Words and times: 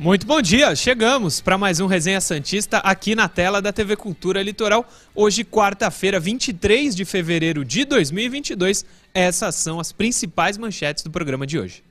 Muito 0.00 0.28
bom 0.28 0.40
dia, 0.40 0.76
chegamos 0.76 1.40
para 1.40 1.58
mais 1.58 1.80
um 1.80 1.86
Resenha 1.86 2.20
Santista 2.20 2.78
aqui 2.78 3.16
na 3.16 3.28
tela 3.28 3.60
da 3.60 3.72
TV 3.72 3.96
Cultura 3.96 4.40
Litoral. 4.40 4.88
Hoje, 5.12 5.42
quarta-feira, 5.42 6.20
23 6.20 6.94
de 6.94 7.04
fevereiro 7.04 7.64
de 7.64 7.84
2022. 7.84 8.86
Essas 9.12 9.56
são 9.56 9.80
as 9.80 9.90
principais 9.90 10.56
manchetes 10.56 11.02
do 11.02 11.10
programa 11.10 11.44
de 11.44 11.58
hoje. 11.58 11.82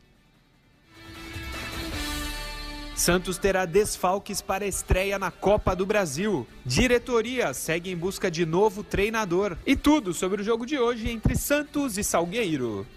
Santos 2.95 3.37
terá 3.37 3.65
desfalques 3.65 4.41
para 4.41 4.65
estreia 4.65 5.19
na 5.19 5.29
Copa 5.29 5.75
do 5.75 5.85
Brasil. 5.85 6.47
Diretoria 6.65 7.53
segue 7.53 7.91
em 7.91 7.97
busca 7.97 8.31
de 8.31 8.45
novo 8.45 8.85
treinador. 8.85 9.57
E 9.65 9.75
tudo 9.75 10.13
sobre 10.13 10.41
o 10.41 10.45
jogo 10.45 10.65
de 10.65 10.79
hoje 10.79 11.09
entre 11.09 11.35
Santos 11.35 11.97
e 11.97 12.05
Salgueiro. 12.05 12.87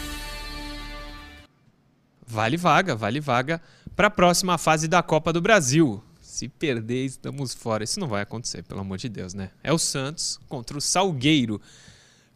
Vale 2.31 2.57
vaga, 2.57 2.95
vale 2.95 3.18
vaga 3.18 3.61
para 3.96 4.07
a 4.07 4.11
próxima 4.11 4.57
fase 4.57 4.86
da 4.86 5.03
Copa 5.03 5.32
do 5.32 5.41
Brasil. 5.41 6.00
Se 6.21 6.49
perder, 6.49 7.04
estamos 7.04 7.53
fora. 7.53 7.82
Isso 7.82 7.99
não 7.99 8.07
vai 8.07 8.23
acontecer, 8.23 8.63
pelo 8.63 8.81
amor 8.81 8.99
de 8.99 9.09
Deus, 9.09 9.35
né? 9.35 9.50
É 9.64 9.73
o 9.73 9.79
Santos 9.79 10.39
contra 10.49 10.79
o 10.79 10.81
Salgueiro. 10.81 11.61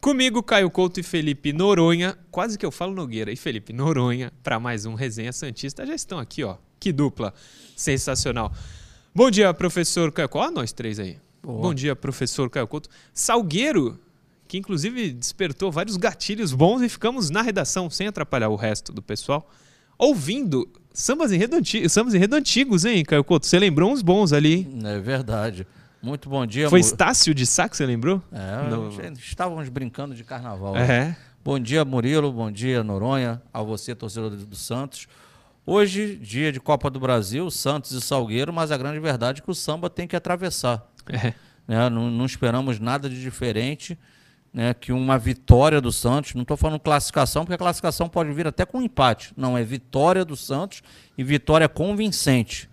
Comigo, 0.00 0.42
Caio 0.42 0.68
Couto 0.68 0.98
e 0.98 1.02
Felipe 1.04 1.52
Noronha. 1.52 2.18
Quase 2.32 2.58
que 2.58 2.66
eu 2.66 2.72
falo 2.72 2.92
Nogueira 2.92 3.30
e 3.30 3.36
Felipe 3.36 3.72
Noronha 3.72 4.32
para 4.42 4.58
mais 4.58 4.84
um 4.84 4.94
Resenha 4.94 5.32
Santista. 5.32 5.86
Já 5.86 5.94
estão 5.94 6.18
aqui, 6.18 6.42
ó. 6.42 6.56
Que 6.80 6.92
dupla 6.92 7.32
sensacional. 7.76 8.52
Bom 9.14 9.30
dia, 9.30 9.54
professor 9.54 10.10
Caio 10.10 10.28
Couto. 10.28 10.48
Ó, 10.48 10.50
nós 10.50 10.72
três 10.72 10.98
aí. 10.98 11.18
Boa. 11.40 11.62
Bom 11.62 11.72
dia, 11.72 11.94
professor 11.94 12.50
Caio 12.50 12.66
Couto. 12.66 12.88
Salgueiro, 13.14 13.96
que 14.48 14.58
inclusive 14.58 15.12
despertou 15.12 15.70
vários 15.70 15.96
gatilhos 15.96 16.52
bons 16.52 16.82
e 16.82 16.88
ficamos 16.88 17.30
na 17.30 17.42
redação, 17.42 17.88
sem 17.88 18.08
atrapalhar 18.08 18.48
o 18.48 18.56
resto 18.56 18.92
do 18.92 19.00
pessoal 19.00 19.48
ouvindo 19.98 20.68
sambas 20.92 21.32
enredo 21.32 21.56
sambas 21.88 22.14
enredo 22.14 22.36
antigos, 22.36 22.84
hein, 22.84 23.04
Caio 23.04 23.24
Couto? 23.24 23.46
Você 23.46 23.58
lembrou 23.58 23.92
uns 23.92 24.02
bons 24.02 24.32
ali. 24.32 24.68
É 24.84 24.98
verdade. 24.98 25.66
Muito 26.02 26.28
bom 26.28 26.44
dia, 26.44 26.68
Foi 26.68 26.80
Estácio 26.80 27.34
de 27.34 27.46
Sá 27.46 27.66
que 27.66 27.76
você 27.76 27.86
lembrou? 27.86 28.22
É, 28.30 28.68
no... 28.68 28.90
estávamos 29.18 29.68
brincando 29.70 30.14
de 30.14 30.22
carnaval. 30.22 30.76
É. 30.76 31.16
Bom 31.42 31.58
dia, 31.58 31.82
Murilo. 31.82 32.30
Bom 32.30 32.50
dia, 32.50 32.84
Noronha. 32.84 33.40
A 33.52 33.62
você, 33.62 33.94
torcedor 33.94 34.30
do 34.30 34.56
Santos. 34.56 35.08
Hoje, 35.66 36.16
dia 36.16 36.52
de 36.52 36.60
Copa 36.60 36.90
do 36.90 37.00
Brasil, 37.00 37.50
Santos 37.50 37.92
e 37.92 38.00
Salgueiro, 38.02 38.52
mas 38.52 38.70
a 38.70 38.76
grande 38.76 39.00
verdade 39.00 39.40
é 39.40 39.44
que 39.44 39.50
o 39.50 39.54
samba 39.54 39.88
tem 39.88 40.06
que 40.06 40.14
atravessar. 40.14 40.86
É. 41.08 41.32
Né? 41.66 41.88
Não, 41.88 42.10
não 42.10 42.26
esperamos 42.26 42.78
nada 42.78 43.08
de 43.08 43.18
diferente 43.18 43.98
né, 44.54 44.72
que 44.72 44.92
uma 44.92 45.18
vitória 45.18 45.80
do 45.80 45.90
Santos, 45.90 46.32
não 46.32 46.42
estou 46.42 46.56
falando 46.56 46.78
classificação, 46.78 47.42
porque 47.42 47.54
a 47.54 47.58
classificação 47.58 48.08
pode 48.08 48.32
vir 48.32 48.46
até 48.46 48.64
com 48.64 48.80
empate. 48.80 49.32
Não, 49.36 49.58
é 49.58 49.64
vitória 49.64 50.24
do 50.24 50.36
Santos 50.36 50.80
e 51.18 51.24
vitória 51.24 51.68
convincente. 51.68 52.70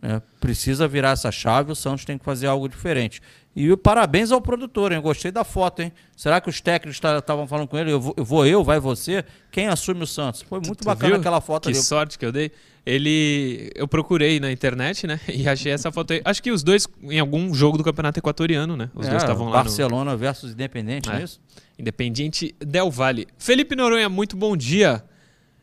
Né? 0.00 0.22
Precisa 0.38 0.86
virar 0.86 1.10
essa 1.10 1.32
chave, 1.32 1.72
o 1.72 1.74
Santos 1.74 2.04
tem 2.04 2.16
que 2.16 2.24
fazer 2.24 2.46
algo 2.46 2.68
diferente. 2.68 3.20
E 3.56 3.74
parabéns 3.74 4.30
ao 4.30 4.38
produtor, 4.38 4.92
hein? 4.92 5.00
Gostei 5.00 5.32
da 5.32 5.42
foto, 5.42 5.80
hein? 5.80 5.90
Será 6.14 6.42
que 6.42 6.50
os 6.50 6.60
técnicos 6.60 7.02
estavam 7.02 7.46
falando 7.46 7.66
com 7.66 7.78
ele? 7.78 7.90
Eu 7.90 7.98
vou, 7.98 8.14
eu 8.14 8.24
vou, 8.24 8.46
eu, 8.46 8.62
vai 8.62 8.78
você? 8.78 9.24
Quem 9.50 9.66
assume 9.66 10.02
o 10.02 10.06
Santos? 10.06 10.42
Foi 10.42 10.60
muito 10.60 10.82
tu 10.82 10.84
bacana 10.84 11.14
viu? 11.14 11.20
aquela 11.20 11.40
foto 11.40 11.62
que 11.62 11.70
ali. 11.70 11.78
Que 11.78 11.82
sorte 11.82 12.18
que 12.18 12.26
eu 12.26 12.30
dei. 12.30 12.52
Ele. 12.84 13.70
Eu 13.74 13.88
procurei 13.88 14.38
na 14.38 14.52
internet, 14.52 15.06
né? 15.06 15.18
E 15.32 15.48
achei 15.48 15.72
essa 15.72 15.90
foto 15.90 16.12
aí. 16.12 16.20
Acho 16.22 16.42
que 16.42 16.52
os 16.52 16.62
dois 16.62 16.86
em 17.04 17.18
algum 17.18 17.54
jogo 17.54 17.78
do 17.78 17.82
Campeonato 17.82 18.18
Equatoriano, 18.18 18.76
né? 18.76 18.90
Os 18.94 19.06
é, 19.06 19.10
dois 19.10 19.22
estavam 19.22 19.46
lá. 19.46 19.62
Barcelona 19.62 20.12
no... 20.12 20.18
versus 20.18 20.52
Independente, 20.52 21.08
é. 21.08 21.12
não 21.12 21.18
é 21.20 21.24
isso? 21.24 21.40
Independente 21.78 22.54
Del 22.60 22.90
Valle. 22.90 23.26
Felipe 23.38 23.74
Noronha, 23.74 24.10
muito 24.10 24.36
bom 24.36 24.54
dia. 24.54 25.02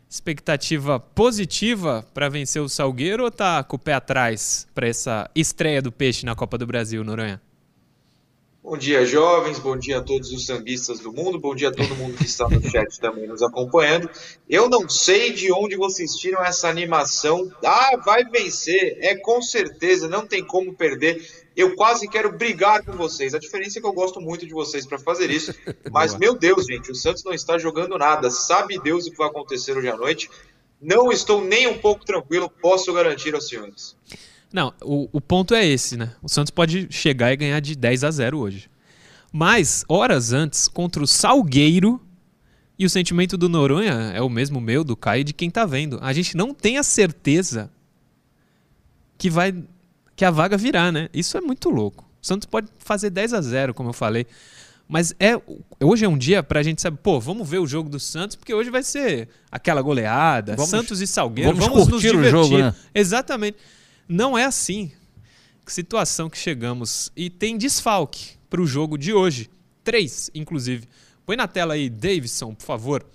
Expectativa 0.10 1.00
positiva 1.00 2.04
para 2.12 2.28
vencer 2.28 2.60
o 2.60 2.68
Salgueiro 2.68 3.24
ou 3.24 3.30
tá 3.30 3.64
com 3.64 3.76
o 3.76 3.80
pé 3.80 3.94
atrás 3.94 4.68
para 4.74 4.88
essa 4.88 5.30
estreia 5.36 5.80
do 5.80 5.92
Peixe 5.92 6.26
na 6.26 6.34
Copa 6.34 6.58
do 6.58 6.66
Brasil, 6.66 7.04
Noronha? 7.04 7.40
Bom 8.64 8.78
dia, 8.78 9.06
jovens. 9.06 9.60
Bom 9.60 9.76
dia 9.76 9.98
a 9.98 10.02
todos 10.02 10.32
os 10.32 10.46
sambistas 10.46 11.00
do 11.00 11.12
mundo. 11.12 11.38
Bom 11.38 11.54
dia 11.54 11.68
a 11.68 11.72
todo 11.72 11.98
mundo 11.98 12.16
que 12.16 12.24
está 12.24 12.48
no 12.48 12.62
chat 12.72 12.98
também 12.98 13.28
nos 13.28 13.44
acompanhando. 13.44 14.10
Eu 14.50 14.70
não 14.70 14.88
sei 14.88 15.34
de 15.34 15.52
onde 15.52 15.76
vocês 15.76 16.14
tiram 16.14 16.42
essa 16.42 16.70
animação. 16.70 17.52
Ah, 17.62 17.98
vai 17.98 18.24
vencer. 18.24 18.98
É 19.02 19.18
com 19.18 19.42
certeza, 19.42 20.08
não 20.08 20.26
tem 20.26 20.42
como 20.48 20.74
perder. 20.74 21.30
Eu 21.58 21.76
quase 21.76 22.08
quero 22.08 22.38
brigar 22.38 22.86
com 22.86 22.94
vocês. 22.94 23.34
A 23.36 23.38
diferença 23.38 23.80
é 23.80 23.82
que 23.82 23.88
eu 23.88 23.92
gosto 23.92 24.22
muito 24.22 24.48
de 24.48 24.54
vocês 24.54 24.88
para 24.88 24.98
fazer 24.98 25.30
isso. 25.30 25.54
Mas, 25.92 26.18
meu 26.18 26.34
Deus, 26.34 26.66
gente, 26.66 26.90
o 26.90 26.96
Santos 26.96 27.22
não 27.26 27.34
está 27.34 27.58
jogando 27.58 27.98
nada. 27.98 28.32
Sabe 28.32 28.80
Deus 28.80 29.06
o 29.06 29.12
que 29.12 29.18
vai 29.18 29.28
acontecer 29.28 29.78
hoje 29.78 29.90
à 29.90 29.98
noite. 29.98 30.30
Não 30.82 31.12
estou 31.12 31.44
nem 31.44 31.68
um 31.68 31.80
pouco 31.80 32.06
tranquilo, 32.06 32.50
posso 32.50 32.94
garantir 32.94 33.36
aos 33.36 33.46
senhores. 33.50 33.98
Não, 34.54 34.72
o, 34.84 35.10
o 35.12 35.20
ponto 35.20 35.56
é 35.56 35.66
esse, 35.66 35.98
né? 35.98 36.12
O 36.22 36.30
Santos 36.30 36.52
pode 36.52 36.88
chegar 36.92 37.34
e 37.34 37.36
ganhar 37.36 37.60
de 37.60 37.76
10 37.76 38.04
a 38.04 38.12
0 38.12 38.38
hoje. 38.38 38.70
Mas, 39.32 39.84
horas 39.90 40.32
antes, 40.32 40.68
contra 40.68 41.04
o 41.04 41.08
Salgueiro, 41.08 42.00
e 42.78 42.86
o 42.86 42.90
sentimento 42.90 43.36
do 43.36 43.50
Noronha 43.50 44.12
é 44.14 44.22
o 44.22 44.30
mesmo 44.30 44.62
meu, 44.62 44.84
do 44.84 44.96
Caio 44.96 45.22
e 45.22 45.24
de 45.24 45.34
quem 45.34 45.50
tá 45.50 45.66
vendo. 45.66 45.98
A 46.02 46.14
gente 46.14 46.38
não 46.38 46.54
tem 46.54 46.78
a 46.78 46.84
certeza 46.84 47.72
que 49.18 49.30
vai 49.30 49.56
que 50.16 50.24
a 50.24 50.30
vaga 50.30 50.56
virá, 50.56 50.92
né? 50.92 51.10
Isso 51.12 51.36
é 51.36 51.42
muito 51.42 51.70
louco. 51.70 52.08
O 52.22 52.26
Santos 52.26 52.46
pode 52.46 52.68
fazer 52.78 53.10
10 53.10 53.34
a 53.34 53.42
0, 53.42 53.74
como 53.74 53.90
eu 53.90 53.94
falei. 53.94 54.28
Mas 54.88 55.16
é 55.20 55.40
hoje 55.80 56.06
é 56.06 56.08
um 56.08 56.18
dia 56.18 56.44
pra 56.44 56.62
gente 56.62 56.82
saber, 56.82 56.98
pô, 56.98 57.20
vamos 57.20 57.50
ver 57.50 57.58
o 57.58 57.66
jogo 57.66 57.90
do 57.90 58.00
Santos, 58.00 58.36
porque 58.36 58.54
hoje 58.54 58.70
vai 58.70 58.84
ser 58.84 59.30
aquela 59.52 59.82
goleada, 59.82 60.56
vamos, 60.56 60.70
Santos 60.70 61.02
e 61.02 61.08
Salgueiro, 61.08 61.56
vamos, 61.56 61.66
vamos 61.66 61.88
nos 61.88 62.02
divertir. 62.02 62.36
O 62.36 62.44
jogo, 62.44 62.58
né? 62.60 62.76
Exatamente. 62.94 63.58
Não 64.08 64.38
é 64.38 64.46
assim. 64.46 64.92
Que 65.66 65.72
situação 65.72 66.30
que 66.30 66.38
chegamos. 66.38 67.12
E 67.16 67.30
tem 67.30 67.58
desfalque 67.58 68.32
para 68.50 68.62
o 68.62 68.68
jogo 68.68 68.98
de 68.98 69.14
hoje. 69.14 69.50
Três, 69.84 70.30
inclusive. 70.34 70.88
Põe 71.26 71.36
na 71.36 71.48
tela 71.48 71.74
aí, 71.74 71.90
Davidson, 71.90 72.54
por 72.54 72.66
favor. 72.66 73.06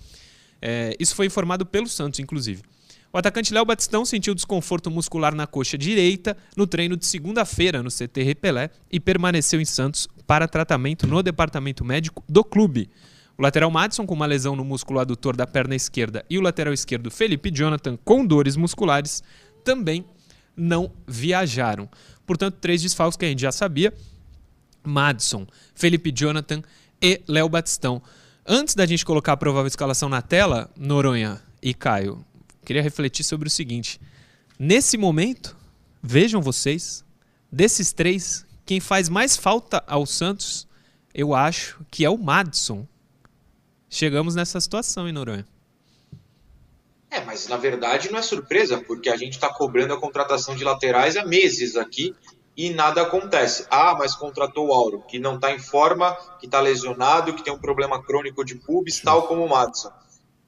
É, 0.61 0.97
isso 0.99 1.15
foi 1.15 1.27
informado 1.27 1.67
pelo 1.67 1.89
Santos, 1.89 2.21
inclusive. 2.21 2.63
O 3.13 3.17
atacante 3.17 3.55
Léo 3.55 3.65
Batistão 3.65 4.05
sentiu 4.05 4.35
desconforto 4.35 4.91
muscular 4.91 5.35
na 5.35 5.47
coxa 5.47 5.79
direita 5.79 6.37
no 6.57 6.67
treino 6.67 6.97
de 6.97 7.07
segunda-feira 7.07 7.83
no 7.83 7.91
CT 7.91 8.23
Repelé 8.23 8.71
e 8.91 9.01
permaneceu 9.01 9.61
em 9.61 9.65
Santos 9.65 10.07
para 10.27 10.47
tratamento 10.47 11.07
no 11.07 11.23
departamento 11.23 11.85
médico 11.85 12.23
do 12.29 12.45
clube. 12.45 12.91
O 13.37 13.43
lateral 13.43 13.71
Madison 13.71 14.05
com 14.05 14.15
uma 14.15 14.27
lesão 14.27 14.55
no 14.55 14.65
músculo 14.65 14.99
adutor 14.99 15.37
da 15.37 15.47
perna 15.47 15.75
esquerda 15.75 16.23
e 16.29 16.37
o 16.37 16.43
lateral 16.43 16.75
esquerdo 16.75 17.11
Felipe 17.11 17.51
Jonathan 17.51 17.97
com 18.05 18.27
dores 18.27 18.57
musculares 18.57 19.23
também 19.65 20.05
não 20.59 20.91
viajaram. 21.07 21.89
Portanto, 22.27 22.57
três 22.61 22.83
desfalques 22.83 23.17
que 23.17 23.25
a 23.25 23.29
gente 23.29 23.41
já 23.41 23.53
sabia: 23.53 23.95
Madison, 24.85 25.47
Felipe 25.75 26.13
Jonathan 26.15 26.63
e 27.01 27.23
Léo 27.27 27.49
Batistão. 27.49 28.03
Antes 28.47 28.75
da 28.75 28.85
gente 28.87 29.05
colocar 29.05 29.35
a 29.35 29.37
provável 29.37 29.69
escalação 29.69 30.09
na 30.09 30.23
tela, 30.23 30.71
Noronha 30.77 31.41
e 31.63 31.73
Caio, 31.75 32.25
queria 32.65 32.83
refletir 32.83 33.23
sobre 33.23 33.47
o 33.47 33.51
seguinte. 33.51 34.01
Nesse 34.59 34.97
momento, 34.97 35.57
vejam 36.03 36.41
vocês, 36.41 37.05
desses 37.53 37.93
três, 37.93 38.47
quem 38.65 38.81
faz 38.81 39.09
mais 39.09 39.37
falta 39.37 39.85
ao 39.87 40.05
Santos, 40.07 40.67
eu 41.15 41.35
acho 41.35 41.85
que 41.91 42.05
é 42.05 42.11
o 42.11 42.19
Madison. 42.19 42.87
Chegamos 43.89 44.35
nessa 44.35 44.61
situação, 44.61 45.07
hein, 45.07 45.13
Noronha? 45.13 45.47
É, 47.11 47.21
mas 47.21 47.49
na 47.49 47.57
verdade 47.57 48.11
não 48.11 48.19
é 48.19 48.23
surpresa, 48.23 48.83
porque 48.87 49.09
a 49.09 49.17
gente 49.17 49.35
está 49.35 49.49
cobrando 49.49 49.95
a 49.95 50.01
contratação 50.01 50.55
de 50.55 50.65
laterais 50.65 51.17
há 51.17 51.25
meses 51.25 51.77
aqui 51.77 52.15
e 52.57 52.71
nada 52.71 53.03
acontece. 53.03 53.67
Ah, 53.71 53.95
mas 53.99 54.15
contratou 54.15 54.69
o 54.69 54.73
Auro, 54.73 55.03
que 55.09 55.19
não 55.19 55.37
está 55.37 55.53
em 55.53 55.59
forma, 55.59 56.17
que 56.41 56.47
está 56.47 56.61
lesionado, 56.61 57.33
que 57.33 57.43
tem 57.43 57.53
um 57.53 57.59
problema 57.59 58.03
crônico 58.03 58.45
de 58.45 58.57
pubis, 58.57 59.01
tal 59.01 59.29
como 59.29 59.45
o 59.45 59.49
Madison. 59.49 59.93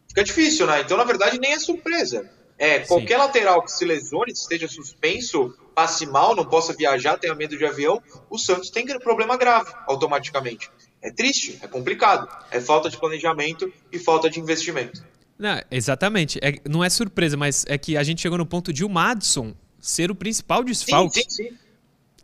Fica 0.08 0.24
difícil, 0.24 0.66
né? 0.66 0.80
Então, 0.80 0.96
na 0.96 1.04
verdade, 1.04 1.38
nem 1.38 1.52
é 1.52 1.58
surpresa. 1.58 2.28
É, 2.58 2.80
qualquer 2.80 3.14
Sim. 3.14 3.20
lateral 3.20 3.62
que 3.62 3.72
se 3.72 3.84
lesione, 3.84 4.32
esteja 4.32 4.68
suspenso, 4.68 5.54
passe 5.74 6.04
mal, 6.04 6.36
não 6.36 6.44
possa 6.44 6.74
viajar, 6.74 7.16
tenha 7.16 7.34
medo 7.34 7.56
de 7.56 7.64
avião, 7.64 8.02
o 8.28 8.36
Santos 8.36 8.68
tem 8.68 8.86
problema 8.98 9.36
grave 9.36 9.72
automaticamente. 9.86 10.68
É 11.00 11.10
triste, 11.10 11.58
é 11.62 11.66
complicado. 11.66 12.28
É 12.50 12.60
falta 12.60 12.90
de 12.90 12.98
planejamento 12.98 13.72
e 13.90 13.98
falta 13.98 14.28
de 14.28 14.38
investimento. 14.38 15.02
Não, 15.40 15.58
exatamente. 15.70 16.38
É, 16.42 16.60
não 16.68 16.84
é 16.84 16.90
surpresa, 16.90 17.34
mas 17.34 17.64
é 17.66 17.78
que 17.78 17.96
a 17.96 18.02
gente 18.02 18.20
chegou 18.20 18.36
no 18.36 18.44
ponto 18.44 18.74
de 18.74 18.84
o 18.84 18.90
Madison 18.90 19.54
ser 19.80 20.10
o 20.10 20.14
principal 20.14 20.62
desfalque. 20.62 21.22
Sim, 21.22 21.30
sim, 21.30 21.48
sim. 21.48 21.58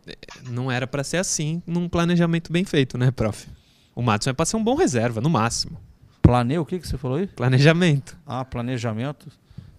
É, 0.05 0.15
não 0.49 0.71
era 0.71 0.85
para 0.85 1.03
ser 1.03 1.17
assim 1.17 1.61
num 1.65 1.89
planejamento 1.89 2.53
bem 2.53 2.63
feito, 2.63 2.95
né, 2.95 3.09
prof? 3.09 3.47
O 3.95 4.03
Madison 4.03 4.29
é 4.29 4.33
para 4.33 4.45
ser 4.45 4.55
um 4.55 4.63
bom 4.63 4.75
reserva, 4.75 5.19
no 5.19 5.31
máximo. 5.31 5.81
Planeio, 6.21 6.61
o 6.61 6.65
que, 6.65 6.77
que 6.77 6.87
você 6.87 6.95
falou 6.95 7.17
aí? 7.17 7.25
Planejamento. 7.25 8.15
Ah, 8.23 8.45
planejamento. 8.45 9.31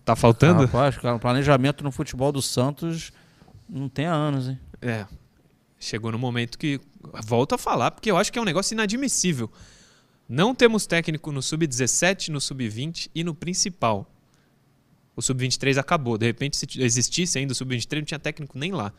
Tá 0.04 0.16
faltando? 0.16 0.62
Rapaz, 0.62 0.98
cara, 0.98 1.16
planejamento 1.18 1.84
no 1.84 1.92
futebol 1.92 2.32
do 2.32 2.42
Santos 2.42 3.12
não 3.68 3.88
tem 3.88 4.06
há 4.06 4.14
anos, 4.14 4.48
hein? 4.48 4.58
É. 4.82 5.06
Chegou 5.78 6.10
no 6.10 6.18
momento 6.18 6.58
que. 6.58 6.80
Volto 7.24 7.54
a 7.54 7.58
falar, 7.58 7.92
porque 7.92 8.10
eu 8.10 8.16
acho 8.16 8.32
que 8.32 8.38
é 8.38 8.42
um 8.42 8.44
negócio 8.44 8.74
inadmissível. 8.74 9.48
Não 10.28 10.54
temos 10.54 10.86
técnico 10.86 11.32
no 11.32 11.40
sub-17, 11.40 12.28
no 12.28 12.40
sub-20 12.40 13.08
e 13.14 13.24
no 13.24 13.34
principal. 13.34 14.12
O 15.16 15.22
sub-23 15.22 15.78
acabou. 15.78 16.18
De 16.18 16.26
repente, 16.26 16.56
se 16.56 16.66
existisse 16.82 17.38
ainda 17.38 17.52
o 17.52 17.56
sub-23, 17.56 17.98
não 17.98 18.04
tinha 18.04 18.18
técnico 18.18 18.58
nem 18.58 18.70
lá. 18.70 18.92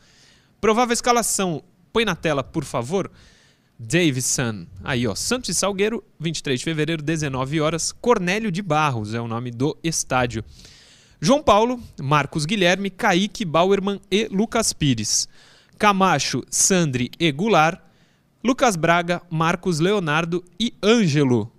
Provável 0.60 0.92
escalação. 0.92 1.62
Põe 1.92 2.04
na 2.04 2.16
tela, 2.16 2.42
por 2.42 2.64
favor. 2.64 3.10
Davidson. 3.78 4.66
Aí, 4.84 5.06
ó. 5.06 5.14
Santos 5.14 5.48
e 5.50 5.54
Salgueiro, 5.54 6.04
23 6.18 6.58
de 6.58 6.64
fevereiro, 6.64 7.02
19 7.02 7.60
horas. 7.60 7.92
Cornélio 7.92 8.50
de 8.50 8.60
Barros 8.60 9.14
é 9.14 9.20
o 9.20 9.28
nome 9.28 9.50
do 9.50 9.78
estádio. 9.82 10.44
João 11.20 11.42
Paulo, 11.42 11.80
Marcos 12.00 12.44
Guilherme, 12.44 12.90
Kaique 12.90 13.44
Bauerman 13.44 14.00
e 14.10 14.26
Lucas 14.30 14.72
Pires. 14.72 15.28
Camacho, 15.78 16.42
Sandri 16.50 17.10
e 17.18 17.30
Goulart. 17.32 17.80
Lucas 18.42 18.74
Braga, 18.74 19.20
Marcos 19.30 19.80
Leonardo 19.80 20.42
e 20.58 20.72
Ângelo. 20.82 21.52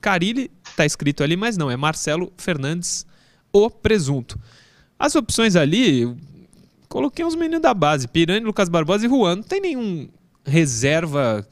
Carilli 0.00 0.50
tá 0.76 0.86
escrito 0.86 1.22
ali, 1.22 1.36
mas 1.36 1.56
não, 1.56 1.70
é 1.70 1.76
Marcelo 1.76 2.32
Fernandes, 2.36 3.06
o 3.52 3.68
presunto. 3.68 4.38
As 4.98 5.16
opções 5.16 5.56
ali, 5.56 6.14
coloquei 6.88 7.24
uns 7.24 7.34
meninos 7.34 7.62
da 7.62 7.74
base, 7.74 8.06
Pirani, 8.06 8.44
Lucas 8.44 8.68
Barbosa 8.68 9.06
e 9.06 9.08
Juan. 9.08 9.36
Não 9.36 9.42
tem 9.42 9.60
nenhum 9.60 10.08
reserva 10.44 11.46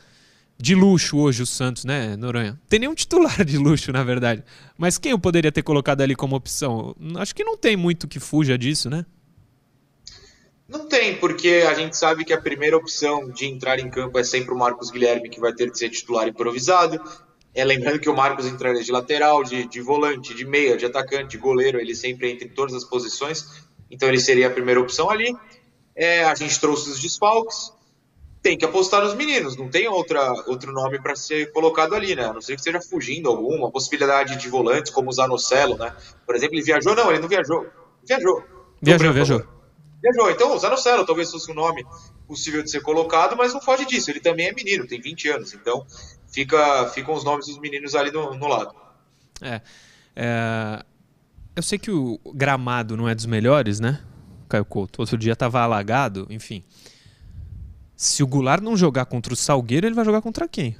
de 0.56 0.74
luxo 0.74 1.16
hoje 1.16 1.42
o 1.42 1.46
Santos, 1.46 1.84
né, 1.84 2.16
Noronha? 2.16 2.60
Tem 2.68 2.78
nenhum 2.78 2.94
titular 2.94 3.44
de 3.44 3.56
luxo, 3.58 3.90
na 3.92 4.04
verdade. 4.04 4.44
Mas 4.76 4.98
quem 4.98 5.12
eu 5.12 5.18
poderia 5.18 5.50
ter 5.50 5.62
colocado 5.62 6.02
ali 6.02 6.14
como 6.14 6.36
opção? 6.36 6.94
Acho 7.16 7.34
que 7.34 7.42
não 7.42 7.56
tem 7.56 7.76
muito 7.76 8.06
que 8.06 8.20
fuja 8.20 8.58
disso, 8.58 8.90
né? 8.90 9.04
Não 10.70 10.86
tem, 10.86 11.16
porque 11.16 11.64
a 11.68 11.74
gente 11.74 11.96
sabe 11.96 12.24
que 12.24 12.32
a 12.32 12.40
primeira 12.40 12.76
opção 12.76 13.28
de 13.28 13.44
entrar 13.44 13.80
em 13.80 13.90
campo 13.90 14.16
é 14.16 14.22
sempre 14.22 14.54
o 14.54 14.56
Marcos 14.56 14.88
Guilherme, 14.88 15.28
que 15.28 15.40
vai 15.40 15.52
ter 15.52 15.68
que 15.68 15.76
ser 15.76 15.90
titular 15.90 16.28
improvisado. 16.28 17.02
É, 17.52 17.64
lembrando 17.64 17.98
que 17.98 18.08
o 18.08 18.14
Marcos 18.14 18.46
entraria 18.46 18.80
de 18.80 18.92
lateral, 18.92 19.42
de, 19.42 19.66
de 19.66 19.80
volante, 19.80 20.32
de 20.32 20.46
meia, 20.46 20.76
de 20.76 20.86
atacante, 20.86 21.30
de 21.30 21.38
goleiro, 21.38 21.80
ele 21.80 21.92
sempre 21.92 22.30
entra 22.30 22.46
em 22.46 22.50
todas 22.50 22.72
as 22.72 22.84
posições, 22.84 23.64
então 23.90 24.08
ele 24.08 24.20
seria 24.20 24.46
a 24.46 24.50
primeira 24.50 24.80
opção 24.80 25.10
ali. 25.10 25.36
É, 25.96 26.22
a 26.22 26.36
gente 26.36 26.60
trouxe 26.60 26.88
os 26.88 27.00
desfalques, 27.00 27.72
tem 28.40 28.56
que 28.56 28.64
apostar 28.64 29.02
nos 29.02 29.14
meninos, 29.14 29.56
não 29.56 29.68
tem 29.68 29.88
outra, 29.88 30.32
outro 30.46 30.72
nome 30.72 31.02
para 31.02 31.16
ser 31.16 31.50
colocado 31.50 31.96
ali, 31.96 32.14
né? 32.14 32.26
A 32.26 32.32
não 32.32 32.40
ser 32.40 32.54
que 32.54 32.60
esteja 32.60 32.80
fugindo 32.80 33.28
alguma 33.28 33.72
possibilidade 33.72 34.36
de 34.36 34.48
volantes, 34.48 34.92
como 34.92 35.10
o 35.10 35.12
Zanocelo, 35.12 35.76
né? 35.76 35.92
Por 36.24 36.36
exemplo, 36.36 36.54
ele 36.54 36.62
viajou? 36.62 36.94
Não, 36.94 37.10
ele 37.10 37.18
não 37.18 37.28
viajou. 37.28 37.66
Viajou. 38.06 38.44
Viajou, 38.80 39.12
viajou. 39.12 39.59
Viajou. 40.02 40.30
Então, 40.30 40.54
o 40.54 40.58
Zanocelo 40.58 41.04
talvez 41.04 41.30
fosse 41.30 41.50
um 41.50 41.54
nome 41.54 41.84
possível 42.26 42.62
de 42.62 42.70
ser 42.70 42.80
colocado, 42.80 43.36
mas 43.36 43.52
não 43.52 43.60
foge 43.60 43.84
disso. 43.84 44.10
Ele 44.10 44.20
também 44.20 44.46
é 44.46 44.52
menino, 44.52 44.86
tem 44.86 45.00
20 45.00 45.28
anos. 45.28 45.52
Então, 45.52 45.86
fica, 46.30 46.88
ficam 46.88 47.14
os 47.14 47.24
nomes 47.24 47.46
dos 47.46 47.58
meninos 47.58 47.94
ali 47.94 48.10
no, 48.10 48.34
no 48.34 48.46
lado. 48.46 48.74
É, 49.42 49.60
é, 50.16 50.84
Eu 51.54 51.62
sei 51.62 51.78
que 51.78 51.90
o 51.90 52.18
gramado 52.34 52.96
não 52.96 53.08
é 53.08 53.14
dos 53.14 53.26
melhores, 53.26 53.80
né, 53.80 54.02
Caio 54.48 54.64
Couto? 54.64 55.00
Outro 55.00 55.18
dia 55.18 55.32
estava 55.32 55.60
alagado, 55.60 56.26
enfim. 56.30 56.62
Se 57.96 58.22
o 58.22 58.26
Goulart 58.26 58.62
não 58.62 58.76
jogar 58.76 59.04
contra 59.06 59.32
o 59.32 59.36
Salgueiro, 59.36 59.86
ele 59.86 59.94
vai 59.94 60.04
jogar 60.04 60.22
contra 60.22 60.48
quem? 60.48 60.76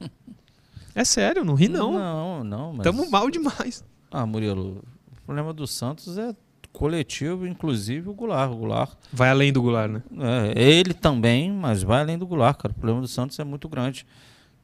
É 0.94 1.06
sério, 1.06 1.42
não 1.42 1.54
ri 1.54 1.68
não. 1.68 1.92
Não, 1.92 2.44
não. 2.44 2.72
Mas... 2.74 2.84
Tamo 2.84 3.10
mal 3.10 3.30
demais. 3.30 3.82
Ah, 4.10 4.26
Murilo, 4.26 4.84
o 5.10 5.20
problema 5.24 5.50
do 5.54 5.66
Santos 5.66 6.18
é 6.18 6.36
coletivo, 6.72 7.46
inclusive 7.46 8.08
o 8.08 8.14
Goulart. 8.14 8.50
O 8.50 8.56
Goulart. 8.56 8.92
Vai 9.12 9.30
além 9.30 9.52
do 9.52 9.60
Goulart, 9.60 9.90
né? 9.90 10.02
É, 10.54 10.62
ele 10.62 10.94
também, 10.94 11.52
mas 11.52 11.82
vai 11.82 12.00
além 12.00 12.18
do 12.18 12.26
Goulart, 12.26 12.56
cara. 12.56 12.72
O 12.72 12.74
problema 12.74 13.00
do 13.00 13.08
Santos 13.08 13.38
é 13.38 13.44
muito 13.44 13.68
grande. 13.68 14.06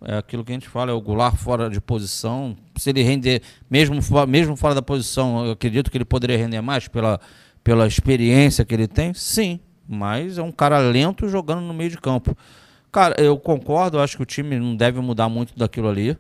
É 0.03 0.17
aquilo 0.17 0.45
que 0.45 0.53
a 0.53 0.55
gente 0.55 0.69
fala, 0.69 0.93
é 0.93 0.95
o 0.95 1.01
Goulart 1.01 1.37
fora 1.37 1.69
de 1.69 1.81
posição. 1.81 2.57
Se 2.77 2.91
ele 2.91 3.03
render, 3.03 3.43
mesmo, 3.69 3.97
mesmo 4.29 4.57
fora 4.57 4.75
da 4.75 4.83
posição, 4.83 5.45
eu 5.45 5.53
acredito 5.53 5.91
que 5.91 5.97
ele 5.97 6.05
poderia 6.05 6.37
render 6.37 6.61
mais 6.61 6.87
pela, 6.87 7.21
pela 7.65 7.87
experiência 7.87 8.65
que 8.65 8.75
ele 8.75 8.87
tem? 8.87 9.13
Sim, 9.13 9.59
mas 9.89 10.39
é 10.39 10.43
um 10.43 10.53
cara 10.53 10.79
lento 10.79 11.29
jogando 11.29 11.63
no 11.63 11.75
meio 11.75 11.91
de 11.91 11.99
campo. 11.99 12.37
Cara, 12.93 13.21
eu 13.21 13.37
concordo, 13.39 13.99
acho 13.99 14.17
que 14.17 14.23
o 14.23 14.27
time 14.27 14.59
não 14.59 14.77
deve 14.77 15.01
mudar 15.01 15.29
muito 15.29 15.57
daquilo 15.59 15.89
ali, 15.89 16.17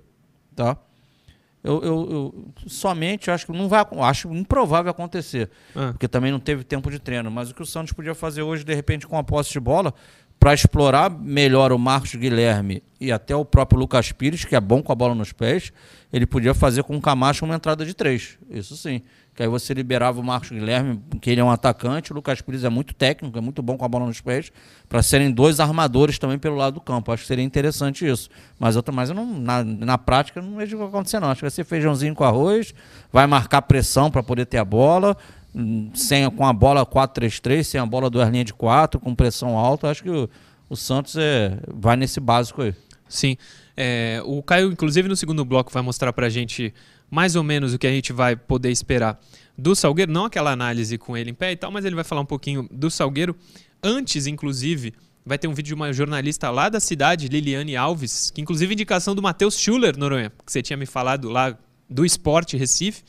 tá? 0.56 0.76
Eu, 1.62 1.82
eu, 1.82 2.08
eu, 2.10 2.44
somente 2.66 3.30
acho 3.30 3.46
que 3.46 3.52
não 3.52 3.68
vai, 3.68 3.84
acho 4.02 4.32
improvável 4.32 4.90
acontecer, 4.90 5.50
ah. 5.74 5.88
porque 5.92 6.06
também 6.06 6.30
não 6.30 6.38
teve 6.38 6.62
tempo 6.62 6.90
de 6.90 6.98
treino. 6.98 7.30
Mas 7.30 7.50
o 7.50 7.54
que 7.54 7.62
o 7.62 7.66
Santos 7.66 7.92
podia 7.92 8.14
fazer 8.14 8.42
hoje, 8.42 8.64
de 8.64 8.74
repente, 8.74 9.06
com 9.06 9.18
a 9.18 9.24
posse 9.24 9.52
de 9.52 9.60
bola, 9.60 9.92
para 10.38 10.54
explorar 10.54 11.10
melhor 11.10 11.72
o 11.72 11.78
Marcos 11.78 12.14
Guilherme 12.14 12.82
e 13.00 13.10
até 13.10 13.34
o 13.34 13.44
próprio 13.44 13.80
Lucas 13.80 14.12
Pires, 14.12 14.44
que 14.44 14.54
é 14.54 14.60
bom 14.60 14.82
com 14.82 14.92
a 14.92 14.94
bola 14.94 15.14
nos 15.14 15.32
pés, 15.32 15.72
ele 16.12 16.26
podia 16.26 16.54
fazer 16.54 16.84
com 16.84 16.96
o 16.96 17.00
Camacho 17.00 17.44
uma 17.44 17.56
entrada 17.56 17.84
de 17.84 17.92
três. 17.92 18.38
Isso 18.48 18.76
sim 18.76 19.02
que 19.38 19.42
aí 19.44 19.48
você 19.48 19.72
liberava 19.72 20.20
o 20.20 20.24
Marcos 20.24 20.50
Guilherme, 20.50 21.00
que 21.20 21.30
ele 21.30 21.40
é 21.40 21.44
um 21.44 21.50
atacante, 21.50 22.10
o 22.10 22.14
Lucas 22.16 22.40
Pires 22.40 22.64
é 22.64 22.68
muito 22.68 22.92
técnico, 22.92 23.38
é 23.38 23.40
muito 23.40 23.62
bom 23.62 23.76
com 23.78 23.84
a 23.84 23.88
bola 23.88 24.04
nos 24.04 24.20
pés, 24.20 24.50
para 24.88 25.00
serem 25.00 25.30
dois 25.30 25.60
armadores 25.60 26.18
também 26.18 26.36
pelo 26.40 26.56
lado 26.56 26.74
do 26.74 26.80
campo. 26.80 27.12
Acho 27.12 27.22
que 27.22 27.28
seria 27.28 27.44
interessante 27.44 28.04
isso. 28.04 28.28
Mas, 28.58 28.74
outra, 28.74 28.92
mas 28.92 29.10
eu 29.10 29.14
não, 29.14 29.24
na, 29.24 29.62
na 29.62 29.96
prática 29.96 30.42
não 30.42 30.56
vejo 30.56 30.74
o 30.74 30.78
que 30.80 30.84
vai 30.86 30.88
acontecer, 30.88 31.20
não. 31.20 31.28
Acho 31.28 31.38
que 31.38 31.44
vai 31.44 31.52
ser 31.52 31.62
feijãozinho 31.62 32.16
com 32.16 32.24
arroz, 32.24 32.74
vai 33.12 33.28
marcar 33.28 33.62
pressão 33.62 34.10
para 34.10 34.24
poder 34.24 34.44
ter 34.44 34.58
a 34.58 34.64
bola, 34.64 35.16
hum, 35.54 35.88
sem, 35.94 36.28
com 36.32 36.44
a 36.44 36.52
bola 36.52 36.84
4-3-3, 36.84 37.62
sem 37.62 37.80
a 37.80 37.86
bola 37.86 38.10
duas 38.10 38.28
linhas 38.28 38.46
de 38.46 38.54
4, 38.54 38.98
com 38.98 39.14
pressão 39.14 39.56
alta. 39.56 39.88
Acho 39.88 40.02
que 40.02 40.10
o, 40.10 40.28
o 40.68 40.74
Santos 40.74 41.14
é, 41.16 41.60
vai 41.72 41.94
nesse 41.94 42.18
básico 42.18 42.60
aí. 42.60 42.74
Sim. 43.08 43.36
É, 43.76 44.20
o 44.24 44.42
Caio, 44.42 44.72
inclusive, 44.72 45.08
no 45.08 45.14
segundo 45.14 45.44
bloco, 45.44 45.70
vai 45.72 45.80
mostrar 45.84 46.12
para 46.12 46.26
a 46.26 46.28
gente 46.28 46.74
mais 47.10 47.36
ou 47.36 47.42
menos 47.42 47.74
o 47.74 47.78
que 47.78 47.86
a 47.86 47.90
gente 47.90 48.12
vai 48.12 48.36
poder 48.36 48.70
esperar 48.70 49.20
do 49.56 49.74
Salgueiro, 49.74 50.12
não 50.12 50.24
aquela 50.24 50.52
análise 50.52 50.96
com 50.96 51.16
ele 51.16 51.30
em 51.30 51.34
pé 51.34 51.52
e 51.52 51.56
tal, 51.56 51.70
mas 51.72 51.84
ele 51.84 51.96
vai 51.96 52.04
falar 52.04 52.20
um 52.20 52.26
pouquinho 52.26 52.68
do 52.70 52.90
Salgueiro. 52.90 53.34
Antes, 53.82 54.26
inclusive, 54.26 54.94
vai 55.26 55.36
ter 55.36 55.48
um 55.48 55.52
vídeo 55.52 55.68
de 55.68 55.74
uma 55.74 55.92
jornalista 55.92 56.50
lá 56.50 56.68
da 56.68 56.78
cidade, 56.78 57.28
Liliane 57.28 57.76
Alves, 57.76 58.30
que 58.30 58.40
inclusive 58.40 58.72
indicação 58.72 59.14
do 59.14 59.22
Matheus 59.22 59.58
Schuller, 59.58 59.98
Noronha, 59.98 60.32
que 60.46 60.52
você 60.52 60.62
tinha 60.62 60.76
me 60.76 60.86
falado 60.86 61.28
lá 61.28 61.58
do 61.90 62.04
Esporte 62.04 62.56
Recife. 62.56 63.02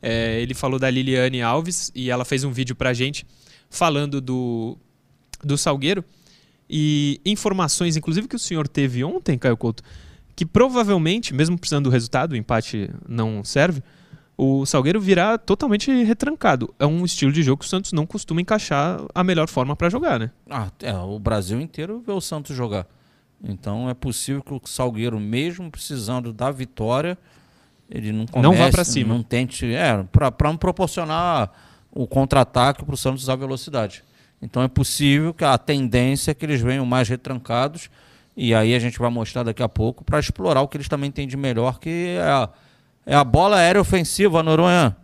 É, 0.00 0.40
ele 0.40 0.54
falou 0.54 0.78
da 0.78 0.90
Liliane 0.90 1.42
Alves 1.42 1.92
e 1.94 2.10
ela 2.10 2.24
fez 2.24 2.42
um 2.42 2.50
vídeo 2.50 2.74
pra 2.74 2.92
gente 2.92 3.26
falando 3.68 4.20
do, 4.20 4.76
do 5.44 5.58
Salgueiro. 5.58 6.04
E 6.68 7.20
informações, 7.24 7.96
inclusive, 7.96 8.26
que 8.26 8.36
o 8.36 8.38
senhor 8.38 8.66
teve 8.66 9.04
ontem, 9.04 9.36
Caio 9.36 9.56
Couto, 9.56 9.82
que 10.42 10.46
provavelmente, 10.46 11.32
mesmo 11.32 11.56
precisando 11.56 11.84
do 11.84 11.90
resultado, 11.90 12.32
o 12.32 12.36
empate 12.36 12.90
não 13.08 13.44
serve, 13.44 13.80
o 14.36 14.66
Salgueiro 14.66 15.00
virá 15.00 15.38
totalmente 15.38 16.02
retrancado. 16.02 16.74
É 16.80 16.84
um 16.84 17.04
estilo 17.04 17.30
de 17.30 17.44
jogo 17.44 17.60
que 17.60 17.64
o 17.64 17.68
Santos 17.68 17.92
não 17.92 18.04
costuma 18.04 18.40
encaixar 18.40 19.00
a 19.14 19.22
melhor 19.22 19.48
forma 19.48 19.76
para 19.76 19.88
jogar, 19.88 20.18
né? 20.18 20.32
Ah, 20.50 20.68
é, 20.82 20.92
o 20.94 21.16
Brasil 21.20 21.60
inteiro 21.60 22.02
vê 22.04 22.10
o 22.10 22.20
Santos 22.20 22.56
jogar. 22.56 22.88
Então 23.40 23.88
é 23.88 23.94
possível 23.94 24.42
que 24.42 24.52
o 24.52 24.60
Salgueiro, 24.64 25.20
mesmo 25.20 25.70
precisando 25.70 26.32
da 26.32 26.50
vitória, 26.50 27.16
ele 27.88 28.10
não 28.10 28.26
comece, 28.26 28.52
não 28.52 28.58
vá 28.58 28.68
para 28.68 28.82
cima, 28.82 29.14
não 29.14 29.22
tente, 29.22 29.72
é, 29.72 30.02
para 30.02 30.48
não 30.48 30.56
proporcionar 30.56 31.52
o 31.92 32.04
contra-ataque 32.04 32.84
para 32.84 32.94
o 32.94 32.98
Santos 32.98 33.22
usar 33.22 33.36
velocidade. 33.36 34.02
Então 34.40 34.60
é 34.60 34.66
possível 34.66 35.32
que 35.32 35.44
a 35.44 35.56
tendência 35.56 36.32
é 36.32 36.34
que 36.34 36.44
eles 36.44 36.60
venham 36.60 36.84
mais 36.84 37.08
retrancados 37.08 37.88
e 38.36 38.54
aí 38.54 38.74
a 38.74 38.78
gente 38.78 38.98
vai 38.98 39.10
mostrar 39.10 39.42
daqui 39.42 39.62
a 39.62 39.68
pouco 39.68 40.04
para 40.04 40.18
explorar 40.18 40.62
o 40.62 40.68
que 40.68 40.76
eles 40.76 40.88
também 40.88 41.10
têm 41.10 41.28
de 41.28 41.36
melhor, 41.36 41.78
que 41.78 42.16
é 42.16 42.22
a, 42.22 42.48
é 43.04 43.14
a 43.14 43.24
bola 43.24 43.56
aérea 43.56 43.80
ofensiva, 43.80 44.42
Noronha. 44.42 44.96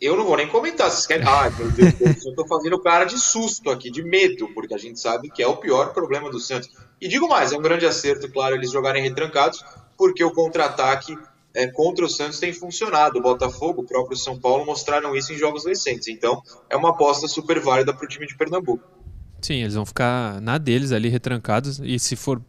Eu 0.00 0.16
não 0.16 0.24
vou 0.24 0.36
nem 0.36 0.46
comentar. 0.46 0.90
Vocês 0.90 1.06
querem. 1.06 1.26
Ah, 1.26 1.50
meu 1.50 1.70
Deus, 1.72 2.00
eu 2.00 2.30
estou 2.30 2.46
fazendo 2.46 2.78
cara 2.78 3.04
de 3.04 3.18
susto 3.18 3.68
aqui, 3.68 3.90
de 3.90 4.02
medo, 4.02 4.48
porque 4.54 4.72
a 4.72 4.78
gente 4.78 5.00
sabe 5.00 5.28
que 5.28 5.42
é 5.42 5.46
o 5.46 5.56
pior 5.56 5.92
problema 5.92 6.30
do 6.30 6.38
Santos. 6.38 6.70
E 7.00 7.08
digo 7.08 7.28
mais, 7.28 7.52
é 7.52 7.58
um 7.58 7.62
grande 7.62 7.84
acerto, 7.84 8.30
claro, 8.30 8.54
eles 8.54 8.70
jogarem 8.70 9.02
retrancados, 9.02 9.64
porque 9.96 10.22
o 10.22 10.30
contra-ataque 10.30 11.18
é, 11.52 11.66
contra 11.66 12.04
o 12.04 12.08
Santos 12.08 12.38
tem 12.38 12.52
funcionado. 12.52 13.18
O 13.18 13.22
Botafogo, 13.22 13.82
o 13.82 13.84
próprio 13.84 14.16
São 14.16 14.38
Paulo 14.38 14.64
mostraram 14.64 15.16
isso 15.16 15.32
em 15.32 15.36
jogos 15.36 15.66
recentes. 15.66 16.06
Então, 16.06 16.40
é 16.70 16.76
uma 16.76 16.90
aposta 16.90 17.26
super 17.26 17.58
válida 17.58 17.92
para 17.92 18.04
o 18.04 18.08
time 18.08 18.26
de 18.26 18.36
Pernambuco. 18.36 18.97
Sim, 19.40 19.54
eles 19.54 19.74
vão 19.74 19.86
ficar 19.86 20.40
na 20.40 20.58
deles 20.58 20.92
ali 20.92 21.08
retrancados 21.08 21.80
e 21.82 21.98
se 21.98 22.16
for 22.16 22.40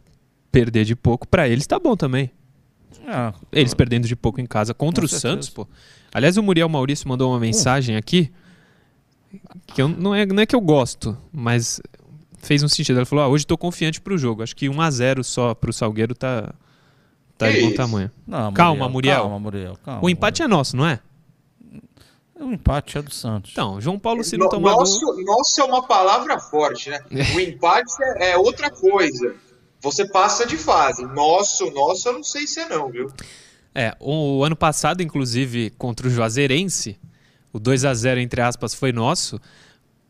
perder 0.50 0.84
de 0.84 0.96
pouco, 0.96 1.26
para 1.28 1.48
eles 1.48 1.66
tá 1.66 1.78
bom 1.78 1.96
também. 1.96 2.30
Ah, 3.06 3.32
eles 3.52 3.74
perdendo 3.74 4.06
de 4.06 4.16
pouco 4.16 4.40
em 4.40 4.46
casa 4.46 4.74
contra 4.74 5.04
o 5.04 5.08
certeza. 5.08 5.34
Santos, 5.34 5.50
pô. 5.50 5.66
Aliás, 6.12 6.36
o 6.36 6.42
Muriel 6.42 6.68
Maurício 6.68 7.08
mandou 7.08 7.30
uma 7.30 7.38
mensagem 7.38 7.96
aqui 7.96 8.30
que 9.74 9.80
eu, 9.80 9.88
não, 9.88 10.14
é, 10.14 10.26
não 10.26 10.42
é 10.42 10.46
que 10.46 10.54
eu 10.54 10.60
gosto, 10.60 11.16
mas 11.32 11.80
fez 12.38 12.62
um 12.62 12.68
sentido. 12.68 12.98
Ele 12.98 13.06
falou: 13.06 13.24
ah, 13.24 13.28
hoje 13.28 13.44
estou 13.44 13.56
confiante 13.56 14.00
para 14.00 14.12
o 14.12 14.18
jogo. 14.18 14.42
Acho 14.42 14.56
que 14.56 14.68
1 14.68 14.80
a 14.80 14.90
0 14.90 15.24
só 15.24 15.54
para 15.54 15.70
o 15.70 15.72
Salgueiro 15.72 16.14
tá, 16.14 16.52
tá 17.38 17.50
de 17.50 17.60
bom 17.60 17.72
tamanho. 17.72 18.10
Não, 18.26 18.52
calma, 18.52 18.88
Muriel. 18.88 19.22
Calma, 19.22 19.38
Muriel. 19.38 19.76
Calma, 19.84 20.04
o 20.04 20.10
empate 20.10 20.42
Muriel. 20.42 20.54
é 20.54 20.56
nosso, 20.56 20.76
não 20.76 20.86
é? 20.86 21.00
O 22.40 22.52
empate 22.52 22.96
é 22.96 23.02
do 23.02 23.12
Santos. 23.12 23.52
Então, 23.52 23.80
João 23.80 23.98
Paulo 23.98 24.24
se 24.24 24.36
não 24.36 24.46
no, 24.46 24.50
tomar 24.50 24.72
nosso, 24.72 24.98
gol... 25.04 25.24
nosso 25.24 25.60
é 25.60 25.64
uma 25.64 25.86
palavra 25.86 26.38
forte, 26.40 26.88
né? 26.88 27.00
O 27.34 27.40
empate 27.40 27.92
é, 28.02 28.30
é, 28.30 28.38
outra 28.38 28.70
coisa. 28.70 29.34
Você 29.82 30.08
passa 30.08 30.46
de 30.46 30.56
fase. 30.56 31.04
Nosso, 31.04 31.70
nosso, 31.70 32.08
eu 32.08 32.14
não 32.14 32.24
sei 32.24 32.46
se 32.46 32.60
é 32.60 32.68
não, 32.68 32.90
viu? 32.90 33.08
É, 33.74 33.94
o 34.00 34.42
ano 34.42 34.56
passado, 34.56 35.02
inclusive, 35.02 35.70
contra 35.70 36.06
o 36.06 36.10
Juazeirense, 36.10 36.98
o 37.52 37.58
2 37.58 37.84
a 37.84 37.94
0 37.94 38.20
entre 38.20 38.40
aspas, 38.40 38.74
foi 38.74 38.90
nosso, 38.90 39.40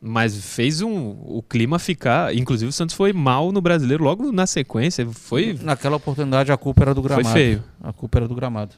mas 0.00 0.36
fez 0.36 0.80
um, 0.80 1.10
o 1.26 1.42
clima 1.42 1.78
ficar. 1.78 2.34
Inclusive, 2.34 2.68
o 2.68 2.72
Santos 2.72 2.94
foi 2.94 3.12
mal 3.12 3.52
no 3.52 3.60
brasileiro 3.60 4.04
logo 4.04 4.30
na 4.30 4.46
sequência. 4.46 5.06
Foi. 5.08 5.58
Naquela 5.60 5.96
oportunidade, 5.96 6.50
a 6.52 6.56
culpa 6.56 6.82
era 6.82 6.94
do 6.94 7.02
gramado. 7.02 7.28
Foi 7.28 7.34
feio. 7.34 7.64
A 7.82 7.92
culpa 7.92 8.18
era 8.18 8.28
do 8.28 8.34
gramado. 8.34 8.74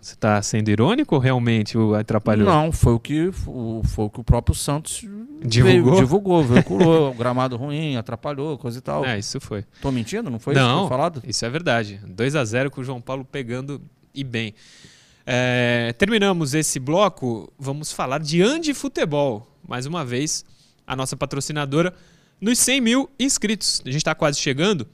Você 0.00 0.14
está 0.14 0.40
sendo 0.42 0.68
irônico 0.68 1.14
ou 1.14 1.20
realmente 1.20 1.76
o 1.76 1.94
atrapalhou? 1.94 2.46
Não, 2.46 2.72
foi 2.72 2.92
o 2.92 3.00
que 3.00 3.30
o, 3.46 3.82
foi 3.84 4.04
o, 4.06 4.10
que 4.10 4.20
o 4.20 4.24
próprio 4.24 4.54
Santos 4.54 5.04
divulgou, 5.42 5.92
veio, 5.92 6.00
divulgou 6.00 6.44
veiculou, 6.44 7.14
gramado 7.18 7.56
ruim, 7.56 7.96
atrapalhou, 7.96 8.56
coisa 8.58 8.78
e 8.78 8.80
tal. 8.80 9.04
É, 9.04 9.18
isso 9.18 9.40
foi. 9.40 9.64
Tô 9.80 9.90
mentindo? 9.90 10.30
Não 10.30 10.38
foi 10.38 10.54
não, 10.54 10.62
isso 10.62 10.74
que 10.74 10.80
foi 10.80 10.88
falado? 10.88 11.22
Isso 11.26 11.44
é 11.44 11.50
verdade. 11.50 12.00
2 12.06 12.36
a 12.36 12.44
0 12.44 12.70
com 12.70 12.80
o 12.80 12.84
João 12.84 13.00
Paulo 13.00 13.24
pegando 13.24 13.80
e 14.14 14.22
bem. 14.24 14.54
É, 15.26 15.94
terminamos 15.98 16.54
esse 16.54 16.78
bloco, 16.78 17.52
vamos 17.58 17.92
falar 17.92 18.20
de 18.20 18.42
Andi 18.42 18.72
Futebol. 18.72 19.46
Mais 19.66 19.84
uma 19.84 20.04
vez, 20.04 20.44
a 20.86 20.96
nossa 20.96 21.16
patrocinadora 21.16 21.92
nos 22.40 22.58
100 22.58 22.80
mil 22.80 23.10
inscritos. 23.18 23.82
A 23.84 23.88
gente 23.88 23.98
está 23.98 24.14
quase 24.14 24.38
chegando 24.38 24.86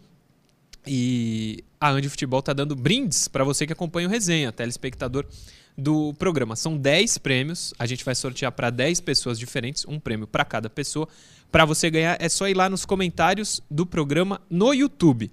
e 0.87 1.65
a 1.81 1.91
Andi 1.91 2.09
Futebol 2.09 2.41
está 2.41 2.53
dando 2.53 2.75
brindes 2.75 3.29
para 3.29 3.45
você 3.45 3.67
que 3.67 3.73
acompanha 3.73 4.09
o 4.09 4.11
resenha, 4.11 4.53
telespectador 4.53 5.27
do 5.77 6.15
programa. 6.15 6.57
São 6.57 6.77
10 6.77 7.19
prêmios, 7.19 7.75
a 7.79 7.87
gente 7.87 8.05
vai 8.05 8.15
sortear 8.15 8.53
para 8.53 8.71
10 8.71 9.01
pessoas 9.01 9.39
diferentes, 9.39 9.85
um 9.87 9.99
prêmio 9.99 10.27
para 10.27 10.45
cada 10.45 10.71
pessoa. 10.71 11.09
Para 11.51 11.65
você 11.65 11.91
ganhar, 11.91 12.17
é 12.21 12.29
só 12.29 12.49
ir 12.49 12.55
lá 12.55 12.69
nos 12.69 12.85
comentários 12.85 13.61
do 13.71 13.85
programa 13.85 14.41
no 14.49 14.73
YouTube. 14.73 15.31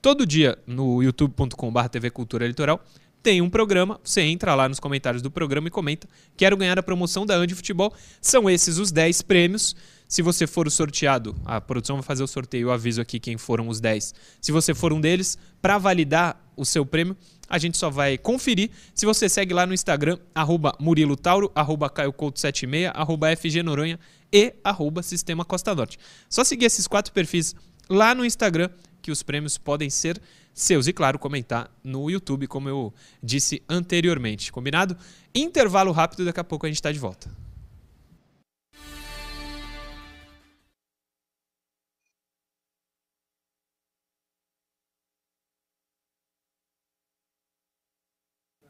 Todo 0.00 0.26
dia 0.26 0.58
no 0.66 1.02
youtube.com.br 1.02 1.88
TV 1.88 2.10
Cultura 2.10 2.46
Litoral 2.46 2.82
tem 3.22 3.42
um 3.42 3.50
programa, 3.50 4.00
você 4.02 4.22
entra 4.22 4.54
lá 4.54 4.66
nos 4.68 4.80
comentários 4.80 5.22
do 5.22 5.30
programa 5.30 5.68
e 5.68 5.70
comenta: 5.70 6.08
quero 6.36 6.56
ganhar 6.56 6.78
a 6.78 6.82
promoção 6.82 7.26
da 7.26 7.34
Andi 7.34 7.54
Futebol. 7.54 7.92
São 8.20 8.48
esses 8.48 8.78
os 8.78 8.90
10 8.90 9.22
prêmios. 9.22 9.76
Se 10.10 10.22
você 10.22 10.44
for 10.44 10.66
o 10.66 10.70
sorteado, 10.72 11.36
a 11.44 11.60
produção 11.60 11.94
vai 11.94 12.02
fazer 12.02 12.24
o 12.24 12.26
sorteio, 12.26 12.66
eu 12.66 12.72
aviso 12.72 13.00
aqui 13.00 13.20
quem 13.20 13.38
foram 13.38 13.68
os 13.68 13.80
10. 13.80 14.12
Se 14.40 14.50
você 14.50 14.74
for 14.74 14.92
um 14.92 15.00
deles, 15.00 15.38
para 15.62 15.78
validar 15.78 16.44
o 16.56 16.64
seu 16.64 16.84
prêmio, 16.84 17.16
a 17.48 17.58
gente 17.58 17.78
só 17.78 17.88
vai 17.88 18.18
conferir 18.18 18.70
se 18.92 19.06
você 19.06 19.28
segue 19.28 19.54
lá 19.54 19.64
no 19.64 19.72
Instagram, 19.72 20.18
arroba 20.34 20.76
Murilo 20.80 21.16
Tauro, 21.16 21.52
arroba 21.54 21.88
Caio 21.88 22.12
76, 22.34 22.90
arroba 22.92 23.36
FG 23.36 23.62
Noronha 23.62 24.00
e 24.32 24.52
arroba 24.64 25.00
Sistema 25.00 25.44
Costa 25.44 25.72
Norte. 25.76 25.96
Só 26.28 26.42
seguir 26.42 26.64
esses 26.64 26.88
quatro 26.88 27.12
perfis 27.12 27.54
lá 27.88 28.12
no 28.12 28.24
Instagram 28.24 28.68
que 29.00 29.12
os 29.12 29.22
prêmios 29.22 29.58
podem 29.58 29.88
ser 29.88 30.20
seus. 30.52 30.88
E 30.88 30.92
claro, 30.92 31.20
comentar 31.20 31.70
no 31.84 32.10
YouTube, 32.10 32.48
como 32.48 32.68
eu 32.68 32.92
disse 33.22 33.62
anteriormente. 33.68 34.50
Combinado? 34.50 34.96
Intervalo 35.32 35.92
rápido, 35.92 36.24
daqui 36.24 36.40
a 36.40 36.44
pouco 36.44 36.66
a 36.66 36.68
gente 36.68 36.78
está 36.78 36.90
de 36.90 36.98
volta. 36.98 37.30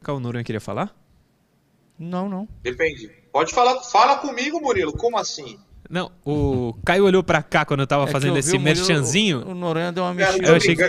O 0.07 0.19
Noronha 0.19 0.43
queria 0.43 0.61
falar? 0.61 0.95
Não, 1.97 2.27
não. 2.27 2.47
Depende. 2.63 3.11
Pode 3.31 3.53
falar. 3.53 3.81
Fala 3.83 4.17
comigo, 4.17 4.59
Murilo. 4.59 4.91
Como 4.93 5.17
assim? 5.17 5.59
Não, 5.89 6.11
o 6.25 6.73
Caio 6.85 7.05
olhou 7.05 7.23
pra 7.23 7.43
cá 7.43 7.65
quando 7.65 7.81
eu 7.81 7.87
tava 7.87 8.05
é 8.05 8.07
fazendo 8.07 8.35
eu 8.35 8.39
esse 8.39 8.57
merchanzinho. 8.57 9.45
O, 9.45 9.51
o 9.51 9.55
Noronha 9.55 9.91
deu 9.91 10.03
uma 10.03 10.13
mexida. 10.13 10.47
Eu 10.47 10.55
achei 10.55 10.75
que... 10.75 10.83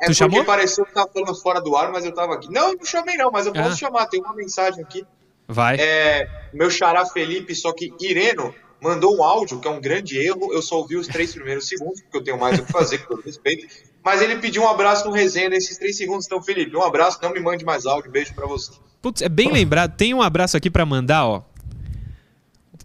É 0.00 0.06
tu 0.06 0.14
chamou? 0.14 0.44
pareceu 0.44 0.86
que 0.86 0.94
tava 0.94 1.10
falando 1.12 1.34
fora 1.34 1.60
do 1.60 1.74
ar, 1.76 1.90
mas 1.90 2.04
eu 2.04 2.14
tava 2.14 2.34
aqui. 2.34 2.50
Não, 2.52 2.72
não 2.72 2.84
chamei 2.84 3.16
não, 3.16 3.32
mas 3.32 3.46
eu 3.46 3.52
posso 3.52 3.70
ah. 3.70 3.76
chamar. 3.76 4.06
Tem 4.06 4.20
uma 4.20 4.34
mensagem 4.34 4.82
aqui. 4.82 5.04
Vai. 5.46 5.76
É, 5.80 6.28
meu 6.52 6.70
xará 6.70 7.04
Felipe, 7.04 7.54
só 7.54 7.72
que 7.72 7.92
Ireno 8.00 8.54
mandou 8.80 9.16
um 9.16 9.22
áudio, 9.24 9.58
que 9.60 9.66
é 9.66 9.70
um 9.70 9.80
grande 9.80 10.16
erro. 10.18 10.52
Eu 10.52 10.62
só 10.62 10.76
ouvi 10.76 10.96
os 10.96 11.08
três 11.08 11.32
primeiros 11.32 11.66
segundos, 11.66 12.00
porque 12.02 12.16
eu 12.18 12.22
tenho 12.22 12.38
mais 12.38 12.58
o 12.58 12.64
que 12.64 12.70
fazer, 12.70 12.98
com 12.98 13.16
todo 13.16 13.24
respeito. 13.24 13.66
Mas 14.04 14.22
ele 14.22 14.36
pediu 14.36 14.62
um 14.62 14.68
abraço 14.68 15.06
no 15.06 15.12
resenha 15.12 15.48
nesses 15.48 15.76
três 15.76 15.96
segundos. 15.96 16.26
Então, 16.26 16.42
Felipe, 16.42 16.76
um 16.76 16.82
abraço, 16.82 17.18
não 17.22 17.32
me 17.32 17.40
mande 17.40 17.64
mais 17.64 17.86
áudio. 17.86 18.10
Beijo 18.10 18.34
para 18.34 18.46
você. 18.46 18.72
Putz, 19.02 19.22
é 19.22 19.28
bem 19.28 19.52
lembrado. 19.52 19.96
Tem 19.96 20.14
um 20.14 20.22
abraço 20.22 20.56
aqui 20.56 20.70
para 20.70 20.84
mandar, 20.86 21.26
ó. 21.26 21.42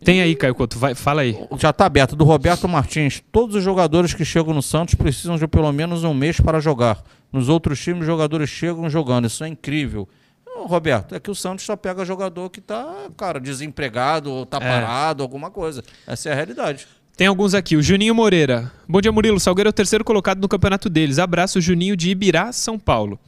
Tem 0.04 0.22
aí, 0.22 0.36
Caio 0.36 0.54
Couto, 0.54 0.78
vai, 0.78 0.94
fala 0.94 1.22
aí. 1.22 1.48
Já 1.58 1.70
está 1.70 1.86
aberto, 1.86 2.16
do 2.16 2.26
Roberto 2.26 2.68
Martins. 2.68 3.24
Todos 3.32 3.56
os 3.56 3.64
jogadores 3.64 4.14
que 4.14 4.26
chegam 4.26 4.54
no 4.54 4.62
Santos 4.62 4.96
precisam 4.96 5.38
de 5.38 5.48
pelo 5.48 5.72
menos 5.72 6.04
um 6.04 6.14
mês 6.14 6.40
para 6.42 6.60
jogar. 6.60 7.02
Nos 7.32 7.48
outros 7.48 7.80
times, 7.80 8.02
os 8.02 8.06
jogadores 8.06 8.50
chegam 8.50 8.90
jogando. 8.90 9.28
Isso 9.28 9.44
é 9.44 9.48
incrível. 9.48 10.08
Roberto, 10.46 11.16
é 11.16 11.20
que 11.20 11.32
o 11.32 11.36
Santos 11.36 11.66
só 11.66 11.76
pega 11.76 12.06
jogador 12.06 12.50
que 12.50 12.60
está, 12.60 13.10
cara, 13.18 13.40
desempregado 13.40 14.32
ou 14.32 14.44
está 14.44 14.58
é. 14.58 14.60
parado, 14.60 15.24
alguma 15.24 15.50
coisa. 15.50 15.84
Essa 16.06 16.30
é 16.30 16.32
a 16.32 16.36
realidade. 16.36 16.88
Tem 17.16 17.28
alguns 17.28 17.54
aqui. 17.54 17.76
O 17.76 17.82
Juninho 17.82 18.16
Moreira. 18.16 18.72
Bom 18.90 19.00
dia, 19.00 19.12
Murilo. 19.12 19.40
Salgueiro 19.40 19.68
é 19.68 19.72
o 19.72 19.74
terceiro 19.74 20.04
colocado 20.04 20.42
no 20.42 20.48
campeonato 20.48 20.90
deles. 20.90 21.20
Abraço, 21.20 21.62
Juninho 21.62 21.96
de 21.96 22.10
Ibirá, 22.10 22.52
São 22.52 22.80
Paulo. 22.80 23.20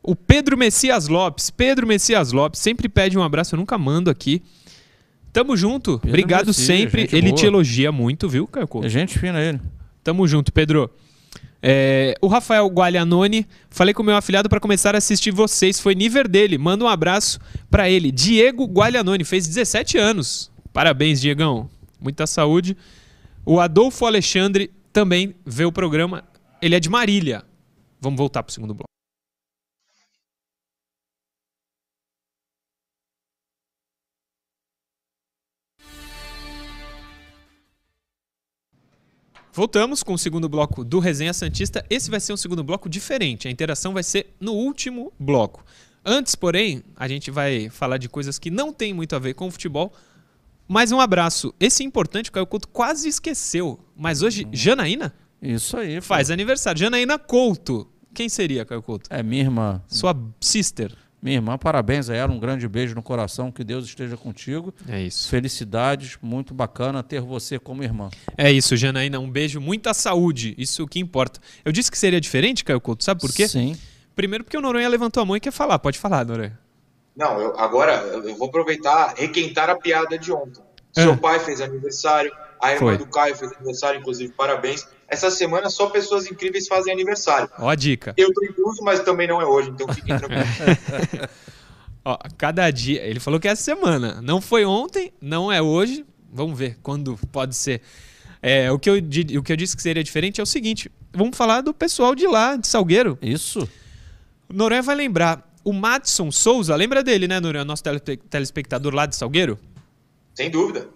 O 0.00 0.14
Pedro 0.14 0.56
Messias 0.56 1.08
Lopes. 1.08 1.50
Pedro 1.50 1.84
Messias 1.86 2.30
Lopes 2.30 2.60
sempre 2.60 2.88
pede 2.88 3.18
um 3.18 3.22
abraço. 3.22 3.54
Eu 3.54 3.58
nunca 3.58 3.76
mando 3.76 4.10
aqui. 4.10 4.42
Tamo 5.32 5.56
junto. 5.56 5.98
Pedro 5.98 6.10
Obrigado 6.10 6.46
Messias, 6.48 6.66
sempre. 6.66 7.08
Ele 7.10 7.28
boa. 7.28 7.34
te 7.34 7.46
elogia 7.46 7.90
muito, 7.90 8.28
viu, 8.28 8.46
Caio 8.46 8.68
É 8.84 8.88
gente 8.88 9.18
fina 9.18 9.40
ele. 9.40 9.60
Tamo 10.04 10.26
junto, 10.28 10.52
Pedro. 10.52 10.88
É, 11.60 12.14
o 12.20 12.26
Rafael 12.28 12.66
Gualianoni, 12.66 13.46
falei 13.70 13.94
com 13.94 14.02
o 14.02 14.06
meu 14.06 14.16
afilhado 14.16 14.48
para 14.48 14.58
começar 14.60 14.94
a 14.94 14.98
assistir 14.98 15.30
vocês, 15.30 15.80
foi 15.80 15.94
nível 15.94 16.28
dele. 16.28 16.58
Manda 16.58 16.84
um 16.84 16.88
abraço 16.88 17.40
para 17.70 17.88
ele. 17.90 18.12
Diego 18.12 18.66
Gualianoni, 18.66 19.24
fez 19.24 19.48
17 19.48 19.98
anos. 19.98 20.50
Parabéns, 20.72 21.20
Diegão. 21.20 21.68
Muita 22.00 22.26
saúde. 22.26 22.76
O 23.44 23.58
Adolfo 23.58 24.06
Alexandre 24.06 24.72
também 24.92 25.34
vê 25.44 25.64
o 25.64 25.72
programa. 25.72 26.22
Ele 26.60 26.76
é 26.76 26.80
de 26.80 26.88
Marília. 26.88 27.44
Vamos 28.00 28.16
voltar 28.16 28.40
para 28.40 28.50
o 28.50 28.52
segundo 28.52 28.72
bloco. 28.72 28.86
Voltamos 39.52 40.04
com 40.04 40.14
o 40.14 40.18
segundo 40.18 40.48
bloco 40.48 40.84
do 40.84 41.00
Resenha 41.00 41.34
Santista. 41.34 41.84
Esse 41.90 42.10
vai 42.10 42.20
ser 42.20 42.32
um 42.32 42.36
segundo 42.36 42.62
bloco 42.62 42.88
diferente. 42.88 43.48
A 43.48 43.50
interação 43.50 43.92
vai 43.92 44.04
ser 44.04 44.34
no 44.40 44.52
último 44.52 45.12
bloco. 45.18 45.64
Antes, 46.04 46.36
porém, 46.36 46.82
a 46.96 47.08
gente 47.08 47.30
vai 47.30 47.68
falar 47.68 47.98
de 47.98 48.08
coisas 48.08 48.38
que 48.38 48.50
não 48.50 48.72
tem 48.72 48.94
muito 48.94 49.16
a 49.16 49.18
ver 49.18 49.34
com 49.34 49.48
o 49.48 49.50
futebol. 49.50 49.92
Mais 50.68 50.92
um 50.92 51.00
abraço. 51.00 51.54
Esse 51.58 51.82
é 51.82 51.86
importante, 51.86 52.30
o 52.30 52.32
Caio 52.32 52.46
Couto 52.46 52.68
quase 52.68 53.08
esqueceu. 53.08 53.78
Mas 53.96 54.22
hoje, 54.22 54.46
Janaína? 54.52 55.14
Isso 55.40 55.76
aí. 55.76 55.96
Pô. 55.96 56.02
Faz 56.02 56.30
aniversário. 56.30 56.78
Janaína 56.78 57.18
Couto. 57.18 57.88
Quem 58.14 58.28
seria, 58.28 58.64
Caio 58.64 58.82
Couto? 58.82 59.08
É 59.10 59.22
minha 59.22 59.42
irmã. 59.42 59.82
Sua 59.88 60.16
sister. 60.40 60.94
Minha 61.22 61.36
irmã, 61.36 61.56
parabéns 61.56 62.10
a 62.10 62.16
ela, 62.16 62.32
um 62.32 62.38
grande 62.38 62.66
beijo 62.66 62.96
no 62.96 63.02
coração, 63.02 63.52
que 63.52 63.62
Deus 63.62 63.84
esteja 63.84 64.16
contigo. 64.16 64.74
É 64.88 65.00
isso. 65.00 65.28
Felicidades, 65.28 66.18
muito 66.20 66.52
bacana 66.52 67.00
ter 67.00 67.20
você 67.20 67.60
como 67.60 67.84
irmã. 67.84 68.10
É 68.36 68.50
isso, 68.50 68.76
Janaína, 68.76 69.20
um 69.20 69.30
beijo, 69.30 69.60
muita 69.60 69.94
saúde, 69.94 70.52
isso 70.58 70.84
que 70.88 70.98
importa. 70.98 71.38
Eu 71.64 71.70
disse 71.70 71.92
que 71.92 71.98
seria 71.98 72.20
diferente, 72.20 72.64
Caio 72.64 72.80
Couto, 72.80 73.04
sabe 73.04 73.20
por 73.20 73.32
quê? 73.32 73.46
Sim. 73.46 73.76
Primeiro 74.16 74.42
porque 74.42 74.56
o 74.56 74.60
Noronha 74.60 74.88
levantou 74.88 75.22
a 75.22 75.26
mão 75.26 75.36
e 75.36 75.40
quer 75.40 75.52
falar, 75.52 75.78
pode 75.78 75.96
falar, 75.96 76.26
Noronha. 76.26 76.58
Não, 77.16 77.40
eu, 77.40 77.58
agora 77.58 77.92
eu 77.92 78.34
vou 78.36 78.48
aproveitar, 78.48 79.14
requentar 79.16 79.68
a 79.68 79.76
piada 79.76 80.18
de 80.18 80.32
ontem. 80.32 80.62
Seu 80.92 81.12
é. 81.12 81.16
pai 81.16 81.38
fez 81.40 81.60
aniversário, 81.60 82.32
a 82.60 82.72
irmã 82.72 82.88
Foi. 82.88 82.98
do 82.98 83.06
Caio 83.06 83.34
fez 83.34 83.52
aniversário, 83.52 84.00
inclusive, 84.00 84.32
parabéns. 84.32 84.86
Essa 85.08 85.30
semana 85.30 85.68
só 85.68 85.88
pessoas 85.88 86.26
incríveis 86.26 86.66
fazem 86.66 86.92
aniversário. 86.92 87.50
Ó 87.58 87.68
a 87.68 87.74
dica. 87.74 88.14
Eu 88.16 88.32
tô 88.32 88.44
incluso, 88.44 88.82
mas 88.82 89.00
também 89.00 89.26
não 89.26 89.40
é 89.40 89.44
hoje, 89.44 89.70
então 89.70 89.86
fiquem 89.92 90.16
tranquilos. 90.18 91.28
Ó, 92.04 92.18
cada 92.36 92.68
dia, 92.70 93.02
ele 93.02 93.20
falou 93.20 93.38
que 93.38 93.46
é 93.46 93.52
essa 93.52 93.62
semana. 93.62 94.20
Não 94.22 94.40
foi 94.40 94.64
ontem, 94.64 95.12
não 95.20 95.52
é 95.52 95.62
hoje. 95.62 96.04
Vamos 96.32 96.58
ver 96.58 96.78
quando 96.82 97.18
pode 97.30 97.54
ser. 97.54 97.80
É, 98.40 98.72
o, 98.72 98.78
que 98.78 98.90
eu, 98.90 98.96
o 98.96 99.42
que 99.42 99.52
eu 99.52 99.56
disse 99.56 99.76
que 99.76 99.82
seria 99.82 100.02
diferente 100.02 100.40
é 100.40 100.42
o 100.42 100.46
seguinte: 100.46 100.90
vamos 101.12 101.36
falar 101.36 101.60
do 101.60 101.72
pessoal 101.72 102.14
de 102.14 102.26
lá, 102.26 102.56
de 102.56 102.66
Salgueiro. 102.66 103.16
Isso. 103.22 103.68
O 104.48 104.52
Noronha 104.52 104.82
vai 104.82 104.96
lembrar. 104.96 105.51
O 105.64 105.72
Madison 105.72 106.30
Souza, 106.30 106.74
lembra 106.74 107.02
dele, 107.02 107.28
né, 107.28 107.38
Noronha? 107.38 107.64
Nosso 107.64 107.82
telespectador 108.28 108.94
lá 108.94 109.06
de 109.06 109.14
Salgueiro? 109.14 109.58
Sem 110.34 110.50
dúvida. 110.50 110.88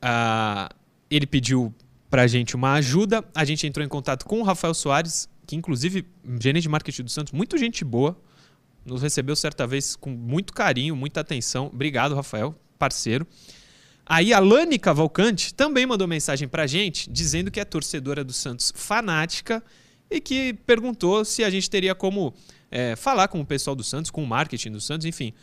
Ah, 0.00 0.68
ele 1.10 1.26
pediu 1.26 1.74
pra 2.10 2.26
gente 2.26 2.54
uma 2.54 2.74
ajuda. 2.74 3.24
A 3.34 3.44
gente 3.44 3.66
entrou 3.66 3.84
em 3.84 3.88
contato 3.88 4.26
com 4.26 4.40
o 4.40 4.42
Rafael 4.42 4.74
Soares, 4.74 5.28
que 5.46 5.56
inclusive, 5.56 6.06
gerente 6.40 6.64
de 6.64 6.68
marketing 6.68 7.04
do 7.04 7.10
Santos, 7.10 7.32
muito 7.32 7.56
gente 7.56 7.84
boa. 7.84 8.16
Nos 8.84 9.00
recebeu 9.00 9.36
certa 9.36 9.66
vez 9.66 9.96
com 9.96 10.10
muito 10.10 10.52
carinho, 10.52 10.96
muita 10.96 11.20
atenção. 11.20 11.70
Obrigado, 11.72 12.14
Rafael, 12.14 12.54
parceiro. 12.78 13.26
Aí 14.04 14.34
a 14.34 14.40
Lani 14.40 14.78
Cavalcante 14.78 15.54
também 15.54 15.86
mandou 15.86 16.08
mensagem 16.08 16.48
pra 16.48 16.66
gente, 16.66 17.08
dizendo 17.08 17.50
que 17.50 17.60
é 17.60 17.64
torcedora 17.64 18.24
do 18.24 18.32
Santos 18.32 18.72
fanática 18.74 19.62
e 20.10 20.20
que 20.20 20.52
perguntou 20.66 21.24
se 21.24 21.44
a 21.44 21.48
gente 21.48 21.70
teria 21.70 21.94
como 21.94 22.34
é, 22.72 22.96
falar 22.96 23.28
com 23.28 23.40
o 23.40 23.46
pessoal 23.46 23.76
do 23.76 23.84
Santos, 23.84 24.10
com 24.10 24.24
o 24.24 24.26
marketing 24.26 24.72
do 24.72 24.80
Santos, 24.80 25.06
enfim, 25.06 25.34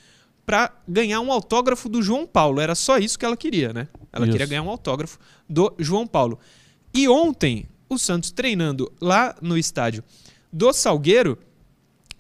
para 0.45 0.73
ganhar 0.87 1.21
um 1.21 1.31
autógrafo 1.31 1.87
do 1.87 2.01
João 2.01 2.25
Paulo. 2.25 2.59
Era 2.59 2.73
só 2.73 2.97
isso 2.97 3.17
que 3.19 3.23
ela 3.23 3.37
queria, 3.37 3.71
né? 3.71 3.87
Ela 4.11 4.25
isso. 4.25 4.31
queria 4.31 4.47
ganhar 4.47 4.63
um 4.63 4.69
autógrafo 4.69 5.19
do 5.47 5.73
João 5.77 6.07
Paulo. 6.07 6.39
E 6.91 7.07
ontem, 7.07 7.69
o 7.87 7.99
Santos 7.99 8.31
treinando 8.31 8.91
lá 8.99 9.35
no 9.41 9.55
estádio 9.55 10.03
do 10.51 10.73
Salgueiro, 10.73 11.37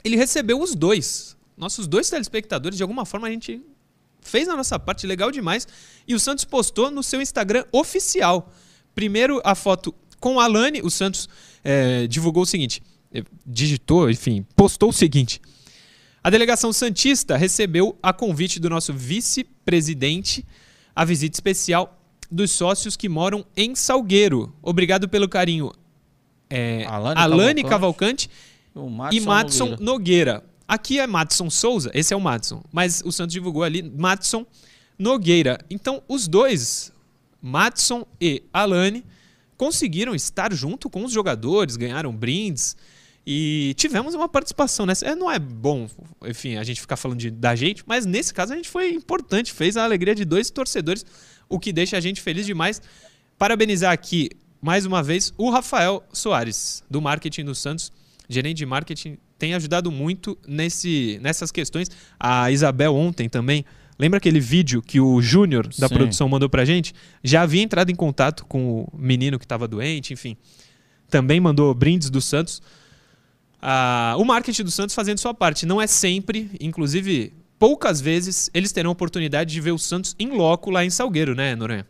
ele 0.03 0.15
recebeu 0.15 0.61
os 0.61 0.75
dois. 0.75 1.35
Nossos 1.57 1.87
dois 1.87 2.07
telespectadores, 2.07 2.77
de 2.77 2.83
alguma 2.83 3.03
forma, 3.03 3.27
a 3.27 3.31
gente 3.31 3.61
fez 4.21 4.47
a 4.47 4.55
nossa 4.55 4.77
parte 4.77 5.07
legal 5.07 5.31
demais. 5.31 5.67
E 6.07 6.13
o 6.13 6.19
Santos 6.19 6.45
postou 6.45 6.91
no 6.91 7.01
seu 7.01 7.19
Instagram 7.19 7.65
oficial. 7.71 8.53
Primeiro 8.93 9.41
a 9.43 9.55
foto 9.55 9.93
com 10.19 10.39
a 10.39 10.43
Alane, 10.43 10.81
o 10.83 10.91
Santos 10.91 11.27
é, 11.63 12.05
divulgou 12.05 12.43
o 12.43 12.45
seguinte: 12.45 12.83
digitou, 13.45 14.09
enfim, 14.09 14.45
postou 14.55 14.89
o 14.89 14.93
seguinte. 14.93 15.41
A 16.23 16.29
delegação 16.29 16.73
Santista 16.73 17.37
recebeu 17.37 17.97
a 18.03 18.11
convite 18.11 18.59
do 18.59 18.69
nosso 18.69 18.93
vice-presidente 18.93 20.45
a 20.95 21.05
visita 21.05 21.35
especial 21.35 21.97
dos 22.29 22.51
sócios 22.51 22.95
que 22.95 23.07
moram 23.07 23.45
em 23.55 23.73
Salgueiro. 23.73 24.53
Obrigado 24.61 25.07
pelo 25.07 25.29
carinho. 25.29 25.71
É, 26.49 26.85
Alane, 26.85 27.21
Alane 27.21 27.63
Cavalcante, 27.63 28.29
Cavalcante 28.73 29.17
e 29.17 29.21
Matson 29.21 29.65
Nogueira. 29.65 29.85
Nogueira. 29.85 30.43
Aqui 30.67 30.99
é 30.99 31.07
Matson 31.07 31.49
Souza, 31.49 31.89
esse 31.93 32.13
é 32.13 32.17
o 32.17 32.21
Matson, 32.21 32.63
mas 32.71 33.01
o 33.03 33.11
Santos 33.11 33.33
divulgou 33.33 33.63
ali 33.63 33.81
Matson 33.81 34.45
Nogueira. 34.99 35.57
Então, 35.69 36.03
os 36.07 36.27
dois, 36.27 36.91
Matson 37.41 38.05
e 38.21 38.43
Alane, 38.53 39.03
conseguiram 39.57 40.13
estar 40.13 40.53
junto 40.53 40.89
com 40.89 41.03
os 41.03 41.11
jogadores, 41.11 41.75
ganharam 41.75 42.15
brindes. 42.15 42.77
E 43.31 43.75
tivemos 43.75 44.15
uma 44.15 44.27
participação 44.27 44.87
nessa. 44.87 45.05
É, 45.05 45.13
não 45.13 45.29
é 45.29 45.37
bom, 45.37 45.87
enfim, 46.25 46.57
a 46.57 46.63
gente 46.63 46.81
ficar 46.81 46.97
falando 46.97 47.19
de, 47.19 47.29
da 47.29 47.55
gente, 47.55 47.83
mas 47.85 48.03
nesse 48.03 48.33
caso 48.33 48.53
a 48.53 48.55
gente 48.55 48.67
foi 48.67 48.89
importante, 48.89 49.53
fez 49.53 49.77
a 49.77 49.83
alegria 49.83 50.15
de 50.15 50.25
dois 50.25 50.49
torcedores, 50.49 51.05
o 51.47 51.59
que 51.59 51.71
deixa 51.71 51.95
a 51.95 51.99
gente 51.99 52.21
feliz 52.21 52.43
demais. 52.43 52.81
Parabenizar 53.37 53.91
aqui, 53.91 54.31
mais 54.59 54.83
uma 54.83 55.03
vez, 55.03 55.31
o 55.37 55.51
Rafael 55.51 56.03
Soares, 56.11 56.83
do 56.89 56.99
marketing 56.99 57.45
do 57.45 57.53
Santos, 57.53 57.91
gerente 58.27 58.57
de 58.57 58.65
marketing, 58.65 59.19
tem 59.37 59.53
ajudado 59.53 59.91
muito 59.91 60.35
nesse, 60.47 61.19
nessas 61.21 61.51
questões. 61.51 61.87
A 62.19 62.49
Isabel 62.49 62.95
ontem 62.95 63.29
também. 63.29 63.63
Lembra 63.99 64.17
aquele 64.17 64.39
vídeo 64.39 64.81
que 64.81 64.99
o 64.99 65.21
Júnior 65.21 65.67
da 65.77 65.87
Sim. 65.87 65.93
produção 65.93 66.27
mandou 66.27 66.49
pra 66.49 66.65
gente? 66.65 66.95
Já 67.23 67.43
havia 67.43 67.61
entrado 67.61 67.91
em 67.91 67.95
contato 67.95 68.43
com 68.47 68.87
o 68.91 68.97
menino 68.97 69.37
que 69.37 69.45
estava 69.45 69.67
doente, 69.67 70.13
enfim. 70.13 70.35
Também 71.11 71.39
mandou 71.39 71.71
brindes 71.75 72.09
do 72.09 72.19
Santos 72.19 72.59
ah, 73.61 74.15
o 74.17 74.25
marketing 74.25 74.63
do 74.63 74.71
Santos 74.71 74.95
fazendo 74.95 75.17
sua 75.17 75.33
parte. 75.33 75.65
Não 75.65 75.81
é 75.81 75.87
sempre, 75.87 76.51
inclusive 76.59 77.33
poucas 77.57 77.99
vezes, 77.99 78.49
eles 78.53 78.71
terão 78.71 78.91
oportunidade 78.91 79.51
de 79.51 79.59
ver 79.59 79.71
o 79.71 79.77
Santos 79.77 80.15
em 80.17 80.29
loco 80.29 80.71
lá 80.71 80.85
em 80.85 80.89
Salgueiro, 80.89 81.35
né, 81.35 81.55
Noronha? 81.55 81.85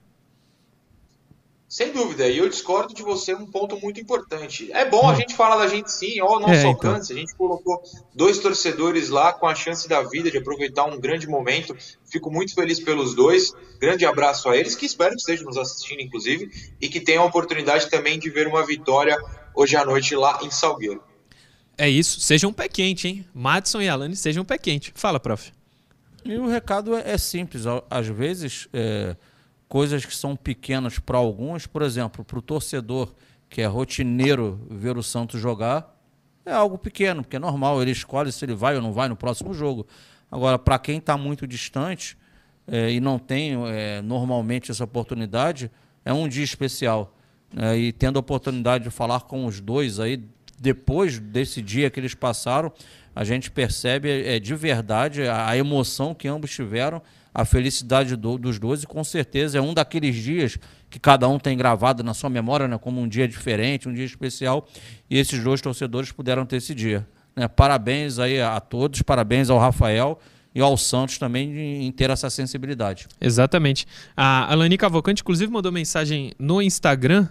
Sem 1.69 1.91
dúvida, 1.91 2.27
e 2.27 2.39
eu 2.39 2.49
discordo 2.49 2.95
de 2.95 3.03
você 3.03 3.35
um 3.35 3.45
ponto 3.45 3.79
muito 3.79 4.01
importante. 4.01 4.71
É 4.71 4.89
bom 4.89 5.07
a 5.07 5.11
hum. 5.11 5.15
gente 5.15 5.35
falar 5.35 5.57
da 5.57 5.67
gente 5.67 5.91
sim, 5.91 6.19
ó, 6.19 6.39
nosso 6.39 6.51
é, 6.51 6.57
então. 6.61 6.71
alcance. 6.71 7.13
Então. 7.13 7.17
A 7.17 7.19
gente 7.19 7.35
colocou 7.35 7.83
dois 8.11 8.39
torcedores 8.39 9.09
lá 9.09 9.31
com 9.33 9.45
a 9.45 9.53
chance 9.53 9.87
da 9.87 10.01
vida 10.01 10.31
de 10.31 10.39
aproveitar 10.39 10.85
um 10.85 10.99
grande 10.99 11.27
momento. 11.27 11.77
Fico 12.11 12.31
muito 12.31 12.55
feliz 12.55 12.79
pelos 12.79 13.13
dois. 13.13 13.53
Grande 13.79 14.03
abraço 14.03 14.49
a 14.49 14.57
eles, 14.57 14.73
que 14.73 14.87
espero 14.87 15.11
que 15.11 15.21
estejam 15.21 15.45
nos 15.45 15.57
assistindo, 15.57 16.01
inclusive, 16.01 16.49
e 16.81 16.89
que 16.89 16.99
tenham 16.99 17.21
a 17.21 17.27
oportunidade 17.27 17.87
também 17.87 18.17
de 18.17 18.31
ver 18.31 18.47
uma 18.47 18.65
vitória 18.65 19.15
hoje 19.53 19.75
à 19.75 19.85
noite 19.85 20.15
lá 20.15 20.39
em 20.41 20.49
Salgueiro. 20.49 21.03
É 21.79 21.89
isso, 21.89 22.19
seja 22.19 22.45
um 22.45 22.51
pé 22.51 22.67
quente, 22.67 23.07
hein? 23.07 23.25
Madison 23.33 23.81
e 23.81 23.87
Alane 23.87 24.13
sejam 24.13 24.43
um 24.43 24.45
pé 24.45 24.57
quente. 24.57 24.91
Fala, 24.95 25.17
prof. 25.17 25.49
E 26.25 26.35
o 26.35 26.45
recado 26.45 26.93
é, 26.93 27.11
é 27.11 27.17
simples. 27.17 27.63
Às 27.89 28.05
vezes, 28.05 28.67
é, 28.73 29.15
coisas 29.69 30.05
que 30.05 30.13
são 30.13 30.35
pequenas 30.35 30.99
para 30.99 31.17
alguns, 31.17 31.65
por 31.65 31.81
exemplo, 31.81 32.25
para 32.25 32.37
o 32.37 32.41
torcedor 32.41 33.13
que 33.49 33.61
é 33.61 33.65
rotineiro 33.65 34.59
ver 34.69 34.97
o 34.97 35.01
Santos 35.01 35.39
jogar, 35.39 35.97
é 36.45 36.51
algo 36.51 36.77
pequeno, 36.77 37.23
porque 37.23 37.37
é 37.37 37.39
normal, 37.39 37.81
ele 37.81 37.91
escolhe 37.91 38.29
se 38.29 38.43
ele 38.43 38.55
vai 38.55 38.75
ou 38.75 38.81
não 38.81 38.91
vai 38.91 39.07
no 39.07 39.15
próximo 39.15 39.53
jogo. 39.53 39.87
Agora, 40.29 40.59
para 40.59 40.77
quem 40.79 40.97
está 40.97 41.17
muito 41.17 41.47
distante 41.47 42.17
é, 42.67 42.91
e 42.91 42.99
não 42.99 43.17
tem 43.17 43.53
é, 43.69 44.01
normalmente 44.01 44.69
essa 44.69 44.83
oportunidade, 44.83 45.71
é 46.03 46.11
um 46.11 46.27
dia 46.27 46.43
especial. 46.43 47.15
É, 47.55 47.77
e 47.77 47.93
tendo 47.93 48.17
a 48.17 48.19
oportunidade 48.19 48.83
de 48.83 48.89
falar 48.89 49.21
com 49.21 49.45
os 49.45 49.61
dois 49.61 49.97
aí, 49.97 50.21
depois 50.59 51.19
desse 51.19 51.61
dia 51.61 51.89
que 51.89 51.99
eles 51.99 52.13
passaram, 52.13 52.71
a 53.15 53.23
gente 53.23 53.49
percebe 53.49 54.09
é, 54.09 54.39
de 54.39 54.55
verdade 54.55 55.23
a, 55.23 55.49
a 55.49 55.57
emoção 55.57 56.13
que 56.13 56.27
ambos 56.27 56.51
tiveram, 56.51 57.01
a 57.33 57.45
felicidade 57.45 58.15
do, 58.15 58.37
dos 58.37 58.59
dois, 58.59 58.83
e 58.83 58.87
com 58.87 59.03
certeza 59.03 59.57
é 59.57 59.61
um 59.61 59.73
daqueles 59.73 60.15
dias 60.15 60.57
que 60.89 60.99
cada 60.99 61.27
um 61.27 61.37
tem 61.37 61.57
gravado 61.57 62.03
na 62.03 62.13
sua 62.13 62.29
memória 62.29 62.67
né, 62.67 62.77
como 62.77 62.99
um 62.99 63.07
dia 63.07 63.27
diferente, 63.27 63.87
um 63.87 63.93
dia 63.93 64.05
especial, 64.05 64.67
e 65.09 65.17
esses 65.17 65.43
dois 65.43 65.61
torcedores 65.61 66.11
puderam 66.11 66.45
ter 66.45 66.57
esse 66.57 66.73
dia. 66.73 67.07
Né? 67.35 67.47
Parabéns 67.47 68.19
aí 68.19 68.41
a 68.41 68.59
todos, 68.59 69.01
parabéns 69.01 69.49
ao 69.49 69.59
Rafael 69.59 70.19
e 70.53 70.61
ao 70.61 70.75
Santos 70.75 71.17
também 71.17 71.85
em 71.85 71.91
ter 71.91 72.09
essa 72.09 72.29
sensibilidade. 72.29 73.07
Exatamente. 73.21 73.85
A 74.17 74.51
Alani 74.51 74.77
Cavalcante, 74.77 75.21
inclusive, 75.21 75.51
mandou 75.51 75.71
mensagem 75.71 76.33
no 76.39 76.61
Instagram 76.61 77.27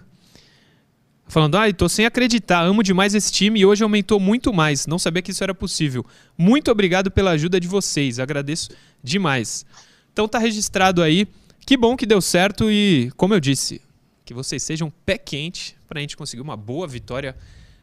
falando: 1.29 1.55
ai, 1.55 1.69
ah, 1.69 1.73
tô 1.73 1.87
sem 1.87 2.05
acreditar, 2.05 2.61
amo 2.61 2.83
demais 2.83 3.15
esse 3.15 3.31
time 3.31 3.61
e 3.61 3.65
hoje 3.65 3.83
aumentou 3.83 4.19
muito 4.19 4.51
mais. 4.51 4.85
Não 4.85 4.99
sabia 4.99 5.21
que 5.21 5.31
isso 5.31 5.43
era 5.43 5.55
possível. 5.55 6.05
Muito 6.37 6.69
obrigado 6.69 7.09
pela 7.09 7.31
ajuda 7.31 7.59
de 7.59 7.67
vocês, 7.67 8.19
agradeço 8.19 8.71
demais. 9.01 9.65
Então 10.11 10.27
tá 10.27 10.37
registrado 10.37 11.01
aí. 11.01 11.25
Que 11.65 11.77
bom 11.77 11.95
que 11.95 12.05
deu 12.05 12.19
certo 12.19 12.69
e, 12.69 13.11
como 13.15 13.33
eu 13.35 13.39
disse, 13.39 13.79
que 14.25 14.33
vocês 14.33 14.63
sejam 14.63 14.91
pé 15.05 15.17
quente 15.17 15.77
para 15.87 15.99
a 15.99 16.01
gente 16.01 16.17
conseguir 16.17 16.41
uma 16.41 16.57
boa 16.57 16.87
vitória 16.87 17.37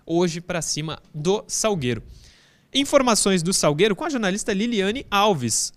hoje 0.05 0.41
para 0.41 0.61
cima 0.61 0.99
do 1.15 1.45
Salgueiro. 1.47 2.03
Informações 2.75 3.43
do 3.43 3.53
Salgueiro 3.53 3.95
com 3.95 4.05
a 4.05 4.11
jornalista 4.11 4.53
Liliane 4.53 5.07
Alves. 5.11 5.73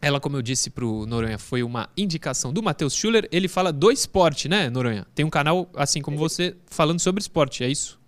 Ela, 0.00 0.20
como 0.20 0.36
eu 0.36 0.42
disse 0.42 0.70
pro 0.70 1.06
Noronha, 1.06 1.38
foi 1.38 1.62
uma 1.62 1.88
indicação 1.96 2.52
do 2.52 2.62
Matheus 2.62 2.94
Schuller. 2.94 3.28
Ele 3.32 3.48
fala 3.48 3.72
do 3.72 3.90
esporte, 3.90 4.48
né, 4.48 4.68
Noronha? 4.68 5.06
Tem 5.14 5.24
um 5.24 5.30
canal, 5.30 5.70
assim 5.74 6.02
como 6.02 6.16
você, 6.16 6.54
falando 6.66 7.00
sobre 7.00 7.20
esporte, 7.20 7.64
é 7.64 7.68
isso? 7.68 7.98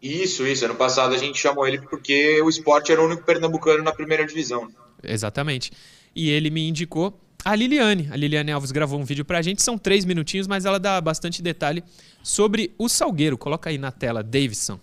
Isso, 0.00 0.46
isso. 0.46 0.64
Ano 0.64 0.74
passado 0.74 1.14
a 1.14 1.18
gente 1.18 1.38
chamou 1.38 1.66
ele 1.66 1.80
porque 1.80 2.40
o 2.42 2.48
esporte 2.48 2.92
era 2.92 3.00
o 3.00 3.06
único 3.06 3.24
pernambucano 3.24 3.82
na 3.82 3.92
primeira 3.92 4.24
divisão. 4.24 4.68
Exatamente. 5.02 5.72
E 6.14 6.30
ele 6.30 6.50
me 6.50 6.68
indicou 6.68 7.18
a 7.44 7.54
Liliane. 7.54 8.08
A 8.12 8.16
Liliane 8.16 8.52
Alves 8.52 8.70
gravou 8.70 9.00
um 9.00 9.04
vídeo 9.04 9.24
pra 9.24 9.42
gente, 9.42 9.62
são 9.62 9.78
três 9.78 10.04
minutinhos, 10.04 10.46
mas 10.46 10.64
ela 10.64 10.78
dá 10.78 11.00
bastante 11.00 11.42
detalhe 11.42 11.82
sobre 12.22 12.74
o 12.78 12.88
Salgueiro. 12.88 13.38
Coloca 13.38 13.70
aí 13.70 13.78
na 13.78 13.90
tela, 13.90 14.22
Davidson. 14.22 14.78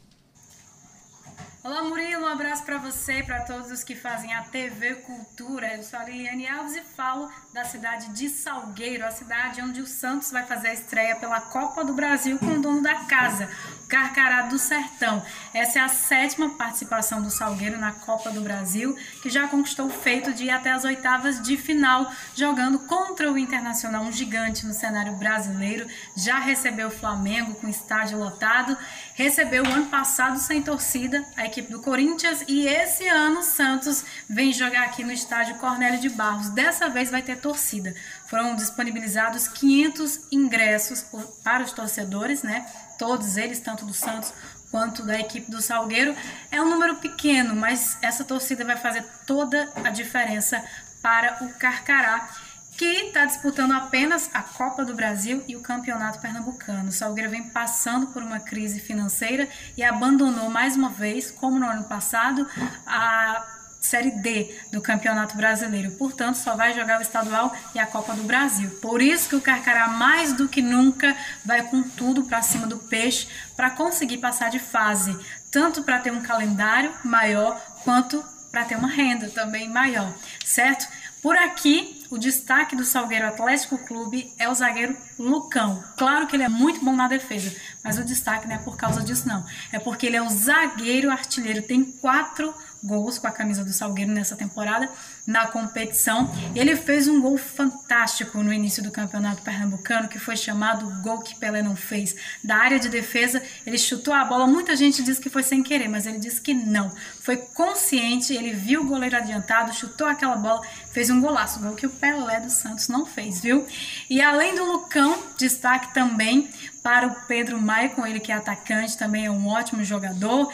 Olá, 1.64 1.84
Murilo, 1.84 2.15
abraço 2.36 2.64
para 2.66 2.78
você 2.78 3.24
para 3.24 3.44
todos 3.44 3.72
os 3.72 3.82
que 3.82 3.96
fazem 3.96 4.34
a 4.34 4.42
TV 4.42 4.96
Cultura. 4.96 5.74
Eu 5.74 5.84
sou 5.84 5.98
a 5.98 6.04
Liliane 6.04 6.46
Alves 6.50 6.76
e 6.76 6.82
falo 6.82 7.32
da 7.54 7.64
cidade 7.64 8.10
de 8.10 8.28
Salgueiro, 8.28 9.06
a 9.06 9.12
cidade 9.12 9.62
onde 9.62 9.80
o 9.80 9.88
Santos 9.88 10.32
vai 10.32 10.46
fazer 10.46 10.68
a 10.68 10.74
estreia 10.74 11.16
pela 11.16 11.40
Copa 11.40 11.86
do 11.86 11.94
Brasil 11.94 12.38
com 12.38 12.48
o 12.48 12.62
dono 12.62 12.82
da 12.82 13.06
casa, 13.06 13.50
o 13.86 13.88
Carcará 13.88 14.42
do 14.48 14.60
Sertão. 14.60 15.24
Essa 15.54 15.80
é 15.80 15.82
a 15.82 15.88
sétima 15.88 16.50
participação 16.58 17.22
do 17.22 17.32
Salgueiro 17.32 17.78
na 17.78 17.94
Copa 17.94 18.30
do 18.30 18.42
Brasil, 18.42 18.98
que 19.22 19.30
já 19.30 19.48
conquistou 19.48 19.86
o 19.86 19.90
feito 19.90 20.34
de 20.34 20.44
ir 20.44 20.50
até 20.50 20.72
as 20.72 20.84
oitavas 20.84 21.42
de 21.42 21.56
final, 21.56 22.12
jogando 22.36 22.80
contra 22.80 23.32
o 23.32 23.38
Internacional, 23.38 24.04
um 24.04 24.12
gigante 24.12 24.66
no 24.66 24.74
cenário 24.74 25.14
brasileiro. 25.14 25.88
Já 26.18 26.40
recebeu 26.40 26.90
o 26.90 26.92
Flamengo 26.92 27.56
com 27.56 27.70
estádio 27.70 28.20
lotado, 28.20 28.78
recebeu 29.16 29.64
o 29.64 29.68
ano 29.68 29.86
passado 29.86 30.38
sem 30.38 30.62
torcida 30.62 31.26
a 31.38 31.46
equipe 31.46 31.72
do 31.72 31.82
Corinthians 31.82 32.44
e 32.48 32.68
esse 32.68 33.08
ano 33.08 33.40
o 33.40 33.44
Santos 33.44 34.04
vem 34.30 34.52
jogar 34.52 34.84
aqui 34.84 35.04
no 35.04 35.12
estádio 35.12 35.56
Cornélio 35.56 36.00
de 36.00 36.10
Barros. 36.10 36.50
Dessa 36.50 36.90
vez 36.90 37.10
vai 37.10 37.22
ter 37.22 37.38
torcida. 37.38 37.96
Foram 38.28 38.56
disponibilizados 38.56 39.48
500 39.48 40.28
ingressos 40.32 41.06
para 41.44 41.64
os 41.64 41.72
torcedores, 41.72 42.44
né? 42.44 42.66
Todos 43.00 43.38
eles, 43.38 43.60
tanto 43.62 43.86
do 43.86 43.94
Santos 43.94 44.34
quanto 44.70 45.04
da 45.04 45.18
equipe 45.18 45.50
do 45.50 45.62
Salgueiro. 45.62 46.14
É 46.52 46.62
um 46.62 46.70
número 46.70 46.98
pequeno, 46.98 47.56
mas 47.56 47.98
essa 48.02 48.26
torcida 48.26 48.66
vai 48.66 48.76
fazer 48.76 49.06
toda 49.26 49.72
a 49.82 49.90
diferença 49.90 50.62
para 51.02 51.38
o 51.42 51.54
Carcará 51.54 52.30
que 52.78 52.86
está 52.86 53.26
disputando 53.26 53.72
apenas 53.72 54.30
a 54.34 54.42
Copa 54.42 54.84
do 54.84 54.94
Brasil 54.94 55.44
e 55.48 55.56
o 55.56 55.62
Campeonato 55.62 56.20
Pernambucano. 56.20 56.90
O 56.90 56.92
Salgueiro 56.92 57.30
vem 57.30 57.50
passando 57.50 58.08
por 58.08 58.22
uma 58.22 58.40
crise 58.40 58.80
financeira 58.80 59.48
e 59.78 59.84
abandonou 59.84 60.50
mais 60.50 60.76
uma 60.76 60.90
vez, 60.90 61.32
como 61.32 61.58
no 61.58 61.70
ano 61.70 61.86
passado, 61.86 62.48
a 62.86 63.46
Série 63.80 64.12
D 64.12 64.54
do 64.72 64.82
Campeonato 64.82 65.38
Brasileiro. 65.38 65.92
Portanto, 65.92 66.36
só 66.36 66.56
vai 66.56 66.74
jogar 66.74 67.00
o 67.00 67.02
estadual 67.02 67.56
e 67.74 67.80
a 67.80 67.86
Copa 67.86 68.14
do 68.14 68.24
Brasil. 68.24 68.70
Por 68.82 69.02
isso 69.02 69.30
que 69.30 69.36
o 69.36 69.42
Carcará, 69.42 69.88
mais 69.88 70.34
do 70.34 70.50
que 70.50 70.62
nunca, 70.62 71.16
vai 71.46 71.62
com 71.64 71.84
tudo 71.84 72.24
para 72.24 72.42
cima 72.42 72.68
do 72.68 72.78
peixe 72.78 73.28
para 73.56 73.70
conseguir 73.70 74.18
passar 74.18 74.50
de 74.50 74.60
fase, 74.60 75.18
tanto 75.52 75.84
para 75.84 76.00
ter 76.00 76.12
um 76.12 76.22
calendário 76.22 76.94
maior 77.04 77.62
quanto 77.84 78.24
para 78.52 78.66
ter 78.66 78.76
uma 78.76 78.88
renda 78.88 79.30
também 79.30 79.70
maior, 79.70 80.12
certo? 80.44 80.88
Por 81.22 81.36
aqui, 81.38 81.95
o 82.10 82.18
destaque 82.18 82.76
do 82.76 82.86
Salgueiro 82.86 83.28
Atlético 83.28 83.78
Clube 83.78 84.34
é 84.38 84.48
o 84.50 84.54
zagueiro 84.54 84.96
Lucão. 85.18 85.84
Claro 85.98 86.28
que 86.28 86.36
ele 86.36 86.44
é 86.44 86.50
muito 86.50 86.84
bom 86.84 86.96
na 86.96 87.08
defesa, 87.08 87.56
mas 87.84 87.98
o 87.98 88.04
destaque 88.04 88.48
não 88.48 88.56
é 88.56 88.60
por 88.60 88.78
causa 88.78 89.02
disso, 89.02 89.28
não. 89.28 89.46
É 89.72 89.80
porque 89.80 90.06
ele 90.06 90.16
é 90.16 90.22
um 90.22 90.30
zagueiro 90.30 91.12
artilheiro, 91.12 91.62
tem 91.62 91.84
quatro 91.84 92.54
gols 92.84 93.18
com 93.18 93.28
a 93.28 93.32
camisa 93.32 93.64
do 93.64 93.74
Salgueiro 93.74 94.12
nessa 94.12 94.36
temporada 94.36 94.90
na 95.26 95.48
competição. 95.48 96.32
Ele 96.56 96.76
fez 96.76 97.08
um 97.08 97.22
gol 97.22 97.38
fantástico 97.38 98.44
no 98.44 98.54
início 98.54 98.84
do 98.84 98.92
campeonato 98.92 99.42
pernambucano, 99.42 100.08
que 100.08 100.20
foi 100.20 100.38
chamado 100.38 100.90
gol 101.02 101.20
que 101.20 101.36
Pelé 101.36 101.62
não 101.62 101.76
fez. 101.76 102.16
Da 102.44 102.58
área 102.58 102.80
de 102.80 102.90
defesa, 102.90 103.42
ele 103.66 103.78
chutou 103.78 104.14
a 104.14 104.24
bola. 104.24 104.46
Muita 104.46 104.76
gente 104.76 105.04
diz 105.04 105.18
que 105.18 105.30
foi 105.30 105.44
sem 105.44 105.64
querer, 105.64 105.88
mas 105.88 106.06
ele 106.06 106.20
disse 106.20 106.42
que 106.42 106.54
não. 106.54 106.92
Foi 107.22 107.38
consciente, 107.38 108.34
ele 108.34 108.54
viu 108.54 108.82
o 108.82 108.86
goleiro 108.86 109.18
adiantado, 109.18 109.74
chutou 109.74 110.08
aquela 110.08 110.36
bola, 110.36 110.62
fez 110.92 111.10
um 111.10 111.20
golaço, 111.20 111.60
gol 111.60 111.76
que 111.76 111.88
o 111.88 111.90
Pelé 111.90 112.40
dos 112.40 112.54
Santos 112.54 112.88
não 112.88 113.06
fez, 113.06 113.42
viu? 113.42 113.66
E 114.10 114.22
além 114.22 114.56
do 114.56 114.64
Lucão, 114.64 115.18
destaque 115.38 115.94
também 115.94 116.50
para 116.84 117.08
o 117.08 117.16
Pedro 117.28 117.60
Maicon, 117.60 118.06
ele 118.06 118.20
que 118.20 118.32
é 118.32 118.36
atacante, 118.36 118.96
também 118.96 119.26
é 119.26 119.32
um 119.32 119.48
ótimo 119.48 119.84
jogador, 119.84 120.54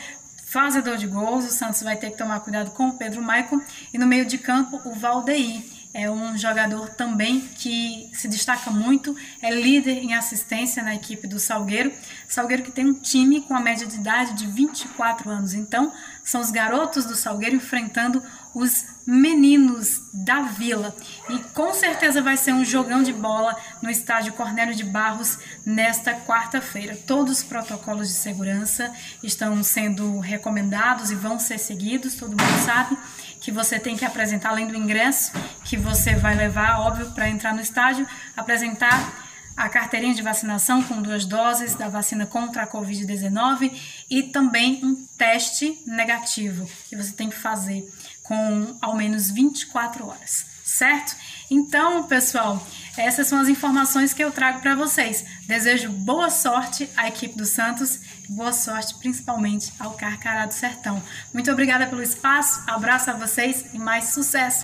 fazedor 0.52 0.98
de 0.98 1.08
gols. 1.08 1.46
O 1.46 1.52
Santos 1.52 1.82
vai 1.82 1.96
ter 1.96 2.12
que 2.12 2.18
tomar 2.18 2.42
cuidado 2.42 2.72
com 2.72 2.90
o 2.90 2.94
Pedro 2.94 3.22
Maicon. 3.22 3.62
E 3.94 3.98
no 3.98 4.06
meio 4.06 4.26
de 4.26 4.38
campo, 4.38 4.82
o 4.86 4.94
Valdeir. 4.94 5.64
É 5.94 6.10
um 6.10 6.38
jogador 6.38 6.90
também 6.92 7.42
que 7.42 8.10
se 8.14 8.30
destaca 8.30 8.72
muito, 8.72 9.14
é 9.42 9.52
líder 9.52 9.98
em 9.98 10.14
assistência 10.14 10.82
na 10.82 10.96
equipe 10.96 11.28
do 11.28 11.38
Salgueiro. 11.38 11.92
Salgueiro 12.30 12.64
que 12.64 12.72
tem 12.72 12.86
um 12.86 12.94
time 12.94 13.42
com 13.42 13.54
a 13.54 13.60
média 13.60 13.86
de 13.86 13.98
idade 13.98 14.34
de 14.36 14.48
24 14.48 15.30
anos. 15.30 15.54
Então, 15.54 15.92
são 16.24 16.40
os 16.40 16.50
garotos 16.50 17.04
do 17.04 17.14
Salgueiro 17.14 17.58
enfrentando 17.58 18.24
os 18.54 18.86
meninos 19.06 20.02
da 20.14 20.42
Vila. 20.42 20.96
E 21.30 21.40
com 21.54 21.74
certeza 21.74 22.22
vai 22.22 22.38
ser 22.38 22.54
um 22.54 22.66
jogão 22.66 23.02
de 23.02 23.14
bola 23.14 23.56
no 23.82 23.90
estádio 23.90 24.34
Cornélio 24.34 24.76
de 24.76 24.84
Barros 24.84 25.40
nesta 25.66 26.14
quarta-feira. 26.14 26.98
Todos 27.08 27.40
os 27.40 27.44
protocolos 27.44 28.08
de 28.08 28.14
segurança 28.14 28.92
estão 29.24 29.64
sendo 29.64 30.20
recomendados 30.20 31.12
e 31.12 31.16
vão 31.16 31.40
ser 31.40 31.58
seguidos, 31.58 32.16
todo 32.16 32.32
mundo 32.32 32.66
sabe 32.66 32.98
que 33.40 33.52
você 33.52 33.80
tem 33.80 33.98
que 33.98 34.06
apresentar 34.06 34.50
além 34.50 34.68
do 34.68 34.76
ingresso 34.76 35.32
que 35.66 35.76
você 35.76 36.16
vai 36.16 36.36
levar, 36.36 36.80
óbvio, 36.80 37.12
para 37.12 37.28
entrar 37.28 37.54
no 37.54 37.62
estádio, 37.62 38.08
apresentar 38.38 39.32
a 39.58 39.68
carteirinha 39.70 40.14
de 40.14 40.22
vacinação 40.22 40.82
com 40.82 41.02
duas 41.02 41.26
doses 41.26 41.76
da 41.76 41.90
vacina 41.90 42.26
contra 42.26 42.64
a 42.64 42.68
Covid-19 42.68 43.72
e 44.10 44.24
também 44.24 44.84
um 44.84 44.96
teste 45.18 45.78
negativo 45.86 46.70
que 46.90 46.96
você 46.96 47.12
tem 47.12 47.30
que 47.30 47.36
fazer 47.36 47.88
com 48.32 48.78
ao 48.82 48.96
menos 48.96 49.30
24 49.30 50.08
horas, 50.08 50.46
certo? 50.64 51.18
Então, 51.50 52.08
pessoal, 52.08 52.66
essas 52.98 53.28
são 53.28 53.38
as 53.38 53.50
informações 53.50 54.14
que 54.14 54.24
eu 54.24 54.32
trago 54.32 54.62
para 54.62 54.74
vocês. 54.74 55.26
Desejo 55.46 55.92
boa 55.92 56.30
sorte 56.30 56.90
à 56.96 57.10
equipe 57.10 57.38
do 57.38 57.46
Santos, 57.46 58.00
boa 58.30 58.54
sorte 58.54 58.98
principalmente 59.00 59.74
ao 59.78 59.96
Carcará 59.96 60.46
do 60.46 60.54
Sertão. 60.54 61.04
Muito 61.34 61.52
obrigada 61.52 61.88
pelo 61.88 62.02
espaço, 62.02 62.64
abraço 62.68 63.10
a 63.10 63.14
vocês 63.16 63.74
e 63.74 63.78
mais 63.78 64.14
sucesso. 64.14 64.64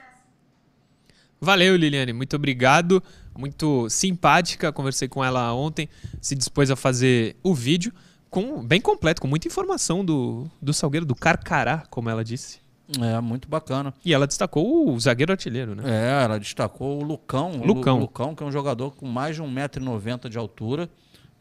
Valeu, 1.41 1.75
Liliane, 1.75 2.13
muito 2.13 2.37
obrigado. 2.37 3.03
Muito 3.37 3.89
simpática, 3.89 4.71
conversei 4.71 5.09
com 5.09 5.23
ela 5.23 5.53
ontem, 5.53 5.89
se 6.21 6.35
dispôs 6.35 6.71
a 6.71 6.75
fazer 6.77 7.35
o 7.43 7.53
vídeo 7.53 7.93
com 8.29 8.65
bem 8.65 8.79
completo, 8.79 9.21
com 9.21 9.27
muita 9.27 9.49
informação 9.49 10.05
do, 10.05 10.49
do 10.61 10.73
Salgueiro, 10.73 11.05
do 11.05 11.13
Carcará, 11.13 11.83
como 11.89 12.09
ela 12.09 12.23
disse. 12.23 12.65
É, 13.01 13.19
muito 13.19 13.49
bacana. 13.49 13.93
E 14.03 14.13
ela 14.13 14.25
destacou 14.25 14.89
o 14.89 14.99
zagueiro 14.99 15.31
artilheiro, 15.31 15.75
né? 15.75 15.83
É, 15.85 16.23
ela 16.23 16.39
destacou 16.39 17.01
o 17.01 17.03
Lucão. 17.03 17.57
Lucão. 17.57 17.97
O 17.97 17.99
Lucão, 18.01 18.35
que 18.35 18.43
é 18.43 18.45
um 18.45 18.51
jogador 18.51 18.95
com 18.95 19.05
mais 19.05 19.35
de 19.35 19.43
1,90m 19.43 20.29
de 20.29 20.37
altura. 20.37 20.89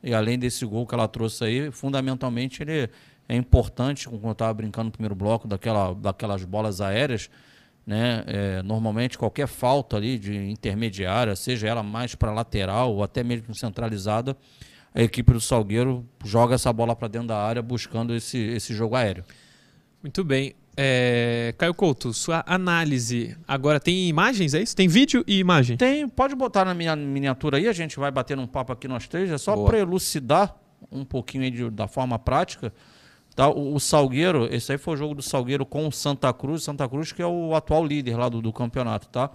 E 0.03 0.13
além 0.13 0.39
desse 0.39 0.65
gol 0.67 0.87
que 0.87 0.95
ela 0.95 1.07
trouxe 1.07 1.45
aí, 1.45 1.71
fundamentalmente 1.71 2.63
ele 2.63 2.91
é 3.29 3.37
importante, 3.37 4.09
como 4.09 4.27
eu 4.27 4.33
estava 4.33 4.53
brincando 4.55 4.87
no 4.87 4.93
primeiro 4.93 5.15
bloco, 5.15 5.47
daquela, 5.47 5.95
daquelas 5.95 6.45
bolas 6.45 6.81
aéreas. 6.81 7.31
Né? 7.87 8.25
É, 8.27 8.63
normalmente 8.63 9.17
qualquer 9.17 9.47
falta 9.47 9.97
ali 9.97 10.19
de 10.19 10.35
intermediária, 10.51 11.37
seja 11.37 11.69
ela 11.69 11.85
mais 11.85 12.17
para 12.17 12.33
lateral 12.33 12.93
ou 12.93 13.05
até 13.05 13.23
mesmo 13.23 13.55
centralizada, 13.55 14.37
a 14.93 15.03
equipe 15.03 15.33
do 15.33 15.41
Salgueiro 15.41 16.05
joga 16.25 16.57
essa 16.57 16.73
bola 16.73 16.97
para 16.97 17.07
dentro 17.07 17.29
da 17.29 17.39
área 17.39 17.63
buscando 17.63 18.13
esse, 18.15 18.39
esse 18.39 18.75
jogo 18.75 18.97
aéreo. 18.97 19.25
Muito 20.03 20.25
bem. 20.25 20.55
É, 20.77 21.55
Caio 21.57 21.73
Couto, 21.73 22.13
sua 22.13 22.45
análise. 22.47 23.37
Agora 23.49 23.81
tem 23.81 24.09
imagens, 24.09 24.53
é 24.53 24.61
isso? 24.61 24.77
Tem 24.77 24.87
vídeo 24.87 25.25
e 25.27 25.39
imagem? 25.39 25.77
Tem, 25.77 26.07
pode 26.07 26.35
botar 26.35 26.65
na 26.65 26.75
minha 26.75 26.95
miniatura 26.95 27.57
aí, 27.57 27.67
a 27.67 27.73
gente 27.73 27.99
vai 27.99 28.11
bater 28.11 28.39
um 28.39 28.47
papo 28.47 28.73
aqui 28.73 28.87
nós 28.87 29.09
três, 29.09 29.31
é 29.31 29.39
só 29.39 29.57
para 29.65 29.79
elucidar 29.79 30.55
um 30.93 31.05
pouquinho 31.05 31.51
de, 31.51 31.71
da 31.71 31.89
forma 31.89 32.19
prática. 32.19 32.73
Tá? 33.35 33.49
O, 33.49 33.75
o, 33.75 33.81
Salgueiro, 33.81 34.49
esse 34.51 34.73
aí 34.73 34.79
foi 34.79 34.95
o 34.95 34.97
jogo 34.97 35.15
do 35.15 35.23
Salgueiro 35.23 35.67
com 35.67 35.87
o 35.87 35.93
Santa 35.93 36.33
Cruz, 36.33 36.63
Santa 36.63 36.89
Cruz 36.89 37.13
que 37.13 37.21
é 37.21 37.27
o 37.27 37.55
atual 37.55 37.85
líder 37.85 38.17
lá 38.17 38.31
do, 38.31 38.41
do 38.41 38.51
campeonato, 38.51 39.09
tá? 39.09 39.31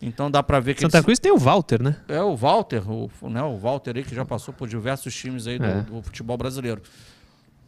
Então 0.00 0.30
dá 0.30 0.42
para 0.42 0.58
ver 0.58 0.74
que 0.74 0.80
Santa 0.80 0.96
eles... 0.96 1.04
Cruz 1.04 1.18
tem 1.18 1.30
o 1.30 1.36
Walter, 1.36 1.82
né? 1.82 1.96
É 2.08 2.22
o 2.22 2.34
Walter, 2.34 2.82
o, 2.90 3.10
né, 3.28 3.42
o 3.42 3.58
Walter 3.58 3.94
aí 3.96 4.04
que 4.04 4.14
já 4.14 4.24
passou 4.24 4.54
por 4.54 4.66
diversos 4.66 5.14
times 5.14 5.46
aí 5.46 5.58
do, 5.58 5.64
é. 5.66 5.82
do 5.82 6.02
futebol 6.02 6.36
brasileiro. 6.38 6.80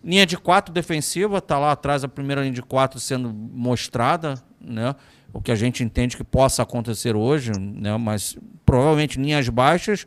Linha 0.05 0.27
de 0.27 0.37
quatro 0.37 0.73
defensiva, 0.73 1.41
tá 1.41 1.59
lá 1.59 1.73
atrás 1.73 2.05
a 2.05 2.09
primeira 2.09 2.43
linha 2.43 2.53
de 2.53 2.63
quatro 2.63 3.01
sendo 3.01 3.33
mostrada, 3.33 4.35
né? 4.61 4.95
O 5.33 5.41
que 5.41 5.51
a 5.51 5.55
gente 5.55 5.83
entende 5.83 6.15
que 6.15 6.23
possa 6.23 6.63
acontecer 6.63 7.17
hoje, 7.17 7.53
né? 7.59 7.97
Mas 7.97 8.37
provavelmente 8.67 9.19
linhas 9.19 9.49
baixas, 9.49 10.07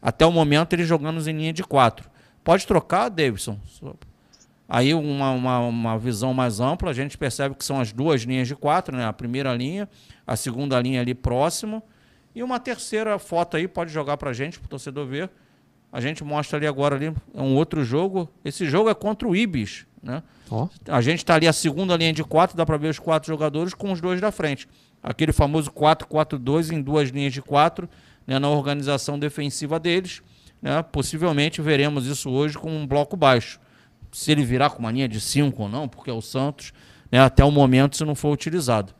até 0.00 0.24
o 0.24 0.30
momento 0.30 0.74
ele 0.74 0.84
jogando 0.84 1.20
em 1.28 1.36
linha 1.36 1.52
de 1.52 1.64
quatro. 1.64 2.08
Pode 2.44 2.64
trocar, 2.68 3.08
Davidson? 3.08 3.58
Aí 4.68 4.94
uma, 4.94 5.32
uma, 5.32 5.58
uma, 5.58 5.98
visão 5.98 6.32
mais 6.32 6.60
ampla, 6.60 6.90
a 6.90 6.94
gente 6.94 7.18
percebe 7.18 7.56
que 7.56 7.64
são 7.64 7.80
as 7.80 7.92
duas 7.92 8.22
linhas 8.22 8.46
de 8.46 8.54
quatro, 8.54 8.96
né? 8.96 9.04
A 9.04 9.12
primeira 9.12 9.52
linha, 9.54 9.88
a 10.24 10.36
segunda 10.36 10.80
linha 10.80 11.00
ali 11.00 11.14
próximo. 11.14 11.82
E 12.32 12.44
uma 12.44 12.60
terceira 12.60 13.18
foto 13.18 13.56
aí, 13.56 13.66
pode 13.66 13.92
jogar 13.92 14.16
para 14.16 14.30
a 14.30 14.32
gente, 14.32 14.60
para 14.60 14.66
o 14.66 14.70
torcedor 14.70 15.04
ver 15.04 15.30
a 15.92 16.00
gente 16.00 16.24
mostra 16.24 16.56
ali 16.56 16.66
agora 16.66 16.96
ali 16.96 17.12
é 17.34 17.40
um 17.40 17.54
outro 17.54 17.84
jogo. 17.84 18.26
Esse 18.42 18.66
jogo 18.66 18.88
é 18.88 18.94
contra 18.94 19.28
o 19.28 19.36
Ibis, 19.36 19.86
né? 20.02 20.22
Oh. 20.50 20.68
A 20.88 21.02
gente 21.02 21.18
está 21.18 21.34
ali 21.34 21.46
a 21.46 21.52
segunda 21.52 21.94
linha 21.96 22.12
de 22.14 22.24
quatro, 22.24 22.56
dá 22.56 22.64
para 22.64 22.78
ver 22.78 22.88
os 22.88 22.98
quatro 22.98 23.28
jogadores 23.28 23.74
com 23.74 23.92
os 23.92 24.00
dois 24.00 24.18
da 24.18 24.32
frente. 24.32 24.66
Aquele 25.02 25.32
famoso 25.32 25.70
4-4-2 25.70 26.72
em 26.72 26.80
duas 26.80 27.10
linhas 27.10 27.32
de 27.32 27.42
quatro, 27.42 27.88
né, 28.26 28.38
na 28.38 28.48
organização 28.48 29.18
defensiva 29.18 29.78
deles. 29.78 30.22
Né? 30.62 30.82
Possivelmente 30.82 31.60
veremos 31.60 32.06
isso 32.06 32.30
hoje 32.30 32.56
com 32.56 32.70
um 32.70 32.86
bloco 32.86 33.16
baixo. 33.16 33.60
Se 34.10 34.32
ele 34.32 34.44
virar 34.44 34.70
com 34.70 34.78
uma 34.78 34.90
linha 34.90 35.08
de 35.08 35.20
cinco 35.20 35.62
ou 35.62 35.68
não, 35.68 35.88
porque 35.88 36.10
é 36.10 36.12
o 36.12 36.22
Santos, 36.22 36.72
né, 37.10 37.20
até 37.20 37.44
o 37.44 37.50
momento 37.50 37.94
isso 37.94 38.06
não 38.06 38.14
foi 38.14 38.30
utilizado. 38.30 38.94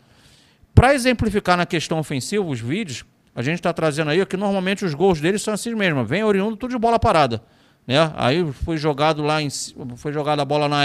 Para 0.75 0.95
exemplificar 0.95 1.57
na 1.57 1.67
questão 1.67 1.99
ofensiva, 1.99 2.45
os 2.45 2.61
vídeos, 2.61 3.05
a 3.35 3.43
gente 3.43 3.57
está 3.57 3.73
trazendo 3.73 4.11
aí 4.11 4.25
que 4.27 4.37
normalmente 4.37 4.85
os 4.85 4.95
gols 4.95 5.21
deles 5.21 5.43
são 5.43 5.55
assim 5.55 5.75
mesmo, 5.75 6.05
vem 6.05 6.23
oriundo 6.23 6.57
tudo 6.57 6.71
de 6.71 6.79
bola 6.79 6.99
parada. 6.99 7.43
Né? 7.87 8.13
Aí 8.15 8.51
foi 8.53 8.77
jogado 8.77 9.23
lá 9.23 9.43
em, 9.43 9.49
foi 9.97 10.13
jogada 10.13 10.43
a 10.43 10.45
bola 10.45 10.69
na 10.69 10.83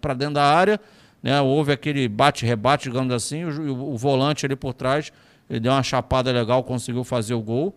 para 0.00 0.14
dentro 0.14 0.34
da 0.34 0.44
área, 0.44 0.80
né? 1.22 1.40
Houve 1.40 1.72
aquele 1.72 2.08
bate-rebate, 2.08 2.88
digamos 2.88 3.12
assim, 3.12 3.44
o, 3.44 3.92
o, 3.92 3.96
volante 3.96 4.44
ali 4.44 4.56
por 4.56 4.74
trás, 4.74 5.12
ele 5.48 5.60
deu 5.60 5.72
uma 5.72 5.82
chapada 5.82 6.32
legal, 6.32 6.62
conseguiu 6.64 7.04
fazer 7.04 7.34
o 7.34 7.40
gol. 7.40 7.76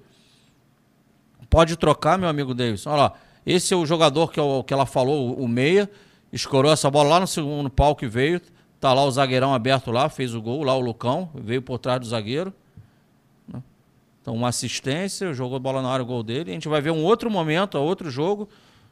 Pode 1.49 1.77
trocar, 1.77 2.17
meu 2.17 2.29
amigo 2.29 2.53
Davis. 2.53 2.87
Olha 2.87 2.95
lá, 2.95 3.13
esse 3.45 3.73
é 3.73 3.77
o 3.77 3.85
jogador 3.85 4.31
que, 4.31 4.39
eu, 4.39 4.63
que 4.65 4.73
ela 4.73 4.85
falou, 4.85 5.29
o, 5.29 5.43
o 5.43 5.47
meia, 5.47 5.89
escorou 6.31 6.71
essa 6.71 6.89
bola 6.89 7.09
lá 7.09 7.19
no 7.19 7.27
segundo 7.27 7.69
pau 7.69 7.95
que 7.95 8.07
veio, 8.07 8.41
tá 8.79 8.93
lá 8.93 9.03
o 9.03 9.11
zagueirão 9.11 9.53
aberto 9.53 9.91
lá, 9.91 10.09
fez 10.09 10.33
o 10.33 10.41
gol, 10.41 10.63
lá 10.63 10.75
o 10.75 10.79
Lucão, 10.79 11.29
veio 11.35 11.61
por 11.61 11.77
trás 11.79 11.99
do 11.99 12.05
zagueiro. 12.05 12.53
Então, 14.23 14.33
uma 14.33 14.47
assistência, 14.47 15.33
jogou 15.33 15.59
bola 15.59 15.81
na 15.81 15.89
área, 15.89 16.01
o 16.01 16.05
gol 16.05 16.23
dele. 16.23 16.51
A 16.51 16.53
gente 16.53 16.69
vai 16.69 16.79
ver 16.79 16.91
um 16.91 17.03
outro 17.03 17.29
momento, 17.29 17.77
outro 17.77 18.09
jogo. 18.09 18.47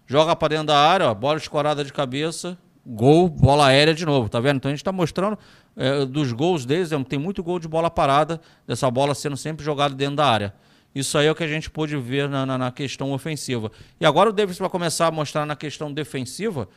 Joga 0.06 0.36
para 0.36 0.50
dentro 0.50 0.68
da 0.68 0.78
área, 0.78 1.10
ó, 1.10 1.14
bola 1.14 1.38
escorada 1.38 1.86
de 1.86 1.94
cabeça, 1.94 2.58
gol, 2.86 3.30
bola 3.30 3.68
aérea 3.68 3.94
de 3.94 4.06
novo, 4.06 4.28
tá 4.28 4.42
vendo? 4.42 4.58
Então 4.58 4.68
a 4.68 4.74
gente 4.74 4.82
está 4.82 4.92
mostrando 4.92 5.40
é, 5.78 6.04
dos 6.06 6.34
gols 6.34 6.66
deles, 6.66 6.92
é, 6.92 7.02
tem 7.06 7.18
muito 7.18 7.42
gol 7.42 7.60
de 7.60 7.68
bola 7.70 7.90
parada, 7.90 8.42
dessa 8.68 8.92
bola 8.92 9.16
sendo 9.16 9.38
sempre 9.38 9.64
jogada 9.64 9.96
dentro 9.96 10.18
da 10.18 10.26
área. 10.26 10.54
Isso 10.94 11.18
aí 11.18 11.28
é 11.28 11.32
o 11.32 11.36
que 11.36 11.46
a 11.46 11.48
gente 11.48 11.70
pôde 11.70 11.96
ver 11.96 12.28
na, 12.28 12.46
na, 12.46 12.58
na 12.58 12.72
questão 12.74 13.14
ofensiva. 13.14 13.72
E 14.02 14.06
agora 14.06 14.32
o 14.32 14.34
Davis 14.34 14.58
vai 14.58 14.70
começar 14.70 15.08
a 15.08 15.12
mostrar 15.12 15.46
na 15.46 15.56
questão 15.56 15.94
defensiva. 15.94 16.68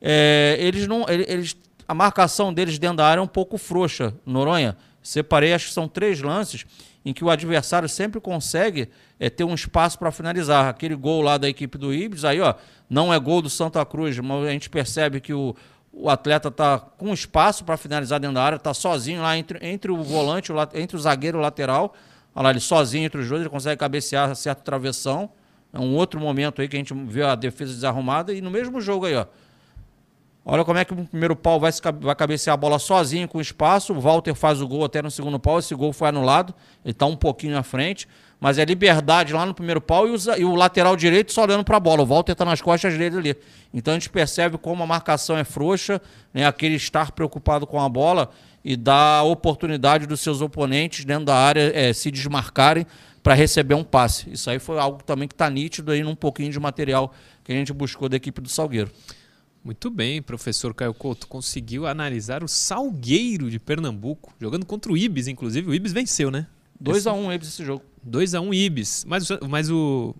É, 0.00 0.56
eles 0.60 0.86
não, 0.86 1.04
eles, 1.08 1.56
a 1.88 1.94
marcação 1.94 2.54
deles 2.54 2.78
dentro 2.78 2.98
da 2.98 3.06
área 3.06 3.20
é 3.20 3.24
um 3.24 3.26
pouco 3.26 3.58
frouxa, 3.58 4.14
Noronha. 4.24 4.76
Separei, 5.08 5.54
acho 5.54 5.68
que 5.68 5.72
são 5.72 5.88
três 5.88 6.20
lances 6.20 6.66
em 7.02 7.14
que 7.14 7.24
o 7.24 7.30
adversário 7.30 7.88
sempre 7.88 8.20
consegue 8.20 8.90
é, 9.18 9.30
ter 9.30 9.42
um 9.42 9.54
espaço 9.54 9.98
para 9.98 10.12
finalizar. 10.12 10.68
Aquele 10.68 10.94
gol 10.94 11.22
lá 11.22 11.38
da 11.38 11.48
equipe 11.48 11.78
do 11.78 11.94
Ibis, 11.94 12.26
aí 12.26 12.42
ó, 12.42 12.52
não 12.90 13.10
é 13.10 13.18
gol 13.18 13.40
do 13.40 13.48
Santa 13.48 13.82
Cruz, 13.86 14.18
mas 14.18 14.46
a 14.46 14.50
gente 14.50 14.68
percebe 14.68 15.18
que 15.18 15.32
o, 15.32 15.56
o, 15.90 16.02
o 16.02 16.10
atleta 16.10 16.48
está 16.48 16.78
com 16.78 17.10
espaço 17.14 17.64
para 17.64 17.78
finalizar 17.78 18.20
dentro 18.20 18.34
da 18.34 18.42
área, 18.42 18.56
está 18.56 18.74
sozinho 18.74 19.22
lá 19.22 19.34
entre, 19.38 19.66
entre 19.66 19.90
o 19.90 20.02
volante, 20.02 20.52
entre 20.74 20.94
o 20.94 21.00
zagueiro 21.00 21.38
e 21.38 21.40
o 21.40 21.42
lateral. 21.42 21.94
Olha 22.34 22.44
lá, 22.44 22.50
ele 22.50 22.60
sozinho 22.60 23.06
entre 23.06 23.22
os 23.22 23.28
dois, 23.30 23.40
ele 23.40 23.48
consegue 23.48 23.80
cabecear 23.80 24.36
certo 24.36 24.62
travessão. 24.62 25.30
É 25.72 25.80
um 25.80 25.94
outro 25.94 26.20
momento 26.20 26.60
aí 26.60 26.68
que 26.68 26.76
a 26.76 26.78
gente 26.78 26.92
vê 26.92 27.22
a 27.22 27.34
defesa 27.34 27.72
desarrumada. 27.72 28.34
E 28.34 28.42
no 28.42 28.50
mesmo 28.50 28.78
jogo 28.78 29.06
aí, 29.06 29.14
ó. 29.14 29.24
Olha 30.50 30.64
como 30.64 30.78
é 30.78 30.84
que 30.84 30.94
o 30.94 31.04
primeiro 31.04 31.36
pau 31.36 31.60
vai, 31.60 31.70
vai 32.00 32.14
cabecear 32.14 32.54
a 32.54 32.56
bola 32.56 32.78
sozinho 32.78 33.28
com 33.28 33.38
espaço. 33.38 33.92
O 33.92 34.00
Walter 34.00 34.34
faz 34.34 34.62
o 34.62 34.66
gol 34.66 34.82
até 34.82 35.02
no 35.02 35.10
segundo 35.10 35.38
pau. 35.38 35.58
Esse 35.58 35.74
gol 35.74 35.92
foi 35.92 36.08
anulado. 36.08 36.54
Ele 36.82 36.92
está 36.92 37.04
um 37.04 37.14
pouquinho 37.14 37.58
à 37.58 37.62
frente. 37.62 38.08
Mas 38.40 38.56
é 38.56 38.64
liberdade 38.64 39.34
lá 39.34 39.44
no 39.44 39.52
primeiro 39.52 39.78
pau 39.78 40.08
e 40.08 40.10
o, 40.10 40.16
e 40.38 40.44
o 40.46 40.54
lateral 40.54 40.96
direito 40.96 41.34
só 41.34 41.42
olhando 41.42 41.64
para 41.64 41.76
a 41.76 41.80
bola. 41.80 42.02
O 42.02 42.06
Walter 42.06 42.32
está 42.32 42.46
nas 42.46 42.62
costas 42.62 42.96
dele 42.96 43.18
ali. 43.18 43.36
Então 43.74 43.92
a 43.92 43.98
gente 43.98 44.08
percebe 44.08 44.56
como 44.56 44.82
a 44.82 44.86
marcação 44.86 45.36
é 45.36 45.44
frouxa, 45.44 46.00
né? 46.32 46.46
aquele 46.46 46.76
estar 46.76 47.12
preocupado 47.12 47.66
com 47.66 47.78
a 47.78 47.86
bola 47.86 48.30
e 48.64 48.74
dá 48.74 49.22
oportunidade 49.24 50.06
dos 50.06 50.22
seus 50.22 50.40
oponentes 50.40 51.04
dentro 51.04 51.26
da 51.26 51.36
área 51.36 51.70
é, 51.74 51.92
se 51.92 52.10
desmarcarem 52.10 52.86
para 53.22 53.34
receber 53.34 53.74
um 53.74 53.84
passe. 53.84 54.30
Isso 54.30 54.48
aí 54.48 54.58
foi 54.58 54.78
algo 54.78 55.02
também 55.04 55.28
que 55.28 55.34
está 55.34 55.50
nítido 55.50 55.92
aí 55.92 56.02
num 56.02 56.14
pouquinho 56.14 56.50
de 56.50 56.58
material 56.58 57.12
que 57.44 57.52
a 57.52 57.54
gente 57.54 57.70
buscou 57.70 58.08
da 58.08 58.16
equipe 58.16 58.40
do 58.40 58.48
Salgueiro. 58.48 58.90
Muito 59.68 59.90
bem, 59.90 60.22
professor 60.22 60.72
Caio 60.72 60.94
Couto. 60.94 61.28
Conseguiu 61.28 61.86
analisar 61.86 62.42
o 62.42 62.48
Salgueiro 62.48 63.50
de 63.50 63.58
Pernambuco, 63.58 64.32
jogando 64.40 64.64
contra 64.64 64.90
o 64.90 64.96
Ibis, 64.96 65.28
inclusive. 65.28 65.68
O 65.68 65.74
Ibis 65.74 65.92
venceu, 65.92 66.30
né? 66.30 66.46
2x1 66.82 67.14
um, 67.14 67.30
Ibis 67.30 67.48
esse 67.48 67.62
jogo. 67.62 67.84
2x1 68.08 68.40
um, 68.40 68.54
Ibis. 68.54 69.04
Mas, 69.06 69.28
mas 69.46 69.70
o 69.70 70.14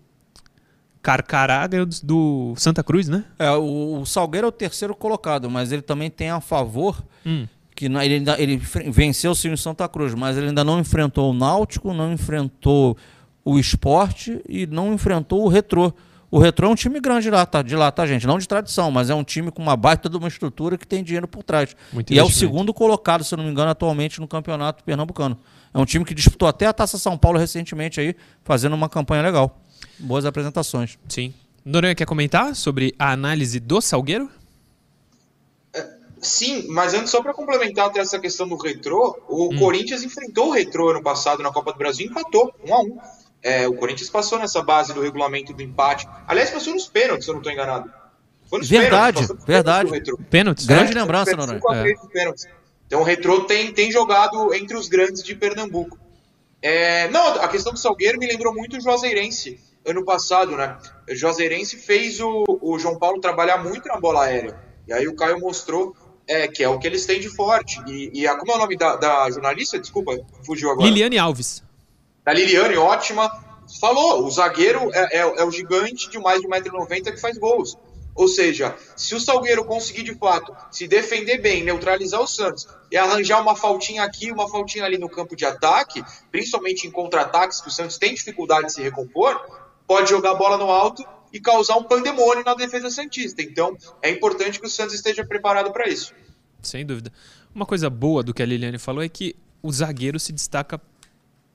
Carcará 1.00 1.66
ganhou 1.66 1.86
do 2.02 2.52
Santa 2.58 2.84
Cruz, 2.84 3.08
né? 3.08 3.24
É, 3.38 3.50
o, 3.52 4.02
o 4.02 4.04
Salgueiro 4.04 4.44
é 4.44 4.48
o 4.50 4.52
terceiro 4.52 4.94
colocado, 4.94 5.48
mas 5.48 5.72
ele 5.72 5.80
também 5.80 6.10
tem 6.10 6.28
a 6.28 6.42
favor 6.42 7.02
hum. 7.24 7.46
que 7.74 7.86
ele, 7.86 7.96
ainda, 7.96 8.38
ele 8.38 8.58
venceu 8.92 9.34
sim 9.34 9.50
o 9.50 9.56
Santa 9.56 9.88
Cruz, 9.88 10.12
mas 10.12 10.36
ele 10.36 10.48
ainda 10.48 10.62
não 10.62 10.78
enfrentou 10.78 11.30
o 11.30 11.32
Náutico, 11.32 11.94
não 11.94 12.12
enfrentou 12.12 12.98
o 13.42 13.58
Esporte 13.58 14.42
e 14.46 14.66
não 14.66 14.92
enfrentou 14.92 15.42
o 15.42 15.48
Retrô. 15.48 15.94
O 16.30 16.38
Retrô 16.38 16.68
é 16.68 16.70
um 16.70 16.74
time 16.74 17.00
grande 17.00 17.30
lá, 17.30 17.46
tá, 17.46 17.62
de 17.62 17.74
lá, 17.74 17.90
tá, 17.90 18.06
gente? 18.06 18.26
Não 18.26 18.38
de 18.38 18.46
tradição, 18.46 18.90
mas 18.90 19.08
é 19.08 19.14
um 19.14 19.24
time 19.24 19.50
com 19.50 19.62
uma 19.62 19.76
baita 19.76 20.10
de 20.10 20.16
uma 20.16 20.28
estrutura 20.28 20.76
que 20.76 20.86
tem 20.86 21.02
dinheiro 21.02 21.26
por 21.26 21.42
trás. 21.42 21.74
Muito 21.90 22.12
e 22.12 22.18
é 22.18 22.22
o 22.22 22.28
segundo 22.28 22.74
colocado, 22.74 23.24
se 23.24 23.32
eu 23.32 23.38
não 23.38 23.44
me 23.44 23.50
engano, 23.50 23.70
atualmente 23.70 24.20
no 24.20 24.28
campeonato 24.28 24.84
pernambucano. 24.84 25.38
É 25.72 25.78
um 25.78 25.86
time 25.86 26.04
que 26.04 26.14
disputou 26.14 26.46
até 26.46 26.66
a 26.66 26.72
Taça 26.72 26.98
São 26.98 27.16
Paulo 27.16 27.38
recentemente 27.38 27.98
aí, 27.98 28.14
fazendo 28.44 28.74
uma 28.74 28.88
campanha 28.88 29.22
legal. 29.22 29.58
Boas 29.98 30.26
apresentações. 30.26 30.98
Sim. 31.08 31.32
Noronha 31.64 31.94
quer 31.94 32.06
comentar 32.06 32.54
sobre 32.54 32.94
a 32.98 33.12
análise 33.12 33.58
do 33.58 33.80
Salgueiro? 33.80 34.30
É, 35.72 35.86
sim, 36.20 36.66
mas 36.68 36.92
antes, 36.92 37.10
só 37.10 37.22
para 37.22 37.32
complementar 37.32 37.86
até 37.86 38.00
essa 38.00 38.18
questão 38.18 38.46
do 38.46 38.56
retrô, 38.56 39.18
o 39.28 39.52
hum. 39.52 39.58
Corinthians 39.58 40.02
enfrentou 40.02 40.48
o 40.48 40.52
retrô 40.52 40.90
ano 40.90 41.02
passado 41.02 41.42
na 41.42 41.50
Copa 41.50 41.72
do 41.72 41.78
Brasil 41.78 42.06
e 42.06 42.10
empatou, 42.10 42.54
um 42.66 42.74
a 42.74 42.80
um. 42.80 42.98
É, 43.42 43.68
o 43.68 43.74
Corinthians 43.74 44.10
passou 44.10 44.38
nessa 44.38 44.62
base 44.62 44.92
do 44.92 45.00
regulamento 45.00 45.52
do 45.52 45.62
empate. 45.62 46.08
Aliás, 46.26 46.50
passou 46.50 46.74
nos 46.74 46.88
pênaltis, 46.88 47.24
se 47.24 47.30
eu 47.30 47.34
não 47.34 47.40
estou 47.40 47.52
enganado. 47.52 47.90
Foi 48.48 48.58
nos 48.58 48.68
verdade, 48.68 49.20
pênaltis, 49.20 49.44
verdade. 49.44 50.02
Pênaltis. 50.30 50.66
Grande 50.66 50.92
é, 50.92 50.94
lembrança, 51.00 51.36
Noronha. 51.36 51.60
É. 51.74 51.94
Então 52.86 53.00
o 53.00 53.04
retrô 53.04 53.42
tem, 53.42 53.72
tem 53.72 53.92
jogado 53.92 54.54
entre 54.54 54.76
os 54.76 54.88
grandes 54.88 55.22
de 55.22 55.34
Pernambuco. 55.34 55.98
É, 56.60 57.08
não, 57.08 57.34
a 57.40 57.48
questão 57.48 57.72
do 57.72 57.78
Salgueiro 57.78 58.18
me 58.18 58.26
lembrou 58.26 58.52
muito 58.52 58.76
o 58.76 58.80
Juazeirense 58.80 59.60
ano 59.84 60.04
passado, 60.04 60.56
né? 60.56 60.76
O 61.08 61.14
Juazeirense 61.14 61.76
fez 61.76 62.20
o, 62.20 62.44
o 62.60 62.78
João 62.78 62.98
Paulo 62.98 63.20
trabalhar 63.20 63.62
muito 63.62 63.86
na 63.86 63.98
bola 63.98 64.24
aérea. 64.24 64.58
E 64.86 64.92
aí 64.92 65.06
o 65.06 65.14
Caio 65.14 65.38
mostrou 65.38 65.94
é, 66.26 66.46
que 66.48 66.62
é 66.62 66.68
o 66.68 66.78
que 66.78 66.86
eles 66.86 67.06
têm 67.06 67.20
de 67.20 67.28
forte. 67.28 67.80
E, 67.86 68.10
e 68.20 68.26
a, 68.26 68.36
como 68.36 68.52
é 68.52 68.54
o 68.56 68.58
nome 68.58 68.76
da, 68.76 68.96
da, 68.96 69.30
jornalista? 69.30 69.78
Desculpa, 69.78 70.12
fugiu 70.44 70.70
agora. 70.70 70.88
Liliane 70.88 71.18
Alves. 71.18 71.62
Da 72.28 72.34
Liliane, 72.34 72.76
ótima. 72.76 73.26
Falou, 73.80 74.26
o 74.26 74.30
zagueiro 74.30 74.90
é, 74.92 75.16
é, 75.16 75.20
é 75.20 75.44
o 75.44 75.50
gigante 75.50 76.10
de 76.10 76.18
mais 76.18 76.42
de 76.42 76.46
1,90m 76.46 77.12
que 77.12 77.16
faz 77.16 77.38
gols. 77.38 77.74
Ou 78.14 78.28
seja, 78.28 78.76
se 78.94 79.14
o 79.14 79.20
Salgueiro 79.20 79.64
conseguir 79.64 80.02
de 80.02 80.14
fato 80.14 80.54
se 80.70 80.86
defender 80.86 81.38
bem, 81.38 81.64
neutralizar 81.64 82.20
o 82.20 82.26
Santos 82.26 82.68
e 82.92 82.98
arranjar 82.98 83.40
uma 83.40 83.56
faltinha 83.56 84.02
aqui, 84.02 84.30
uma 84.30 84.46
faltinha 84.46 84.84
ali 84.84 84.98
no 84.98 85.08
campo 85.08 85.34
de 85.34 85.46
ataque, 85.46 86.04
principalmente 86.30 86.86
em 86.86 86.90
contra-ataques 86.90 87.62
que 87.62 87.68
o 87.68 87.70
Santos 87.70 87.96
tem 87.96 88.12
dificuldade 88.12 88.66
de 88.66 88.74
se 88.74 88.82
recompor, 88.82 89.40
pode 89.86 90.10
jogar 90.10 90.32
a 90.32 90.34
bola 90.34 90.58
no 90.58 90.70
alto 90.70 91.02
e 91.32 91.40
causar 91.40 91.78
um 91.78 91.84
pandemônio 91.84 92.44
na 92.44 92.52
defesa 92.52 92.90
santista. 92.90 93.40
Então, 93.40 93.74
é 94.02 94.10
importante 94.10 94.60
que 94.60 94.66
o 94.66 94.70
Santos 94.70 94.94
esteja 94.94 95.24
preparado 95.24 95.72
para 95.72 95.88
isso. 95.88 96.12
Sem 96.60 96.84
dúvida. 96.84 97.10
Uma 97.54 97.64
coisa 97.64 97.88
boa 97.88 98.22
do 98.22 98.34
que 98.34 98.42
a 98.42 98.46
Liliane 98.46 98.78
falou 98.78 99.02
é 99.02 99.08
que 99.08 99.34
o 99.62 99.72
zagueiro 99.72 100.20
se 100.20 100.30
destaca 100.30 100.78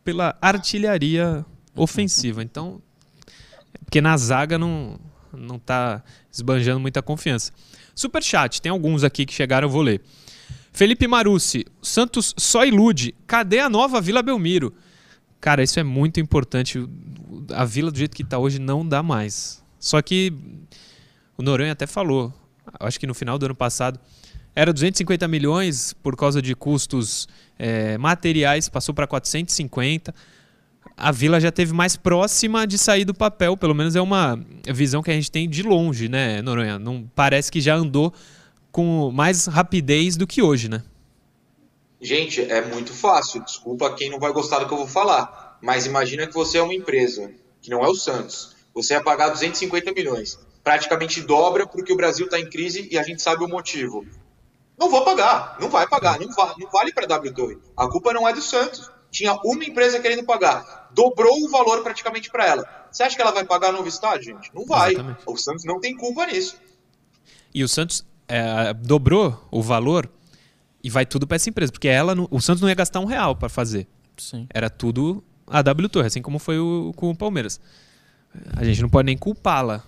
pela 0.03 0.37
artilharia 0.41 1.45
ofensiva. 1.75 2.43
Então, 2.43 2.81
porque 3.85 4.01
na 4.01 4.15
zaga 4.17 4.57
não 4.57 4.99
não 5.35 5.55
está 5.55 6.03
esbanjando 6.31 6.79
muita 6.79 7.01
confiança. 7.01 7.51
Super 7.95 8.23
chat, 8.23 8.61
tem 8.61 8.71
alguns 8.71 9.03
aqui 9.03 9.25
que 9.25 9.33
chegaram, 9.33 9.67
eu 9.67 9.71
vou 9.71 9.81
ler. 9.81 10.01
Felipe 10.71 11.07
Marucci, 11.07 11.65
Santos 11.81 12.33
só 12.37 12.65
ilude. 12.65 13.13
Cadê 13.27 13.59
a 13.59 13.69
nova 13.69 14.01
Vila 14.01 14.21
Belmiro? 14.21 14.73
Cara, 15.39 15.61
isso 15.61 15.79
é 15.79 15.83
muito 15.83 16.19
importante. 16.19 16.87
A 17.53 17.65
vila 17.65 17.91
do 17.91 17.97
jeito 17.97 18.15
que 18.15 18.23
está 18.23 18.39
hoje 18.39 18.59
não 18.59 18.87
dá 18.87 19.03
mais. 19.03 19.63
Só 19.79 20.01
que 20.01 20.33
o 21.37 21.43
Noronha 21.43 21.73
até 21.73 21.85
falou, 21.85 22.33
acho 22.79 22.99
que 22.99 23.05
no 23.05 23.13
final 23.13 23.37
do 23.37 23.45
ano 23.45 23.55
passado, 23.55 23.99
era 24.55 24.71
250 24.71 25.27
milhões 25.27 25.93
por 25.93 26.15
causa 26.15 26.41
de 26.41 26.55
custos 26.55 27.27
é, 27.57 27.97
materiais, 27.97 28.69
passou 28.69 28.93
para 28.93 29.07
450 29.07 30.13
a 30.95 31.11
Vila 31.11 31.39
já 31.39 31.51
teve 31.51 31.73
mais 31.73 31.95
próxima 31.95 32.67
de 32.67 32.77
sair 32.77 33.05
do 33.05 33.13
papel, 33.13 33.57
pelo 33.57 33.73
menos 33.73 33.95
é 33.95 34.01
uma 34.01 34.39
visão 34.67 35.01
que 35.01 35.11
a 35.11 35.13
gente 35.13 35.31
tem 35.31 35.49
de 35.49 35.63
longe, 35.63 36.07
né, 36.07 36.41
Noronha? 36.41 36.77
Não 36.77 37.09
parece 37.15 37.51
que 37.51 37.59
já 37.59 37.75
andou 37.75 38.13
com 38.71 39.11
mais 39.11 39.45
rapidez 39.45 40.15
do 40.15 40.27
que 40.27 40.41
hoje, 40.41 40.69
né? 40.69 40.83
Gente, 42.01 42.41
é 42.41 42.61
muito 42.61 42.91
fácil. 42.93 43.43
Desculpa 43.43 43.93
quem 43.95 44.09
não 44.09 44.19
vai 44.19 44.31
gostar 44.33 44.59
do 44.59 44.67
que 44.67 44.73
eu 44.73 44.77
vou 44.77 44.87
falar, 44.87 45.57
mas 45.61 45.85
imagina 45.85 46.27
que 46.27 46.33
você 46.33 46.57
é 46.57 46.61
uma 46.61 46.73
empresa 46.73 47.31
que 47.61 47.69
não 47.69 47.83
é 47.83 47.87
o 47.87 47.95
Santos. 47.95 48.55
Você 48.73 48.93
ia 48.93 49.01
pagar 49.01 49.29
250 49.29 49.91
milhões, 49.93 50.37
praticamente 50.63 51.21
dobra 51.21 51.65
porque 51.65 51.93
o 51.93 51.95
Brasil 51.95 52.25
está 52.25 52.39
em 52.39 52.49
crise 52.49 52.87
e 52.91 52.97
a 52.97 53.03
gente 53.03 53.21
sabe 53.21 53.43
o 53.43 53.47
motivo. 53.47 54.05
Não 54.77 54.89
vou 54.89 55.03
pagar, 55.03 55.57
não 55.59 55.69
vai 55.69 55.87
pagar, 55.87 56.19
não, 56.19 56.29
va 56.31 56.55
não 56.57 56.69
vale 56.69 56.91
para 56.93 57.05
a 57.05 57.07
W 57.07 57.33
Torre. 57.33 57.57
A 57.77 57.87
culpa 57.87 58.11
não 58.13 58.27
é 58.27 58.33
do 58.33 58.41
Santos 58.41 58.91
tinha 59.13 59.33
uma 59.45 59.63
empresa 59.63 59.99
querendo 59.99 60.25
pagar, 60.25 60.89
dobrou 60.91 61.37
o 61.43 61.49
valor 61.49 61.83
praticamente 61.83 62.31
para 62.31 62.47
ela. 62.47 62.87
Você 62.91 63.03
acha 63.03 63.15
que 63.15 63.21
ela 63.21 63.31
vai 63.31 63.45
pagar 63.45 63.71
novo 63.71 63.87
estádio, 63.87 64.33
gente? 64.33 64.51
Não 64.53 64.65
vai. 64.65 64.93
Exatamente. 64.93 65.21
O 65.25 65.37
Santos 65.37 65.63
não 65.63 65.79
tem 65.79 65.95
culpa 65.95 66.25
nisso. 66.25 66.57
E 67.53 67.63
o 67.63 67.67
Santos 67.67 68.03
é, 68.27 68.73
dobrou 68.73 69.47
o 69.51 69.61
valor 69.61 70.09
e 70.83 70.89
vai 70.89 71.05
tudo 71.05 71.27
para 71.27 71.35
essa 71.35 71.49
empresa, 71.49 71.71
porque 71.71 71.87
ela, 71.87 72.15
o 72.29 72.41
Santos 72.41 72.61
não 72.61 72.67
ia 72.67 72.75
gastar 72.75 72.99
um 72.99 73.05
real 73.05 73.35
para 73.35 73.47
fazer. 73.49 73.87
Sim. 74.17 74.47
Era 74.51 74.69
tudo 74.69 75.23
a 75.45 75.61
W 75.61 75.89
Torre, 75.89 76.07
assim 76.07 76.21
como 76.21 76.39
foi 76.39 76.57
o, 76.57 76.91
com 76.95 77.11
o 77.11 77.15
Palmeiras. 77.15 77.61
A 78.57 78.63
gente 78.63 78.81
não 78.81 78.89
pode 78.89 79.05
nem 79.05 79.17
culpá-la, 79.17 79.83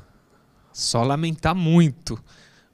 só 0.71 1.03
lamentar 1.03 1.55
muito. 1.55 2.23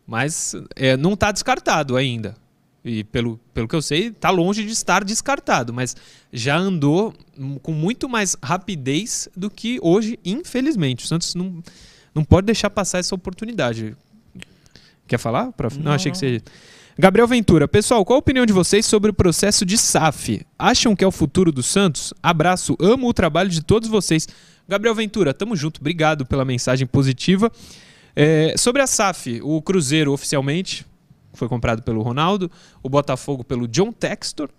Mas 0.06 0.56
é, 0.76 0.98
não 0.98 1.14
está 1.14 1.32
descartado 1.32 1.96
ainda. 1.96 2.36
E 2.84 3.04
pelo, 3.04 3.40
pelo 3.54 3.68
que 3.68 3.76
eu 3.76 3.82
sei, 3.82 4.08
está 4.08 4.32
longe 4.32 4.66
de 4.66 4.72
estar 4.72 5.04
descartado, 5.04 5.72
mas 5.72 5.96
já 6.34 6.58
andou 6.58 7.14
com 7.62 7.72
muito 7.72 8.10
mais 8.10 8.36
rapidez 8.42 9.30
do 9.38 9.52
que 9.52 9.80
hoje, 9.84 10.18
infelizmente. 10.26 11.06
O 11.06 11.08
Santos 11.08 11.36
não, 11.36 11.62
não 12.14 12.24
pode 12.24 12.46
deixar 12.46 12.72
passar 12.72 12.98
essa 12.98 13.14
oportunidade. 13.14 13.96
Quer 15.08 15.20
falar, 15.20 15.52
prof? 15.52 15.78
Não, 15.78 15.86
não 15.86 15.92
achei 15.92 16.12
que 16.12 16.18
seja. 16.18 16.42
Gabriel 16.98 17.28
Ventura, 17.28 17.68
pessoal, 17.68 18.04
qual 18.04 18.18
a 18.18 18.20
opinião 18.20 18.46
de 18.46 18.54
vocês 18.54 18.86
sobre 18.86 19.12
o 19.12 19.14
processo 19.14 19.66
de 19.66 19.78
SAF? 19.78 20.46
Acham 20.58 20.96
que 20.96 21.04
é 21.04 21.08
o 21.08 21.12
futuro 21.12 21.52
do 21.52 21.64
Santos? 21.64 22.14
Abraço, 22.22 22.76
amo 22.80 23.08
o 23.08 23.14
trabalho 23.14 23.50
de 23.50 23.62
todos 23.62 23.88
vocês. 23.88 24.28
Gabriel 24.68 24.96
Ventura, 24.96 25.34
tamo 25.34 25.56
junto, 25.56 25.80
obrigado 25.80 26.26
pela 26.26 26.44
mensagem 26.44 26.88
positiva. 26.88 27.52
É, 28.16 28.56
sobre 28.58 28.82
a 28.82 28.88
SAF, 28.88 29.40
o 29.42 29.62
Cruzeiro 29.62 30.12
oficialmente 30.12 30.86
foi 31.34 31.48
comprado 31.48 31.82
pelo 31.82 32.02
Ronaldo, 32.02 32.52
o 32.84 32.90
Botafogo 32.90 33.44
pelo 33.44 33.68
John 33.68 33.92
Textor. 33.92 34.50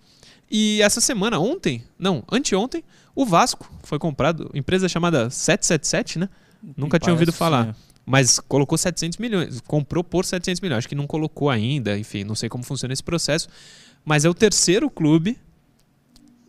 E 0.49 0.81
essa 0.81 0.99
semana, 0.99 1.39
ontem, 1.39 1.83
não, 1.97 2.23
anteontem, 2.31 2.83
o 3.15 3.25
Vasco 3.25 3.71
foi 3.83 3.99
comprado, 3.99 4.49
empresa 4.53 4.89
chamada 4.89 5.29
777, 5.29 6.19
né? 6.19 6.29
Nunca 6.75 6.99
tinha 6.99 7.13
ouvido 7.13 7.31
falar. 7.31 7.67
Sim. 7.67 7.73
Mas 8.05 8.39
colocou 8.39 8.77
700 8.77 9.17
milhões, 9.17 9.61
comprou 9.61 10.03
por 10.03 10.25
700 10.25 10.59
milhões. 10.61 10.79
Acho 10.79 10.89
que 10.89 10.95
não 10.95 11.07
colocou 11.07 11.49
ainda, 11.49 11.97
enfim, 11.97 12.23
não 12.23 12.35
sei 12.35 12.49
como 12.49 12.63
funciona 12.63 12.93
esse 12.93 13.03
processo. 13.03 13.47
Mas 14.03 14.25
é 14.25 14.29
o 14.29 14.33
terceiro 14.33 14.89
clube 14.89 15.37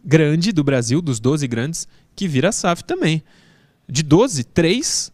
grande 0.05 0.53
do 0.53 0.65
Brasil, 0.65 1.01
dos 1.01 1.21
12 1.21 1.47
grandes, 1.47 1.89
que 2.15 2.27
vira 2.27 2.51
SAF 2.51 2.83
também. 2.83 3.23
De 3.89 4.03
12, 4.03 4.45
3 4.45 5.13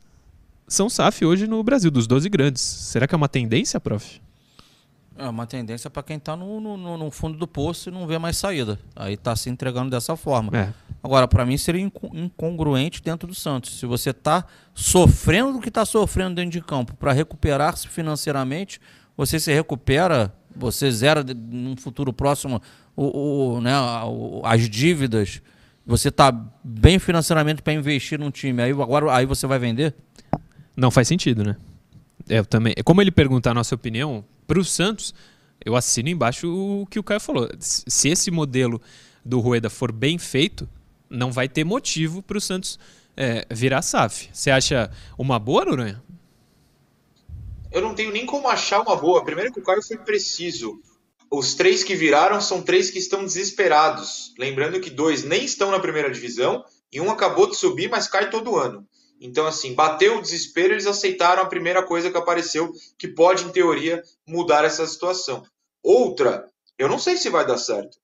são 0.70 0.88
SAF 0.88 1.24
hoje 1.24 1.48
no 1.48 1.62
Brasil, 1.64 1.90
dos 1.90 2.06
12 2.06 2.28
grandes. 2.28 2.62
Será 2.62 3.06
que 3.08 3.14
é 3.14 3.16
uma 3.16 3.28
tendência, 3.28 3.80
prof? 3.80 4.22
É 5.18 5.28
uma 5.28 5.44
tendência 5.44 5.90
para 5.90 6.02
quem 6.02 6.16
está 6.16 6.36
no, 6.36 6.60
no, 6.60 6.96
no, 6.96 7.10
fundo 7.10 7.36
do 7.36 7.46
poço 7.46 7.88
e 7.88 7.92
não 7.92 8.06
vê 8.06 8.18
mais 8.18 8.36
saída. 8.36 8.78
Aí 8.94 9.14
está 9.14 9.34
se 9.34 9.50
entregando 9.50 9.90
dessa 9.90 10.16
forma. 10.16 10.56
É. 10.56 10.72
Agora, 11.02 11.26
para 11.26 11.44
mim, 11.44 11.58
seria 11.58 11.82
incongruente 11.82 13.02
dentro 13.02 13.26
do 13.26 13.34
Santos. 13.34 13.78
Se 13.78 13.84
você 13.84 14.10
está 14.10 14.46
sofrendo 14.72 15.58
o 15.58 15.60
que 15.60 15.68
está 15.68 15.84
sofrendo 15.84 16.36
dentro 16.36 16.52
de 16.52 16.60
campo 16.62 16.94
para 16.94 17.12
recuperar-se 17.12 17.88
financeiramente, 17.88 18.80
você 19.16 19.40
se 19.40 19.52
recupera, 19.52 20.32
você 20.54 20.90
zera 20.90 21.24
num 21.24 21.76
futuro 21.76 22.12
próximo 22.12 22.62
o, 22.94 23.56
o 23.56 23.60
né, 23.60 23.72
as 24.44 24.70
dívidas, 24.70 25.42
você 25.84 26.08
está 26.08 26.30
bem 26.62 26.98
financeiramente 26.98 27.60
para 27.60 27.72
investir 27.72 28.18
num 28.18 28.30
time. 28.30 28.62
Aí, 28.62 28.70
agora, 28.70 29.12
aí 29.12 29.26
você 29.26 29.46
vai 29.46 29.58
vender? 29.58 29.94
Não 30.80 30.90
faz 30.90 31.06
sentido, 31.08 31.44
né? 31.44 31.58
Eu 32.26 32.42
também. 32.42 32.72
Como 32.82 33.02
ele 33.02 33.10
pergunta 33.10 33.50
a 33.50 33.54
nossa 33.54 33.74
opinião, 33.74 34.24
para 34.46 34.58
o 34.58 34.64
Santos, 34.64 35.14
eu 35.62 35.76
assino 35.76 36.08
embaixo 36.08 36.48
o 36.48 36.86
que 36.86 36.98
o 36.98 37.02
Caio 37.02 37.20
falou. 37.20 37.46
Se 37.58 38.08
esse 38.08 38.30
modelo 38.30 38.80
do 39.22 39.40
Rueda 39.40 39.68
for 39.68 39.92
bem 39.92 40.16
feito, 40.16 40.66
não 41.10 41.30
vai 41.30 41.50
ter 41.50 41.64
motivo 41.64 42.22
para 42.22 42.38
o 42.38 42.40
Santos 42.40 42.78
é, 43.14 43.46
virar 43.50 43.82
SAF. 43.82 44.30
Você 44.32 44.50
acha 44.50 44.90
uma 45.18 45.38
boa, 45.38 45.66
Noronha? 45.66 46.02
Eu 47.70 47.82
não 47.82 47.94
tenho 47.94 48.10
nem 48.10 48.24
como 48.24 48.48
achar 48.48 48.80
uma 48.80 48.96
boa. 48.96 49.22
Primeiro 49.22 49.52
que 49.52 49.60
o 49.60 49.62
Caio 49.62 49.82
foi 49.82 49.98
preciso. 49.98 50.80
Os 51.30 51.54
três 51.54 51.84
que 51.84 51.94
viraram 51.94 52.40
são 52.40 52.62
três 52.62 52.90
que 52.90 52.98
estão 52.98 53.22
desesperados. 53.22 54.32
Lembrando 54.38 54.80
que 54.80 54.88
dois 54.88 55.24
nem 55.24 55.44
estão 55.44 55.70
na 55.70 55.78
primeira 55.78 56.10
divisão 56.10 56.64
e 56.90 57.02
um 57.02 57.10
acabou 57.10 57.50
de 57.50 57.56
subir, 57.56 57.90
mas 57.90 58.08
cai 58.08 58.30
todo 58.30 58.56
ano. 58.56 58.88
Então, 59.20 59.46
assim, 59.46 59.74
bateu 59.74 60.16
o 60.16 60.22
desespero, 60.22 60.72
eles 60.72 60.86
aceitaram 60.86 61.42
a 61.42 61.46
primeira 61.46 61.82
coisa 61.82 62.10
que 62.10 62.16
apareceu, 62.16 62.72
que 62.98 63.06
pode, 63.06 63.44
em 63.44 63.50
teoria, 63.50 64.02
mudar 64.26 64.64
essa 64.64 64.86
situação. 64.86 65.44
Outra, 65.82 66.48
eu 66.78 66.88
não 66.88 66.98
sei 66.98 67.16
se 67.16 67.28
vai 67.28 67.46
dar 67.46 67.58
certo. 67.58 67.98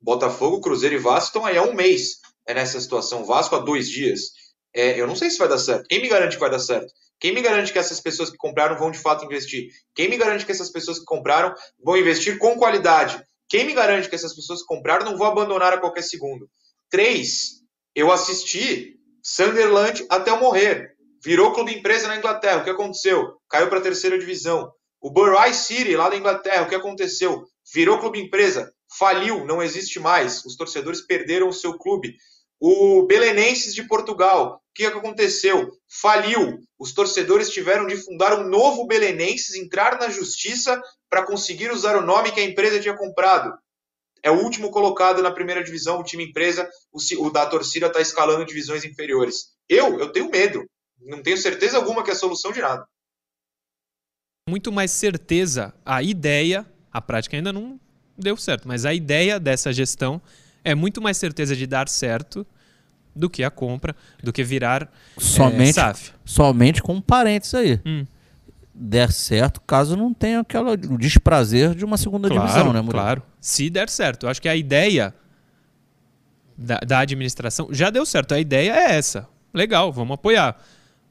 Botafogo, 0.00 0.60
Cruzeiro 0.60 0.94
e 0.94 0.98
Vasco 0.98 1.28
estão 1.28 1.46
aí 1.46 1.56
há 1.56 1.62
um 1.62 1.74
mês 1.74 2.20
é 2.46 2.54
nessa 2.54 2.80
situação. 2.80 3.24
Vasco 3.24 3.56
há 3.56 3.58
dois 3.58 3.88
dias. 3.88 4.32
É, 4.74 5.00
eu 5.00 5.06
não 5.06 5.16
sei 5.16 5.30
se 5.30 5.38
vai 5.38 5.48
dar 5.48 5.58
certo. 5.58 5.86
Quem 5.88 6.02
me 6.02 6.08
garante 6.08 6.36
que 6.36 6.40
vai 6.40 6.50
dar 6.50 6.58
certo? 6.58 6.92
Quem 7.18 7.32
me 7.32 7.40
garante 7.40 7.72
que 7.72 7.78
essas 7.78 8.00
pessoas 8.00 8.30
que 8.30 8.36
compraram 8.36 8.76
vão 8.76 8.90
de 8.90 8.98
fato 8.98 9.24
investir? 9.24 9.70
Quem 9.94 10.08
me 10.08 10.16
garante 10.16 10.44
que 10.44 10.52
essas 10.52 10.70
pessoas 10.70 10.98
que 10.98 11.04
compraram 11.04 11.54
vão 11.82 11.96
investir 11.96 12.38
com 12.38 12.56
qualidade? 12.56 13.22
Quem 13.48 13.64
me 13.64 13.72
garante 13.72 14.08
que 14.08 14.14
essas 14.14 14.34
pessoas 14.34 14.60
que 14.60 14.66
compraram 14.66 15.04
não 15.04 15.16
vão 15.16 15.28
abandonar 15.28 15.72
a 15.72 15.78
qualquer 15.78 16.02
segundo? 16.02 16.50
Três, 16.90 17.62
eu 17.94 18.10
assisti 18.12 18.98
Sunderland 19.26 20.04
até 20.10 20.30
eu 20.30 20.38
morrer. 20.38 20.94
Virou 21.24 21.54
clube 21.54 21.74
empresa 21.74 22.06
na 22.06 22.16
Inglaterra. 22.18 22.58
O 22.58 22.64
que 22.64 22.68
aconteceu? 22.68 23.38
Caiu 23.48 23.70
para 23.70 23.78
a 23.78 23.82
terceira 23.82 24.18
divisão. 24.18 24.70
O 25.00 25.10
Bury 25.10 25.54
City, 25.54 25.96
lá 25.96 26.10
na 26.10 26.16
Inglaterra, 26.16 26.64
o 26.64 26.68
que 26.68 26.74
aconteceu? 26.74 27.42
Virou 27.72 27.98
clube 27.98 28.20
empresa. 28.20 28.70
Faliu, 28.98 29.46
não 29.46 29.62
existe 29.62 29.98
mais. 29.98 30.44
Os 30.44 30.56
torcedores 30.56 31.00
perderam 31.00 31.48
o 31.48 31.54
seu 31.54 31.78
clube. 31.78 32.14
O 32.60 33.06
Belenenses 33.06 33.74
de 33.74 33.88
Portugal, 33.88 34.56
o 34.56 34.74
que 34.74 34.84
aconteceu? 34.84 35.72
Faliu. 35.88 36.58
Os 36.78 36.92
torcedores 36.92 37.48
tiveram 37.48 37.86
de 37.86 37.96
fundar 37.96 38.38
um 38.38 38.46
novo 38.46 38.86
Belenenses, 38.86 39.54
entrar 39.54 39.98
na 39.98 40.10
justiça 40.10 40.80
para 41.08 41.24
conseguir 41.24 41.72
usar 41.72 41.96
o 41.96 42.04
nome 42.04 42.30
que 42.30 42.40
a 42.40 42.44
empresa 42.44 42.78
tinha 42.78 42.96
comprado 42.96 43.54
é 44.24 44.30
o 44.30 44.42
último 44.42 44.70
colocado 44.70 45.22
na 45.22 45.30
primeira 45.30 45.62
divisão, 45.62 46.00
o 46.00 46.02
time 46.02 46.24
empresa, 46.24 46.66
o, 46.90 47.26
o 47.26 47.30
da 47.30 47.44
torcida 47.44 47.88
está 47.88 48.00
escalando 48.00 48.46
divisões 48.46 48.82
inferiores. 48.82 49.52
Eu, 49.68 50.00
eu 50.00 50.10
tenho 50.10 50.30
medo. 50.30 50.64
Não 50.98 51.22
tenho 51.22 51.36
certeza 51.36 51.76
alguma 51.76 52.02
que 52.02 52.08
é 52.08 52.14
a 52.14 52.16
solução 52.16 52.50
de 52.50 52.62
nada. 52.62 52.86
Muito 54.48 54.72
mais 54.72 54.90
certeza, 54.90 55.74
a 55.84 56.02
ideia, 56.02 56.64
a 56.90 57.02
prática 57.02 57.36
ainda 57.36 57.52
não 57.52 57.78
deu 58.16 58.36
certo, 58.36 58.66
mas 58.66 58.86
a 58.86 58.94
ideia 58.94 59.38
dessa 59.38 59.72
gestão 59.72 60.20
é 60.62 60.74
muito 60.74 61.02
mais 61.02 61.18
certeza 61.18 61.54
de 61.54 61.66
dar 61.66 61.86
certo 61.86 62.46
do 63.14 63.28
que 63.28 63.44
a 63.44 63.50
compra, 63.50 63.94
do 64.22 64.32
que 64.32 64.42
virar 64.42 64.90
somente, 65.18 65.70
é, 65.70 65.72
SAF. 65.72 66.12
Somente 66.24 66.82
com 66.82 66.94
um 66.94 67.00
parênteses 67.00 67.54
aí. 67.54 67.80
Hum 67.84 68.06
der 68.74 69.12
certo, 69.12 69.60
caso 69.60 69.96
não 69.96 70.12
tenha 70.12 70.40
aquela, 70.40 70.72
o 70.72 70.98
desprazer 70.98 71.74
de 71.74 71.84
uma 71.84 71.96
segunda 71.96 72.28
claro, 72.28 72.42
divisão, 72.42 72.72
né, 72.72 72.80
Murilo? 72.80 72.92
Claro, 72.92 73.22
se 73.40 73.70
der 73.70 73.88
certo. 73.88 74.26
Eu 74.26 74.30
acho 74.30 74.42
que 74.42 74.48
a 74.48 74.56
ideia 74.56 75.14
da, 76.58 76.78
da, 76.78 76.98
administração 76.98 77.68
já 77.70 77.88
deu 77.90 78.04
certo. 78.04 78.34
A 78.34 78.40
ideia 78.40 78.72
é 78.72 78.96
essa. 78.96 79.28
Legal, 79.52 79.92
vamos 79.92 80.14
apoiar. 80.14 80.60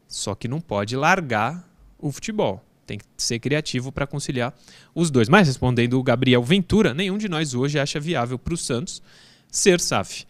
Só 0.07 0.35
que 0.35 0.47
não 0.47 0.59
pode 0.59 0.95
largar 0.95 1.65
o 1.97 2.11
futebol. 2.11 2.63
Tem 2.85 2.97
que 2.97 3.05
ser 3.17 3.39
criativo 3.39 3.91
para 3.91 4.05
conciliar 4.05 4.53
os 4.93 5.09
dois. 5.09 5.29
Mas 5.29 5.47
respondendo 5.47 5.97
o 5.97 6.03
Gabriel 6.03 6.43
Ventura, 6.43 6.93
nenhum 6.93 7.17
de 7.17 7.29
nós 7.29 7.53
hoje 7.53 7.79
acha 7.79 7.99
viável 7.99 8.37
para 8.37 8.53
o 8.53 8.57
Santos 8.57 9.01
ser 9.49 9.79
SAF. 9.79 10.25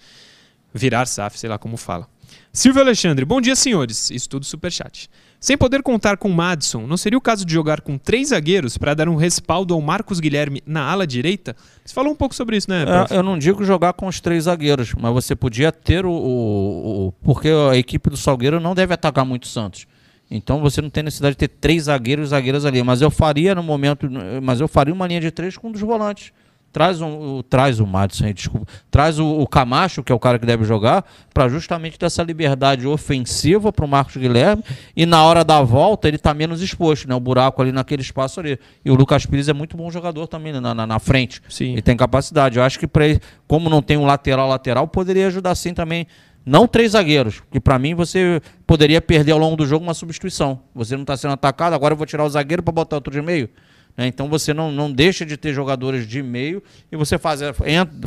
Virar 0.72 1.08
SAF, 1.08 1.40
sei 1.40 1.50
lá 1.50 1.58
como 1.58 1.78
fala. 1.78 2.08
Silvio 2.52 2.82
Alexandre, 2.82 3.26
bom 3.26 3.42
dia, 3.42 3.56
senhores. 3.56 4.12
Estudo 4.12 4.46
superchat. 4.46 5.10
Sem 5.44 5.58
poder 5.58 5.84
contar 5.84 6.16
com 6.16 6.30
Madison, 6.30 6.88
não 6.88 6.96
seria 6.96 7.18
o 7.18 7.22
caso 7.22 7.44
de 7.46 7.52
jogar 7.52 7.82
com 7.82 7.98
três 7.98 8.30
zagueiros 8.30 8.78
para 8.78 8.94
dar 8.94 9.10
um 9.10 9.18
respaldo 9.18 9.74
ao 9.74 9.82
Marcos 9.82 10.22
Guilherme 10.22 10.64
na 10.66 10.90
ala 10.90 11.06
direita? 11.06 11.54
Você 11.84 11.94
falou 11.94 12.14
um 12.14 12.16
pouco 12.16 12.34
sobre 12.34 12.56
isso, 12.56 12.70
né? 12.70 12.86
É, 13.12 13.18
eu 13.18 13.22
não 13.22 13.38
digo 13.38 13.62
jogar 13.66 13.92
com 13.92 14.08
os 14.08 14.22
três 14.22 14.46
zagueiros, 14.46 14.94
mas 14.98 15.12
você 15.12 15.36
podia 15.36 15.70
ter 15.70 16.06
o, 16.06 16.14
o, 16.14 17.08
o, 17.08 17.12
Porque 17.24 17.50
a 17.50 17.76
equipe 17.76 18.10
do 18.10 18.16
Salgueiro 18.16 18.58
não 18.62 18.74
deve 18.74 18.94
atacar 18.94 19.26
muito 19.26 19.44
o 19.44 19.48
Santos. 19.48 19.86
Então 20.32 20.62
você 20.62 20.82
não 20.82 20.90
tem 20.90 21.04
necessidade 21.04 21.34
de 21.34 21.40
ter 21.40 21.50
três 21.50 21.84
zagueiros 21.84 22.28
e 22.28 22.30
zagueiras 22.30 22.64
ali. 22.64 22.82
Mas 22.82 23.02
eu 23.02 23.12
faria 23.12 23.54
no 23.54 23.62
momento. 23.62 24.10
Mas 24.42 24.62
eu 24.62 24.68
faria 24.70 24.94
uma 24.94 25.06
linha 25.06 25.20
de 25.20 25.30
três 25.30 25.58
com 25.58 25.68
um 25.68 25.72
dos 25.74 25.82
volantes. 25.82 26.32
Traz, 26.74 27.00
um, 27.00 27.38
o, 27.38 27.44
traz 27.44 27.80
o 27.80 27.86
Madison, 27.86 28.34
desculpa. 28.34 28.66
Traz 28.90 29.20
o, 29.20 29.28
o, 29.40 29.48
Camacho, 29.48 30.02
que 30.02 30.12
é 30.12 30.16
o 30.16 30.20
cara 30.20 30.40
que 30.40 30.46
deve 30.46 30.64
jogar, 30.64 31.06
para 31.32 31.48
justamente 31.48 32.00
ter 32.00 32.08
essa 32.08 32.24
liberdade 32.24 32.88
ofensiva 32.88 33.72
para 33.72 33.86
o 33.86 33.88
Marcos 33.88 34.18
Guilherme. 34.18 34.64
E 34.96 35.06
na 35.06 35.24
hora 35.24 35.44
da 35.44 35.62
volta 35.62 36.08
ele 36.08 36.18
está 36.18 36.34
menos 36.34 36.64
exposto, 36.64 37.08
né? 37.08 37.14
O 37.14 37.20
buraco 37.20 37.62
ali 37.62 37.72
naquele 37.72 38.02
espaço 38.02 38.40
ali. 38.40 38.58
E 38.84 38.90
o 38.90 38.96
Lucas 38.96 39.24
Pires 39.24 39.48
é 39.48 39.54
muito 39.54 39.78
bom 39.78 39.92
jogador 39.92 40.26
também 40.26 40.52
né? 40.52 40.60
na, 40.60 40.74
na, 40.74 40.88
na 40.88 40.98
frente. 40.98 41.44
Sim. 41.48 41.74
Ele 41.74 41.82
tem 41.84 41.96
capacidade. 41.96 42.58
Eu 42.58 42.64
acho 42.64 42.80
que, 42.80 42.88
pra, 42.88 43.06
como 43.48 43.70
não 43.70 43.84
tem 43.84 43.96
um 43.96 44.06
lateral-lateral, 44.06 44.88
poderia 44.88 45.28
ajudar 45.28 45.54
sim 45.54 45.76
também. 45.76 46.08
Não 46.44 46.68
três 46.68 46.94
zagueiros, 46.94 47.44
que 47.52 47.60
para 47.60 47.78
mim 47.78 47.94
você 47.94 48.42
poderia 48.66 49.00
perder 49.00 49.34
ao 49.34 49.38
longo 49.38 49.56
do 49.56 49.66
jogo 49.68 49.86
uma 49.86 49.94
substituição. 49.94 50.60
Você 50.74 50.96
não 50.96 51.04
está 51.04 51.16
sendo 51.16 51.36
atacado, 51.36 51.74
agora 51.74 51.94
eu 51.94 51.98
vou 51.98 52.08
tirar 52.08 52.26
o 52.26 52.30
zagueiro 52.30 52.64
para 52.64 52.74
botar 52.74 52.96
outro 52.96 53.14
de 53.14 53.22
meio. 53.22 53.48
Né? 53.96 54.08
Então 54.08 54.28
você 54.28 54.54
não, 54.54 54.72
não 54.72 54.92
deixa 54.92 55.26
de 55.26 55.38
ter 55.38 55.54
jogadores 55.54 56.08
de 56.08 56.22
meio 56.22 56.64
e 56.92 56.96
você 56.96 57.18
faz, 57.18 57.42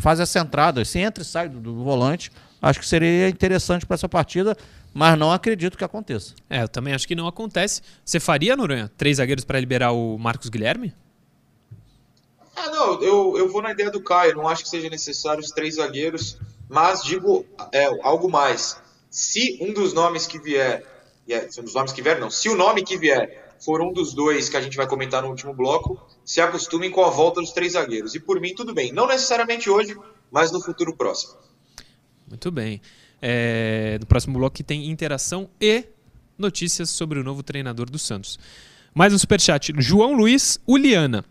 faz 0.01 0.19
essa 0.19 0.39
entrada. 0.39 0.83
Se 0.83 0.99
entra 0.99 1.23
e 1.23 1.25
sai 1.25 1.49
do, 1.49 1.59
do 1.59 1.83
volante, 1.83 2.31
acho 2.61 2.79
que 2.79 2.85
seria 2.85 3.29
interessante 3.29 3.85
para 3.85 3.95
essa 3.95 4.09
partida, 4.09 4.55
mas 4.93 5.17
não 5.17 5.31
acredito 5.31 5.77
que 5.77 5.83
aconteça. 5.83 6.33
É, 6.49 6.63
eu 6.63 6.67
também 6.67 6.93
acho 6.93 7.07
que 7.07 7.15
não 7.15 7.27
acontece. 7.27 7.81
Você 8.03 8.19
faria, 8.19 8.55
Noronha, 8.55 8.91
três 8.97 9.17
zagueiros 9.17 9.45
para 9.45 9.59
liberar 9.59 9.91
o 9.91 10.17
Marcos 10.17 10.49
Guilherme? 10.49 10.93
Ah, 12.55 12.69
não, 12.71 13.01
eu, 13.03 13.37
eu 13.37 13.49
vou 13.49 13.61
na 13.61 13.71
ideia 13.71 13.91
do 13.91 14.01
Caio. 14.01 14.35
Não 14.35 14.47
acho 14.47 14.63
que 14.63 14.69
seja 14.69 14.89
necessário 14.89 15.39
os 15.39 15.51
três 15.51 15.75
zagueiros, 15.75 16.37
mas 16.67 17.03
digo 17.03 17.45
é, 17.71 17.85
algo 18.01 18.29
mais. 18.29 18.81
Se 19.09 19.59
um 19.61 19.71
dos 19.71 19.93
nomes 19.93 20.25
que 20.25 20.39
vier, 20.39 20.83
é, 21.29 21.47
se 21.49 21.61
um 21.61 21.63
dos 21.63 21.75
nomes 21.75 21.93
que 21.93 22.01
vier, 22.01 22.19
não, 22.19 22.31
se 22.31 22.49
o 22.49 22.55
nome 22.55 22.83
que 22.83 22.97
vier 22.97 23.46
for 23.63 23.81
um 23.81 23.91
dos 23.91 24.13
dois 24.13 24.49
que 24.49 24.57
a 24.57 24.61
gente 24.61 24.77
vai 24.77 24.87
comentar 24.87 25.21
no 25.21 25.29
último 25.29 25.53
bloco, 25.53 25.99
se 26.23 26.41
acostumem 26.41 26.91
com 26.91 27.03
a 27.03 27.09
volta 27.09 27.41
dos 27.41 27.51
três 27.51 27.73
zagueiros. 27.73 28.15
E 28.15 28.19
por 28.19 28.39
mim, 28.39 28.53
tudo 28.53 28.73
bem. 28.73 28.91
Não 28.91 29.07
necessariamente 29.07 29.69
hoje, 29.69 29.95
mas 30.31 30.51
no 30.51 30.61
futuro 30.61 30.95
próximo. 30.95 31.33
Muito 32.27 32.51
bem. 32.51 32.81
É, 33.21 33.97
no 33.99 34.05
próximo 34.05 34.37
bloco 34.37 34.63
tem 34.63 34.89
interação 34.89 35.49
e 35.59 35.85
notícias 36.37 36.89
sobre 36.89 37.19
o 37.19 37.23
novo 37.23 37.41
treinador 37.41 37.89
do 37.89 37.97
Santos. 37.97 38.37
Mais 38.93 39.13
um 39.13 39.17
superchat. 39.17 39.73
João 39.77 40.13
Luiz 40.13 40.59
Uliana. 40.67 41.23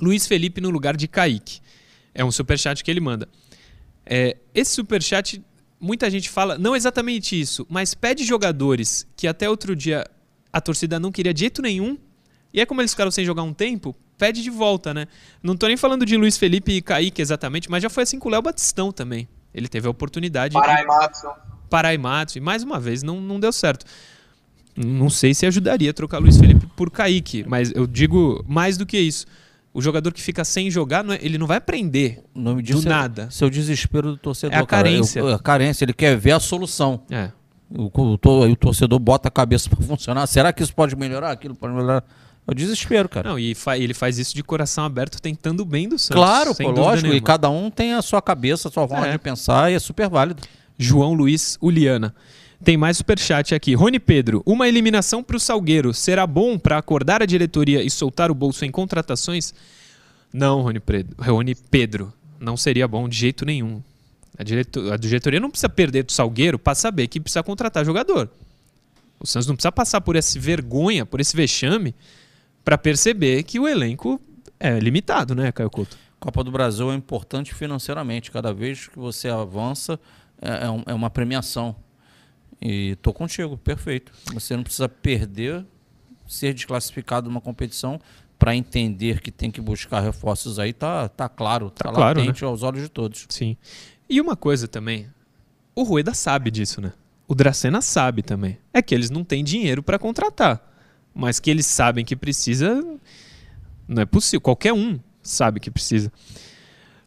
Luiz 0.00 0.26
Felipe 0.26 0.60
no 0.60 0.70
lugar 0.70 0.96
de 0.96 1.08
Kaique. 1.08 1.60
É 2.14 2.24
um 2.24 2.30
superchat 2.30 2.82
que 2.82 2.90
ele 2.90 3.00
manda. 3.00 3.28
É, 4.04 4.36
esse 4.54 4.72
superchat, 4.72 5.42
muita 5.80 6.10
gente 6.10 6.28
fala, 6.28 6.58
não 6.58 6.74
exatamente 6.74 7.40
isso, 7.40 7.66
mas 7.70 7.94
pede 7.94 8.24
jogadores 8.24 9.06
que 9.16 9.26
até 9.26 9.48
outro 9.48 9.74
dia 9.74 10.04
a 10.52 10.60
torcida 10.60 11.00
não 11.00 11.10
queria 11.10 11.32
de 11.32 11.40
jeito 11.40 11.62
nenhum. 11.62 11.96
E 12.52 12.60
é 12.60 12.66
como 12.66 12.80
eles 12.80 12.90
ficaram 12.90 13.10
sem 13.10 13.24
jogar 13.24 13.42
um 13.42 13.54
tempo, 13.54 13.96
pede 14.18 14.42
de 14.42 14.50
volta, 14.50 14.92
né? 14.92 15.06
Não 15.42 15.56
tô 15.56 15.66
nem 15.66 15.76
falando 15.76 16.04
de 16.04 16.16
Luiz 16.16 16.36
Felipe 16.36 16.72
e 16.72 16.82
Kaique 16.82 17.22
exatamente, 17.22 17.70
mas 17.70 17.82
já 17.82 17.88
foi 17.88 18.02
assim 18.02 18.18
com 18.18 18.28
o 18.28 18.32
Léo 18.32 18.42
Batistão 18.42 18.92
também. 18.92 19.26
Ele 19.54 19.68
teve 19.68 19.86
a 19.86 19.90
oportunidade. 19.90 20.54
Parai 20.54 20.84
Matson. 20.84 21.34
Parai 21.70 21.98
Matson. 21.98 22.38
E 22.38 22.42
mais 22.42 22.62
uma 22.62 22.78
vez 22.78 23.02
não, 23.02 23.20
não 23.20 23.40
deu 23.40 23.52
certo. 23.52 23.86
Não 24.76 25.10
sei 25.10 25.34
se 25.34 25.44
ajudaria 25.46 25.90
a 25.90 25.94
trocar 25.94 26.18
Luiz 26.18 26.38
Felipe 26.38 26.66
por 26.76 26.90
Kaique, 26.90 27.44
mas 27.46 27.72
eu 27.74 27.86
digo 27.86 28.44
mais 28.46 28.76
do 28.78 28.86
que 28.86 28.98
isso. 28.98 29.26
O 29.74 29.80
jogador 29.80 30.12
que 30.12 30.20
fica 30.20 30.44
sem 30.44 30.70
jogar, 30.70 31.02
não 31.02 31.14
é, 31.14 31.18
ele 31.22 31.38
não 31.38 31.46
vai 31.46 31.56
aprender 31.56 32.22
do 32.34 32.50
é 32.50 32.88
nada. 32.88 33.30
Seu 33.30 33.48
desespero 33.48 34.12
do 34.12 34.16
torcedor. 34.18 34.58
É 34.58 34.60
a 34.60 34.66
carência. 34.66 35.22
Cara, 35.22 35.32
eu, 35.32 35.36
a 35.36 35.38
carência, 35.38 35.84
ele 35.84 35.94
quer 35.94 36.16
ver 36.16 36.32
a 36.32 36.40
solução. 36.40 37.02
É. 37.10 37.30
O, 37.74 37.90
o, 37.94 38.50
o 38.50 38.56
torcedor 38.56 38.98
bota 38.98 39.28
a 39.28 39.30
cabeça 39.30 39.68
para 39.70 39.80
funcionar. 39.82 40.26
Será 40.26 40.52
que 40.52 40.62
isso 40.62 40.74
pode 40.74 40.94
melhorar? 40.96 41.30
Aquilo 41.30 41.54
pode 41.54 41.74
melhorar? 41.74 42.04
É 42.46 42.50
o 42.50 42.54
desespero, 42.54 43.08
cara. 43.08 43.28
Não, 43.28 43.38
e 43.38 43.54
fa 43.54 43.78
ele 43.78 43.94
faz 43.94 44.18
isso 44.18 44.34
de 44.34 44.42
coração 44.42 44.84
aberto, 44.84 45.20
tentando 45.20 45.64
bem 45.64 45.88
do 45.88 45.98
Santos. 45.98 46.16
Claro, 46.16 46.54
pô, 46.54 46.70
lógico. 46.70 47.02
Nenhuma. 47.02 47.16
E 47.16 47.20
cada 47.20 47.48
um 47.48 47.70
tem 47.70 47.94
a 47.94 48.02
sua 48.02 48.20
cabeça, 48.20 48.68
a 48.68 48.70
sua 48.70 48.86
forma 48.88 49.06
é. 49.06 49.12
de 49.12 49.18
pensar 49.18 49.70
e 49.70 49.74
é 49.74 49.78
super 49.78 50.08
válido. 50.08 50.42
João 50.76 51.14
Luiz 51.14 51.56
Uliana. 51.60 52.14
Tem 52.64 52.76
mais 52.76 52.96
superchat 52.96 53.54
aqui. 53.54 53.74
Rony 53.74 53.98
Pedro, 53.98 54.42
uma 54.46 54.68
eliminação 54.68 55.22
para 55.22 55.36
o 55.36 55.40
Salgueiro 55.40 55.92
será 55.92 56.26
bom 56.26 56.58
para 56.58 56.78
acordar 56.78 57.22
a 57.22 57.26
diretoria 57.26 57.82
e 57.82 57.90
soltar 57.90 58.30
o 58.30 58.34
bolso 58.34 58.64
em 58.64 58.70
contratações? 58.70 59.52
Não, 60.32 60.62
Rony 60.62 60.80
Pedro. 60.80 61.16
Rony 61.18 61.54
Pedro, 61.54 62.12
não 62.40 62.56
seria 62.56 62.86
bom 62.86 63.08
de 63.08 63.16
jeito 63.16 63.44
nenhum. 63.44 63.82
A, 64.42 64.44
diretor, 64.44 64.92
a 64.92 64.96
diretoria 64.96 65.38
não 65.38 65.48
precisa 65.48 65.68
perder 65.68 66.02
do 66.02 66.10
Salgueiro 66.10 66.58
para 66.58 66.74
saber 66.74 67.06
que 67.06 67.20
precisa 67.20 67.44
contratar 67.44 67.84
jogador. 67.84 68.28
O 69.20 69.26
Santos 69.26 69.46
não 69.46 69.54
precisa 69.54 69.70
passar 69.70 70.00
por 70.00 70.16
essa 70.16 70.36
vergonha, 70.40 71.06
por 71.06 71.20
esse 71.20 71.36
vexame, 71.36 71.94
para 72.64 72.76
perceber 72.76 73.44
que 73.44 73.60
o 73.60 73.68
elenco 73.68 74.20
é 74.58 74.80
limitado, 74.80 75.32
né, 75.32 75.52
Caio 75.52 75.70
Couto? 75.70 75.96
Copa 76.18 76.42
do 76.42 76.50
Brasil 76.50 76.90
é 76.90 76.94
importante 76.96 77.54
financeiramente. 77.54 78.32
Cada 78.32 78.52
vez 78.52 78.88
que 78.88 78.98
você 78.98 79.28
avança, 79.28 79.98
é, 80.40 80.48
é, 80.50 80.92
é 80.92 80.94
uma 80.94 81.08
premiação. 81.08 81.76
E 82.60 82.96
tô 82.96 83.12
contigo, 83.12 83.56
perfeito. 83.56 84.10
Você 84.34 84.56
não 84.56 84.64
precisa 84.64 84.88
perder, 84.88 85.64
ser 86.26 86.52
desclassificado 86.52 87.28
numa 87.28 87.40
competição 87.40 88.00
para 88.36 88.56
entender 88.56 89.20
que 89.20 89.30
tem 89.30 89.52
que 89.52 89.60
buscar 89.60 90.00
reforços 90.00 90.58
aí, 90.58 90.72
tá, 90.72 91.08
tá 91.08 91.28
claro, 91.28 91.70
tá, 91.70 91.84
tá 91.84 91.94
claro, 91.94 92.18
latente 92.18 92.42
né? 92.42 92.48
aos 92.48 92.64
olhos 92.64 92.82
de 92.82 92.88
todos. 92.88 93.24
Sim. 93.28 93.56
E 94.08 94.20
uma 94.20 94.36
coisa 94.36 94.68
também, 94.68 95.08
o 95.74 95.82
Rueda 95.82 96.14
sabe 96.14 96.50
disso, 96.50 96.80
né? 96.80 96.92
O 97.26 97.34
Dracena 97.34 97.80
sabe 97.80 98.22
também. 98.22 98.58
É 98.72 98.82
que 98.82 98.94
eles 98.94 99.10
não 99.10 99.24
têm 99.24 99.42
dinheiro 99.42 99.82
para 99.82 99.98
contratar. 99.98 100.60
Mas 101.14 101.40
que 101.40 101.50
eles 101.50 101.66
sabem 101.66 102.04
que 102.04 102.16
precisa, 102.16 102.84
não 103.86 104.02
é 104.02 104.06
possível. 104.06 104.40
Qualquer 104.40 104.72
um 104.72 104.98
sabe 105.22 105.60
que 105.60 105.70
precisa. 105.70 106.12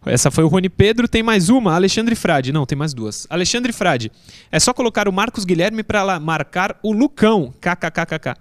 Essa 0.05 0.29
foi 0.29 0.43
o 0.43 0.47
Rony 0.47 0.69
Pedro, 0.69 1.07
tem 1.07 1.23
mais 1.23 1.49
uma, 1.49 1.73
Alexandre 1.73 2.15
Frade. 2.15 2.51
Não, 2.51 2.65
tem 2.65 2.77
mais 2.77 2.93
duas. 2.93 3.25
Alexandre 3.29 3.73
Frade. 3.73 4.11
É 4.51 4.59
só 4.59 4.71
colocar 4.73 5.07
o 5.07 5.13
Marcos 5.13 5.45
Guilherme 5.45 5.81
para 5.83 6.19
marcar 6.19 6.77
o 6.83 6.91
Lucão. 6.91 7.51
KKKKK. 7.59 8.35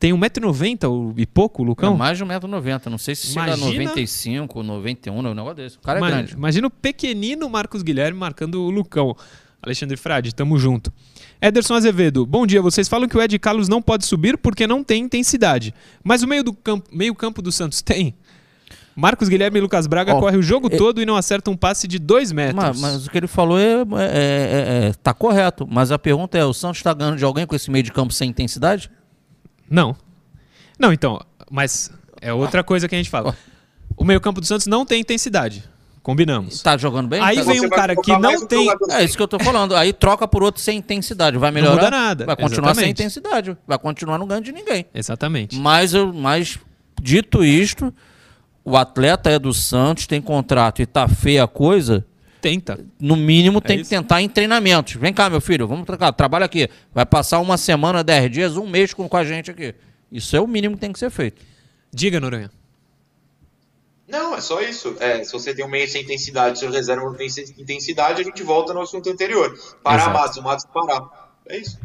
Tem 0.00 0.14
1,90m 0.14 1.12
e 1.18 1.26
pouco, 1.26 1.62
o 1.62 1.66
Lucão? 1.66 1.92
É 1.92 1.96
mais 1.96 2.16
de 2.16 2.24
1,90m. 2.24 2.86
Não 2.86 2.96
sei 2.96 3.14
se 3.14 3.32
imagina, 3.32 3.56
chega 3.58 3.68
a 3.68 3.72
95, 3.72 4.62
91, 4.62 5.14
um 5.14 5.34
negócio 5.34 5.54
desse. 5.56 5.76
O 5.76 5.80
cara 5.80 5.98
é 5.98 6.00
imagina, 6.00 6.22
grande. 6.22 6.34
Imagina 6.36 6.66
o 6.68 6.70
pequenino 6.70 7.50
Marcos 7.50 7.82
Guilherme 7.82 8.18
marcando 8.18 8.62
o 8.62 8.70
Lucão. 8.70 9.14
Alexandre 9.62 9.98
Frade, 9.98 10.34
tamo 10.34 10.58
junto. 10.58 10.90
Ederson 11.38 11.74
Azevedo, 11.74 12.24
bom 12.24 12.46
dia. 12.46 12.62
Vocês 12.62 12.88
falam 12.88 13.06
que 13.06 13.14
o 13.14 13.20
Ed 13.20 13.38
Carlos 13.38 13.68
não 13.68 13.82
pode 13.82 14.06
subir 14.06 14.38
porque 14.38 14.66
não 14.66 14.82
tem 14.82 15.02
intensidade. 15.02 15.74
Mas 16.02 16.22
o 16.22 16.26
meio, 16.26 16.42
do 16.42 16.54
campo, 16.54 16.88
meio 16.90 17.14
campo 17.14 17.42
do 17.42 17.52
Santos 17.52 17.82
tem? 17.82 18.14
Marcos 18.96 19.28
Guilherme 19.28 19.58
e 19.58 19.60
Lucas 19.60 19.86
Braga 19.86 20.14
oh, 20.14 20.20
correm 20.20 20.38
o 20.38 20.42
jogo 20.42 20.68
é, 20.72 20.76
todo 20.78 21.02
e 21.02 21.04
não 21.04 21.14
acertam 21.14 21.52
um 21.52 21.56
passe 21.58 21.86
de 21.86 21.98
dois 21.98 22.32
metros. 22.32 22.56
Mas, 22.56 22.80
mas 22.80 23.06
o 23.06 23.10
que 23.10 23.18
ele 23.18 23.26
falou 23.26 23.58
é, 23.58 23.62
é, 23.62 23.84
é, 23.84 24.88
é 24.88 24.92
tá 25.02 25.12
correto. 25.12 25.68
Mas 25.70 25.92
a 25.92 25.98
pergunta 25.98 26.38
é: 26.38 26.44
o 26.44 26.54
Santos 26.54 26.78
está 26.78 26.94
ganhando 26.94 27.18
de 27.18 27.24
alguém 27.24 27.46
com 27.46 27.54
esse 27.54 27.70
meio 27.70 27.84
de 27.84 27.92
campo 27.92 28.14
sem 28.14 28.30
intensidade? 28.30 28.90
Não. 29.70 29.96
Não, 30.78 30.92
então. 30.92 31.20
Mas 31.50 31.90
é 32.20 32.32
outra 32.32 32.64
coisa 32.64 32.88
que 32.88 32.94
a 32.94 32.98
gente 32.98 33.08
fala. 33.08 33.36
O 33.96 34.04
meio-campo 34.04 34.40
do 34.40 34.46
Santos 34.46 34.66
não 34.66 34.84
tem 34.84 35.00
intensidade. 35.00 35.64
Combinamos. 36.02 36.62
Tá 36.62 36.76
jogando 36.78 37.08
bem? 37.08 37.20
Aí 37.20 37.36
tá 37.36 37.42
vem 37.42 37.60
um 37.60 37.68
cara 37.68 37.94
que 37.94 38.16
não 38.16 38.46
tem. 38.46 38.68
É 38.90 39.04
isso 39.04 39.16
que 39.16 39.22
eu 39.22 39.28
tô 39.28 39.38
falando. 39.38 39.76
Aí 39.76 39.92
troca 39.92 40.26
por 40.26 40.42
outro 40.42 40.60
sem 40.60 40.78
intensidade. 40.78 41.36
Vai 41.36 41.50
melhorar? 41.50 41.76
Não 41.76 41.84
muda 41.84 41.90
nada. 41.90 42.26
Vai 42.26 42.36
continuar 42.36 42.70
Exatamente. 42.70 42.84
sem 42.84 42.90
intensidade. 42.90 43.56
Vai 43.66 43.78
continuar 43.78 44.18
no 44.18 44.26
ganho 44.26 44.40
de 44.40 44.50
ninguém. 44.50 44.86
Exatamente. 44.94 45.58
Mas, 45.58 45.92
mas 45.92 46.58
dito 47.00 47.44
isto, 47.44 47.92
o 48.64 48.76
atleta 48.76 49.30
é 49.30 49.38
do 49.38 49.52
Santos, 49.52 50.06
tem 50.06 50.22
contrato 50.22 50.80
e 50.80 50.86
tá 50.86 51.06
feia 51.06 51.44
a 51.44 51.48
coisa. 51.48 52.06
Tenta. 52.40 52.84
No 52.98 53.16
mínimo 53.16 53.58
é 53.58 53.60
tem 53.60 53.80
isso. 53.80 53.90
que 53.90 53.96
tentar 53.96 54.22
em 54.22 54.28
treinamentos. 54.28 54.94
Vem 54.94 55.12
cá, 55.12 55.28
meu 55.28 55.40
filho, 55.40 55.66
vamos 55.68 55.84
trocar. 55.84 56.12
Trabalha 56.12 56.46
aqui. 56.46 56.68
Vai 56.92 57.04
passar 57.04 57.38
uma 57.40 57.58
semana, 57.58 58.02
dez 58.02 58.30
dias, 58.30 58.56
um 58.56 58.66
mês 58.66 58.94
com, 58.94 59.08
com 59.08 59.16
a 59.16 59.24
gente 59.24 59.50
aqui. 59.50 59.74
Isso 60.10 60.36
é 60.36 60.40
o 60.40 60.46
mínimo 60.46 60.74
que 60.74 60.80
tem 60.80 60.92
que 60.92 60.98
ser 60.98 61.10
feito. 61.10 61.42
Diga, 61.92 62.18
Noronha. 62.18 62.50
Não, 64.08 64.34
é 64.34 64.40
só 64.40 64.60
isso. 64.60 64.96
É, 64.98 65.22
se 65.22 65.32
você 65.32 65.54
tem 65.54 65.64
um 65.64 65.68
meio 65.68 65.88
sem 65.88 66.02
intensidade, 66.02 66.58
se 66.58 66.66
reserva 66.66 67.04
não 67.04 67.14
tem 67.14 67.28
intensidade, 67.58 68.20
a 68.20 68.24
gente 68.24 68.42
volta 68.42 68.74
no 68.74 68.80
assunto 68.80 69.08
anterior. 69.08 69.56
Parar 69.84 70.12
Matos, 70.12 70.36
o 70.38 70.42
Matos 70.42 70.66
parar. 70.66 71.30
É 71.46 71.58
isso. 71.58 71.78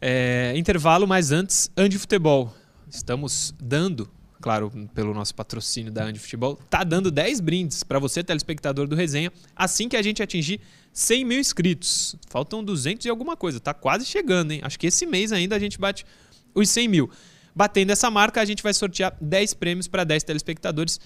É, 0.00 0.52
intervalo, 0.56 1.06
mas 1.06 1.32
antes, 1.32 1.70
Andi 1.76 1.98
Futebol. 1.98 2.54
Estamos 2.88 3.52
dando, 3.60 4.08
claro, 4.46 4.70
pelo 4.94 5.12
nosso 5.12 5.34
patrocínio 5.34 5.90
da 5.90 6.04
Andi 6.04 6.20
Futebol, 6.20 6.54
tá 6.70 6.84
dando 6.84 7.10
10 7.10 7.40
brindes 7.40 7.82
para 7.82 7.98
você, 7.98 8.22
telespectador 8.22 8.86
do 8.86 8.94
Resenha, 8.94 9.32
assim 9.56 9.88
que 9.88 9.96
a 9.96 10.02
gente 10.02 10.22
atingir 10.22 10.60
100 10.92 11.24
mil 11.24 11.40
inscritos. 11.40 12.14
Faltam 12.28 12.62
200 12.62 13.04
e 13.06 13.08
alguma 13.08 13.36
coisa, 13.36 13.58
tá 13.58 13.74
quase 13.74 14.06
chegando, 14.06 14.52
hein? 14.52 14.60
Acho 14.62 14.78
que 14.78 14.86
esse 14.86 15.04
mês 15.04 15.32
ainda 15.32 15.56
a 15.56 15.58
gente 15.58 15.80
bate 15.80 16.06
os 16.54 16.70
100 16.70 16.86
mil. 16.86 17.10
Batendo 17.56 17.90
essa 17.90 18.08
marca, 18.08 18.40
a 18.40 18.44
gente 18.44 18.62
vai 18.62 18.72
sortear 18.72 19.16
10 19.20 19.54
prêmios 19.54 19.88
para 19.88 20.04
10 20.04 20.22
telespectadores, 20.22 21.00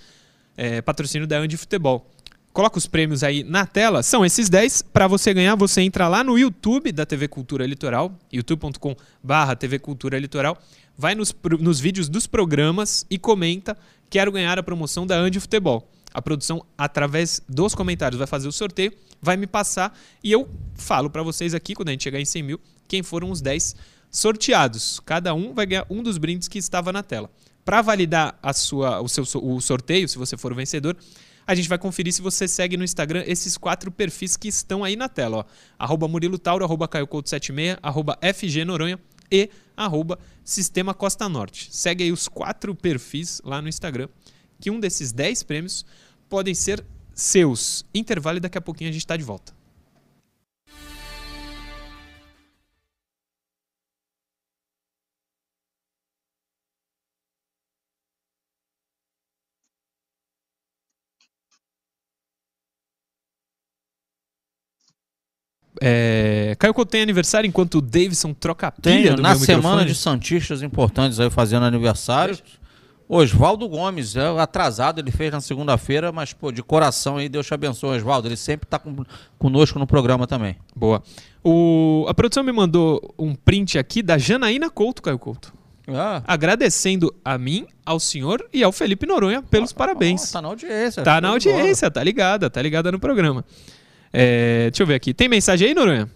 é, 0.55 0.83
patrocínio 0.83 1.27
da 1.27 1.39
Andi 1.39 1.57
Futebol. 1.57 2.11
Coloca 2.53 2.79
os 2.79 2.87
prêmios 2.87 3.23
aí 3.23 3.45
na 3.45 3.65
tela. 3.65 4.03
São 4.03 4.25
esses 4.25 4.49
10. 4.49 4.83
Para 4.83 5.07
você 5.07 5.33
ganhar, 5.33 5.55
você 5.55 5.83
entra 5.83 6.09
lá 6.09 6.25
no 6.25 6.37
YouTube 6.37 6.91
da 6.91 7.07
TV 7.07 7.29
Cultura 7.29 7.65
Litoral, 7.65 8.13
youtube.com/barra 8.33 9.55
TV 9.55 9.79
Cultura 9.79 10.19
Litoral. 10.19 10.59
Vai 10.99 11.15
nos, 11.15 11.35
nos 11.61 11.79
vídeos 11.79 12.09
dos 12.09 12.27
programas 12.27 13.07
e 13.09 13.19
comenta: 13.19 13.77
Quero 14.09 14.33
ganhar 14.33 14.59
a 14.59 14.63
promoção 14.63 15.07
da 15.07 15.17
Andi 15.17 15.39
Futebol. 15.39 15.89
A 16.13 16.21
produção, 16.21 16.65
através 16.77 17.41
dos 17.49 17.73
comentários, 17.73 18.19
vai 18.19 18.27
fazer 18.27 18.49
o 18.49 18.53
sorteio, 18.53 18.93
vai 19.23 19.37
me 19.37 19.47
passar 19.47 19.97
e 20.25 20.33
eu 20.33 20.49
falo 20.75 21.09
para 21.09 21.23
vocês 21.23 21.55
aqui, 21.55 21.73
quando 21.73 21.91
a 21.91 21.93
gente 21.93 22.03
chegar 22.03 22.21
em 22.21 22.25
100 22.25 22.43
mil, 22.43 22.61
quem 22.89 23.01
foram 23.01 23.31
os 23.31 23.41
10 23.41 23.77
sorteados. 24.11 24.99
Cada 25.07 25.33
um 25.35 25.55
vai 25.55 25.67
ganhar 25.67 25.87
um 25.89 26.03
dos 26.03 26.19
brindes 26.19 26.49
que 26.49 26.59
estava 26.59 26.93
na 26.93 27.05
tela. 27.05 27.31
Para 27.65 27.81
validar 27.81 28.37
a 28.43 28.53
sua, 28.53 29.01
o 29.01 29.09
seu 29.09 29.25
o 29.41 29.61
sorteio, 29.61 30.09
se 30.09 30.19
você 30.19 30.37
for 30.37 30.51
o 30.51 30.57
vencedor, 30.57 30.97
a 31.51 31.55
gente 31.57 31.69
vai 31.69 31.79
conferir 31.79 32.13
se 32.13 32.23
você 32.23 32.47
segue 32.47 32.77
no 32.77 32.85
Instagram 32.85 33.25
esses 33.27 33.59
quatro 33.59 33.91
perfis 33.91 34.37
que 34.37 34.47
estão 34.47 34.85
aí 34.85 34.95
na 34.95 35.09
tela. 35.09 35.39
Ó. 35.39 35.45
Arroba 35.77 36.07
Murilo 36.07 36.39
Tauro, 36.39 36.65
arroba 36.65 36.89
76 36.89 37.77
arroba 37.83 38.17
FG 38.23 38.65
Noronha 38.65 39.01
e 39.29 39.51
arroba 39.77 40.17
Sistema 40.45 40.95
Costa 40.95 41.29
Norte. 41.29 41.69
Segue 41.73 42.05
aí 42.05 42.13
os 42.13 42.29
quatro 42.29 42.73
perfis 42.73 43.43
lá 43.45 43.61
no 43.61 43.69
Instagram, 43.69 44.09
que 44.61 44.71
um 44.71 44.79
desses 44.79 45.11
10 45.11 45.43
prêmios 45.43 45.85
podem 46.29 46.55
ser 46.55 46.85
seus. 47.13 47.85
Intervalo 47.93 48.37
e 48.37 48.41
daqui 48.41 48.57
a 48.57 48.61
pouquinho 48.61 48.91
a 48.91 48.93
gente 48.93 49.03
está 49.03 49.17
de 49.17 49.25
volta. 49.25 49.60
É... 65.81 66.55
Caio 66.59 66.75
Couto 66.75 66.91
tem 66.91 67.01
aniversário 67.01 67.49
enquanto 67.49 67.77
o 67.77 67.81
Davidson 67.81 68.35
troca 68.35 68.67
a 68.67 68.73
pilha 68.73 69.03
Tenho, 69.03 69.17
do 69.17 69.23
na 69.23 69.35
semana 69.35 69.59
microfone? 69.59 69.87
de 69.87 69.95
Santistas 69.95 70.63
importantes 70.63 71.19
aí 71.19 71.31
fazendo 71.31 71.65
aniversário. 71.65 72.39
Oswaldo 73.09 73.69
Gomes, 73.69 74.15
é 74.15 74.29
atrasado, 74.41 75.01
ele 75.01 75.11
fez 75.11 75.33
na 75.33 75.41
segunda-feira, 75.41 76.13
mas 76.13 76.33
pô, 76.33 76.53
de 76.53 76.63
coração 76.63 77.17
aí, 77.17 77.29
Deus 77.29 77.45
te 77.45 77.53
abençoe, 77.53 77.97
Oswaldo. 77.97 78.29
Ele 78.29 78.37
sempre 78.37 78.67
está 78.67 78.79
com, 78.79 79.05
conosco 79.37 79.81
no 79.81 79.87
programa 79.87 80.29
também. 80.29 80.57
Boa. 80.77 81.03
O, 81.43 82.07
a 82.09 82.15
produção 82.15 82.45
me 82.45 82.53
mandou 82.53 83.13
um 83.19 83.35
print 83.35 83.79
aqui 83.79 84.01
da 84.01 84.17
Janaína 84.17 84.71
Couto, 84.71 85.03
Caio 85.03 85.19
Couto. 85.19 85.53
Ah. 85.89 86.23
Agradecendo 86.25 87.13
a 87.25 87.37
mim, 87.37 87.67
ao 87.85 87.99
senhor 87.99 88.47
e 88.53 88.63
ao 88.63 88.71
Felipe 88.71 89.07
Noronha 89.07 89.43
pelos 89.43 89.73
ah, 89.73 89.75
parabéns. 89.75 90.31
Oh, 90.31 90.33
tá 90.33 90.43
na 90.43 90.49
audiência. 90.49 91.03
Tá 91.03 91.21
na 91.21 91.29
audiência, 91.31 91.91
tá 91.91 92.05
ligada, 92.05 92.49
tá 92.49 92.63
ligada 92.63 92.93
no 92.93 93.01
programa. 93.01 93.45
É, 94.13 94.71
deixa 94.71 94.83
eu 94.83 94.87
ver 94.87 94.95
aqui. 94.95 95.15
Tem 95.15 95.29
mensagem 95.29 95.69
aí, 95.69 95.75
Noronha? 95.75 96.11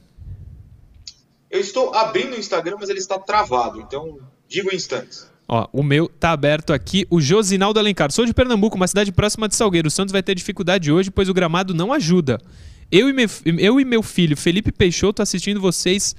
Eu 1.51 1.61
estou 1.61 1.95
abrindo 1.95 2.34
o 2.34 2.38
Instagram, 2.38 2.76
mas 2.80 2.88
ele 2.88 2.99
está 2.99 3.18
travado, 3.18 3.80
então 3.80 4.18
digo 4.49 4.72
em 4.72 4.76
instantes. 4.76 5.30
Ó, 5.47 5.68
o 5.72 5.82
meu 5.82 6.09
tá 6.09 6.32
aberto 6.32 6.72
aqui. 6.72 7.07
O 7.11 7.20
Josinaldo 7.20 7.78
Alencar. 7.78 8.11
Sou 8.11 8.24
de 8.24 8.32
Pernambuco, 8.32 8.76
uma 8.76 8.88
cidade 8.88 9.12
próxima 9.12 9.49
de 9.49 9.55
Salgueiro. 9.55 9.88
O 9.88 9.90
Santos 9.90 10.11
vai 10.11 10.22
ter 10.22 10.34
dificuldade 10.34 10.90
hoje, 10.90 11.11
pois 11.11 11.28
o 11.28 11.34
gramado 11.34 11.74
não 11.74 11.92
ajuda. 11.92 12.40
Eu 12.90 13.09
e, 13.09 13.12
meu, 13.12 13.28
eu 13.45 13.80
e 13.80 13.84
meu 13.84 14.03
filho, 14.03 14.36
Felipe 14.36 14.72
Peixoto, 14.72 15.22
assistindo 15.22 15.61
vocês. 15.61 16.16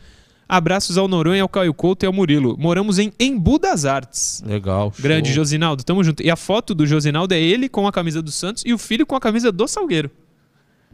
Abraços 0.47 0.95
ao 0.97 1.07
Noronha, 1.07 1.41
ao 1.41 1.49
Caio 1.49 1.73
Couto 1.73 2.05
e 2.05 2.07
ao 2.07 2.13
Murilo. 2.13 2.55
Moramos 2.57 2.99
em 2.99 3.11
Embu 3.19 3.57
das 3.57 3.83
Artes. 3.83 4.43
Legal. 4.45 4.91
Show. 4.93 5.01
Grande 5.01 5.33
Josinaldo, 5.33 5.83
tamo 5.83 6.03
junto. 6.03 6.21
E 6.21 6.29
a 6.29 6.35
foto 6.35 6.75
do 6.75 6.85
Josinaldo 6.85 7.33
é 7.33 7.41
ele 7.41 7.67
com 7.67 7.87
a 7.87 7.91
camisa 7.91 8.21
do 8.21 8.31
Santos 8.31 8.63
e 8.65 8.71
o 8.71 8.77
filho 8.77 9.07
com 9.07 9.15
a 9.15 9.19
camisa 9.19 9.51
do 9.51 9.67
Salgueiro. 9.67 10.11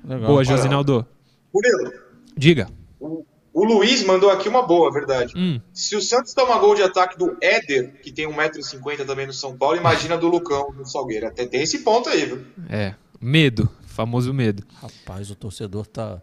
Legal. 0.04 0.28
Boa, 0.28 0.44
Josinaldo. 0.44 1.06
Murilo. 1.54 1.94
Diga. 2.36 2.70
O, 3.00 3.26
O 3.54 3.66
Luiz 3.66 4.04
mandou 4.04 4.30
aqui 4.30 4.48
uma 4.48 4.62
boa, 4.62 4.92
verdade. 4.92 5.34
Hum. 5.36 5.60
Se 5.74 5.96
o 5.96 6.02
Santos 6.02 6.34
toma 6.34 6.58
gol 6.58 6.74
de 6.76 6.84
ataque 6.84 7.18
do 7.18 7.38
Éder, 7.42 8.00
que 8.02 8.12
tem 8.12 8.28
1,50m 8.28 9.06
também 9.06 9.28
no 9.28 9.34
São 9.34 9.58
Paulo, 9.58 9.78
imagina 9.78 10.18
do 10.18 10.28
Lucão 10.28 10.74
no 10.76 10.86
Salgueiro. 10.86 11.28
Até 11.28 11.46
tem 11.46 11.62
esse 11.62 11.80
ponto 11.80 12.10
aí, 12.10 12.26
viu? 12.26 12.46
É, 12.70 12.96
medo, 13.20 13.70
famoso 13.86 14.34
medo. 14.34 14.64
Rapaz, 14.82 15.30
o 15.30 15.36
torcedor 15.36 15.86
tá. 15.86 16.22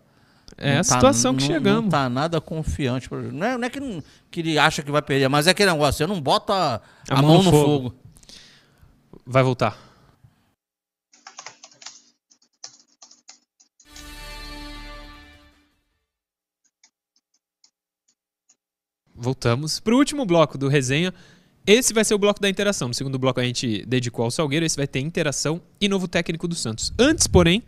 É 0.57 0.73
a 0.73 0.77
tá, 0.79 0.85
situação 0.85 1.35
que 1.35 1.43
não, 1.43 1.47
chegamos. 1.47 1.83
Não 1.83 1.89
tá 1.91 2.09
nada 2.09 2.41
confiante. 2.41 3.09
Não 3.13 3.47
é, 3.47 3.59
não 3.59 3.65
é 3.65 3.71
que, 3.71 3.79
não, 3.79 4.03
que, 4.31 4.41
ele 4.41 4.59
acha 4.59 4.83
que 4.83 4.91
vai 4.91 5.03
perder, 5.03 5.29
mas 5.29 5.47
é 5.47 5.51
aquele 5.51 5.71
negócio, 5.71 5.99
você 5.99 6.07
não 6.07 6.21
bota 6.21 6.53
a, 6.55 6.81
a 7.11 7.23
mão, 7.23 7.35
mão, 7.35 7.43
no 7.43 7.51
fogo. 7.51 7.67
fogo. 7.67 7.95
Vai 9.27 9.43
voltar. 9.43 9.88
Voltamos 19.19 19.81
para 19.81 19.95
o 19.95 19.99
último 19.99 20.25
bloco 20.25 20.57
do 20.57 20.69
resenha. 20.69 21.13
Esse 21.67 21.93
vai 21.93 22.05
ser 22.05 22.15
o 22.15 22.19
bloco 22.19 22.41
da 22.41 22.49
interação. 22.49 22.89
No 22.89 22.95
segundo 22.95 23.19
bloco 23.19 23.41
a 23.41 23.43
gente 23.43 23.85
dedicou 23.87 24.25
ao 24.25 24.31
Salgueiro. 24.31 24.65
Esse 24.65 24.77
vai 24.77 24.87
ter 24.87 25.01
interação 25.01 25.61
e 25.81 25.89
novo 25.89 26.09
técnico 26.09 26.49
do 26.49 26.55
Santos. 26.55 26.95
Antes, 26.99 27.27
porém, 27.27 27.63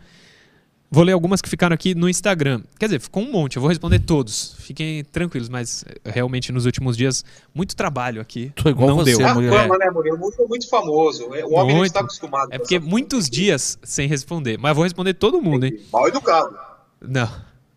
vou 0.89 1.03
ler 1.03 1.11
algumas 1.11 1.39
que 1.39 1.47
ficaram 1.47 1.73
aqui 1.73 1.93
no 1.93 2.09
Instagram. 2.09 2.63
Quer 2.79 2.87
dizer, 2.87 2.99
ficou 2.99 3.21
um 3.21 3.31
monte. 3.31 3.57
Eu 3.57 3.61
vou 3.61 3.69
responder 3.69 3.99
todos. 3.99 4.55
Fiquem 4.57 5.03
tranquilos, 5.03 5.49
mas 5.49 5.85
eh, 5.87 6.09
realmente 6.09 6.51
nos 6.51 6.65
últimos 6.65 6.97
dias, 6.97 7.23
muito 7.53 7.75
trabalho 7.75 8.19
aqui. 8.19 8.51
Tô 8.55 8.69
igual 8.69 8.89
não 8.89 8.95
você, 8.95 9.15
deu. 9.15 9.27
Ah, 9.27 9.35
fama, 9.35 9.77
né, 9.77 9.91
Murilo? 9.91 10.17
Muito, 10.17 10.47
muito 10.47 10.67
famoso. 10.67 11.25
O 11.25 11.53
homem 11.55 11.75
muito. 11.75 11.85
está 11.85 11.99
acostumado. 11.99 12.49
É 12.51 12.57
porque 12.57 12.79
muitos 12.79 13.29
dias 13.29 13.77
sem 13.83 14.07
responder. 14.07 14.57
Mas 14.57 14.73
vou 14.73 14.83
responder 14.83 15.13
todo 15.13 15.39
mundo, 15.39 15.65
hein? 15.65 15.79
Mal 15.93 16.07
educado. 16.07 16.57
Não. 16.99 17.29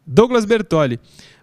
Douglas 0.06 0.44
Bertoli. 0.44 0.98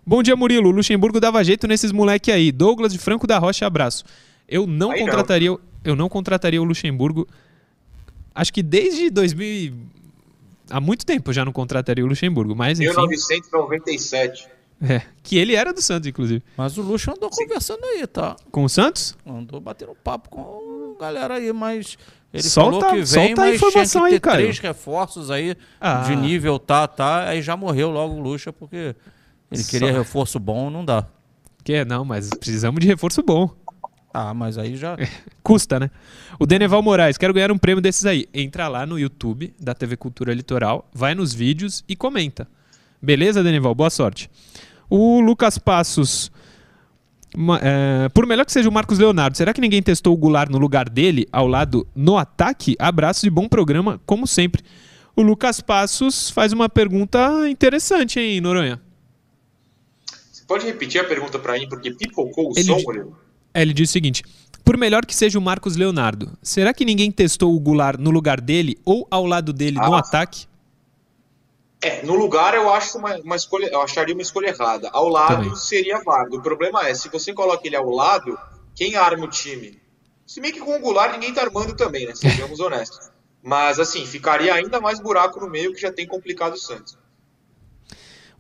Bom 0.06 0.24
dia, 0.24 0.36
Murilo. 0.36 0.70
O 0.70 0.72
Luxemburgo 0.72 1.20
dava 1.20 1.44
jeito 1.44 1.68
nesses 1.68 1.92
moleque 1.92 2.32
aí. 2.32 2.52
Douglas 2.52 2.92
de 2.92 2.98
Franco 2.98 3.28
da 3.28 3.38
Rocha, 3.38 3.66
abraço. 3.66 4.04
Eu 4.48 4.66
não 4.66 4.92
aí 4.92 5.00
contrataria, 5.00 5.50
não. 5.50 5.60
eu 5.84 5.96
não 5.96 6.10
contrataria 6.10 6.62
o 6.62 6.66
Luxemburgo. 6.66 7.28
Acho 8.34 8.52
que 8.52 8.64
desde 8.64 9.10
2000 9.10 9.74
há 10.70 10.80
muito 10.80 11.06
tempo 11.06 11.30
eu 11.30 11.34
já 11.34 11.46
não 11.46 11.52
contrataria 11.52 12.04
o 12.04 12.08
Luxemburgo, 12.08 12.56
mas 12.56 12.80
enfim. 12.80 12.90
1997. 12.90 14.48
É, 14.84 15.04
que 15.22 15.38
ele 15.38 15.54
era 15.54 15.72
do 15.72 15.82
Santos, 15.82 16.08
inclusive. 16.08 16.42
Mas 16.58 16.76
o 16.76 16.82
Luxo 16.82 17.12
andou 17.12 17.32
Sim. 17.32 17.44
conversando 17.44 17.84
aí, 17.86 18.08
tá? 18.08 18.36
Com 18.52 18.64
o 18.64 18.70
Santos? 18.70 19.16
Andou 19.24 19.60
batendo 19.60 19.96
papo 20.04 20.28
com 20.30 20.96
a 20.98 21.00
galera 21.00 21.36
aí, 21.36 21.54
mas 21.54 22.00
ele 22.34 22.44
solta, 22.44 22.80
falou 22.80 22.96
que 22.96 23.04
vem, 23.04 23.28
solta 23.28 23.44
a 23.44 23.54
informação 23.54 24.04
aí, 24.06 24.20
cara. 24.20 24.38
três 24.40 24.58
reforços 24.58 25.30
aí 25.30 25.56
ah. 25.80 26.02
de 26.02 26.16
nível, 26.16 26.58
tá, 26.58 26.88
tá. 26.88 27.28
Aí 27.28 27.44
já 27.44 27.56
morreu 27.56 27.92
logo 27.92 28.16
o 28.16 28.20
Luxa, 28.20 28.52
porque 28.52 28.96
ele 29.52 29.64
queria 29.64 29.92
Só... 29.92 29.98
reforço 29.98 30.40
bom, 30.40 30.70
não 30.70 30.86
dá. 30.86 31.06
Que 31.64 31.84
não, 31.86 32.06
mas 32.06 32.30
precisamos 32.30 32.80
de 32.80 32.88
reforço 32.88 33.22
bom. 33.22 33.54
Ah, 34.14 34.34
mas 34.34 34.58
aí 34.58 34.76
já. 34.76 34.98
Custa, 35.44 35.80
né? 35.80 35.90
O 36.40 36.46
Deneval 36.46 36.82
Moraes, 36.82 37.18
quero 37.18 37.34
ganhar 37.34 37.52
um 37.52 37.58
prêmio 37.58 37.82
desses 37.82 38.06
aí. 38.06 38.28
Entra 38.34 38.68
lá 38.68 38.86
no 38.86 39.00
YouTube 39.00 39.54
da 39.60 39.74
TV 39.74 39.96
Cultura 39.96 40.34
Litoral, 40.34 40.90
vai 40.94 41.16
nos 41.16 41.34
vídeos 41.34 41.84
e 41.88 41.96
comenta. 41.96 42.48
Beleza, 43.02 43.44
Deneval? 43.44 43.74
Boa 43.74 43.90
sorte. 43.90 44.30
O 44.90 45.22
Lucas 45.22 45.58
Passos. 45.58 46.32
é, 47.62 48.10
por 48.10 48.26
melhor 48.28 48.46
que 48.46 48.52
seja 48.52 48.68
o 48.68 48.72
Marcos 48.72 49.00
Leonardo, 49.00 49.38
será 49.38 49.54
que 49.54 49.62
ninguém 49.62 49.82
testou 49.82 50.14
o 50.14 50.18
Goulart 50.18 50.52
no 50.52 50.58
lugar 50.58 50.90
dele, 50.90 51.26
ao 51.32 51.48
lado, 51.48 51.88
no 51.96 52.18
ataque? 52.18 52.76
Abraços 52.78 53.24
e 53.24 53.30
bom 53.30 53.48
programa, 53.48 54.00
como 54.06 54.28
sempre. 54.28 54.62
O 55.16 55.22
Lucas 55.22 55.62
Passos 55.62 56.30
faz 56.30 56.52
uma 56.52 56.68
pergunta 56.68 57.50
interessante, 57.50 58.20
hein, 58.20 58.42
Noronha? 58.42 58.80
Pode 60.52 60.66
repetir 60.66 61.00
a 61.00 61.06
pergunta 61.06 61.40
para 61.40 61.54
mim, 61.54 61.66
porque 61.70 61.92
pipocou 61.92 62.50
o 62.50 62.54
ele 62.54 62.66
som, 62.66 62.82
Murilo? 62.82 63.18
É, 63.54 63.62
ele 63.62 63.72
diz 63.72 63.90
o 63.90 63.94
seguinte: 63.94 64.22
por 64.66 64.76
melhor 64.76 65.06
que 65.06 65.16
seja 65.16 65.40
o 65.40 65.42
Marcos 65.42 65.78
Leonardo, 65.78 66.38
será 66.44 66.74
que 66.74 66.84
ninguém 66.84 67.10
testou 67.10 67.56
o 67.56 67.60
Goulart 67.62 67.98
no 67.98 68.12
lugar 68.12 68.42
dele 68.42 68.78
ou 68.84 69.08
ao 69.10 69.26
lado 69.26 69.54
dele 69.54 69.78
ah, 69.80 69.88
no 69.88 69.96
ataque? 69.96 70.48
É, 71.82 72.04
no 72.04 72.16
lugar 72.16 72.54
eu 72.54 72.70
acho 72.70 72.98
uma, 72.98 73.16
uma, 73.20 73.38
escolha, 73.38 73.68
eu 73.68 73.82
acharia 73.82 74.14
uma 74.14 74.22
escolha 74.22 74.48
errada. 74.48 74.90
Ao 74.92 75.08
lado 75.08 75.36
Também. 75.36 75.56
seria 75.56 76.04
válido. 76.04 76.40
O 76.40 76.42
problema 76.42 76.86
é, 76.86 76.94
se 76.96 77.08
você 77.08 77.32
coloca 77.32 77.66
ele 77.66 77.78
ao 77.78 77.90
lado, 77.90 78.38
quem 78.76 78.98
arma 78.98 79.24
o 79.24 79.30
time? 79.30 79.82
Se 80.28 80.42
bem 80.42 80.52
que 80.52 80.60
com 80.60 80.76
o 80.76 80.80
Goulart 80.82 81.14
ninguém 81.14 81.34
tá 81.34 81.44
armando 81.44 81.78
também, 81.78 82.06
né? 82.06 82.14
Sejamos 82.14 82.60
honestos. 82.60 83.10
Mas 83.42 83.80
assim, 83.80 84.06
ficaria 84.06 84.54
ainda 84.54 84.82
mais 84.82 85.00
buraco 85.00 85.40
no 85.40 85.50
meio 85.50 85.74
que 85.74 85.80
já 85.80 85.94
tem 85.94 86.06
complicado 86.06 86.56
o 86.56 86.60
Santos. 86.60 86.98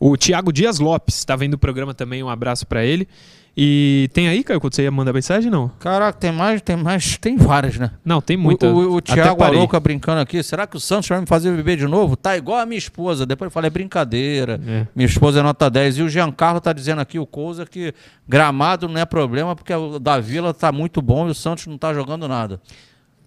O 0.04 0.18
Tiago 0.18 0.52
Dias 0.52 0.80
Lopes 0.80 1.18
está 1.18 1.36
vendo 1.36 1.54
o 1.54 1.58
programa 1.60 1.94
também, 1.94 2.24
um 2.24 2.30
abraço 2.30 2.66
para 2.66 2.84
ele. 2.84 3.08
E 3.56 4.10
tem 4.14 4.28
aí, 4.28 4.44
Caio, 4.44 4.60
quando 4.60 4.74
você 4.74 4.82
ia 4.82 4.90
mandar 4.90 5.14
mensagem, 5.14 5.52
não? 5.52 5.70
Caraca, 5.78 6.18
tem 6.18 6.32
mais, 6.32 6.60
tem 6.60 6.76
mais, 6.76 7.20
tem 7.20 7.38
várias, 7.38 7.78
né? 7.78 7.92
Não, 8.04 8.20
tem 8.20 8.36
muita. 8.36 8.68
O, 8.68 8.94
o, 8.94 8.96
o 8.96 9.02
Thiago 9.02 9.44
Arouca 9.44 9.80
brincando 9.80 10.20
aqui, 10.20 10.42
será 10.42 10.66
que 10.66 10.76
o 10.76 10.80
Santos 10.80 11.08
vai 11.08 11.20
me 11.20 11.28
fazer 11.28 11.56
beber 11.56 11.78
de 11.78 11.86
novo? 11.86 12.16
Tá 12.16 12.36
igual 12.36 12.58
a 12.58 12.66
minha 12.66 12.80
esposa. 12.80 13.28
Depois 13.28 13.46
eu 13.46 13.52
falei, 13.52 13.68
é 13.68 13.70
brincadeira. 13.70 14.60
É. 14.66 14.88
Minha 14.96 15.06
esposa 15.06 15.42
é 15.42 15.44
nota 15.44 15.70
10. 15.70 16.00
E 16.00 16.02
o 16.02 16.10
Giancarlo 16.10 16.60
tá 16.60 16.74
dizendo 16.74 17.00
aqui, 17.00 17.20
o 17.20 17.28
Cousa, 17.28 17.64
que 17.64 17.94
gramado 18.28 18.88
não 18.88 19.00
é 19.00 19.06
problema, 19.06 19.56
porque 19.56 19.72
o 19.72 20.00
da 20.00 20.20
Vila 20.20 20.52
tá 20.52 20.72
muito 20.72 21.00
bom 21.00 21.28
e 21.28 21.32
o 21.32 21.36
Santos 21.36 21.68
não 21.68 21.78
tá 21.78 21.94
jogando 21.94 22.28
nada. 22.28 22.60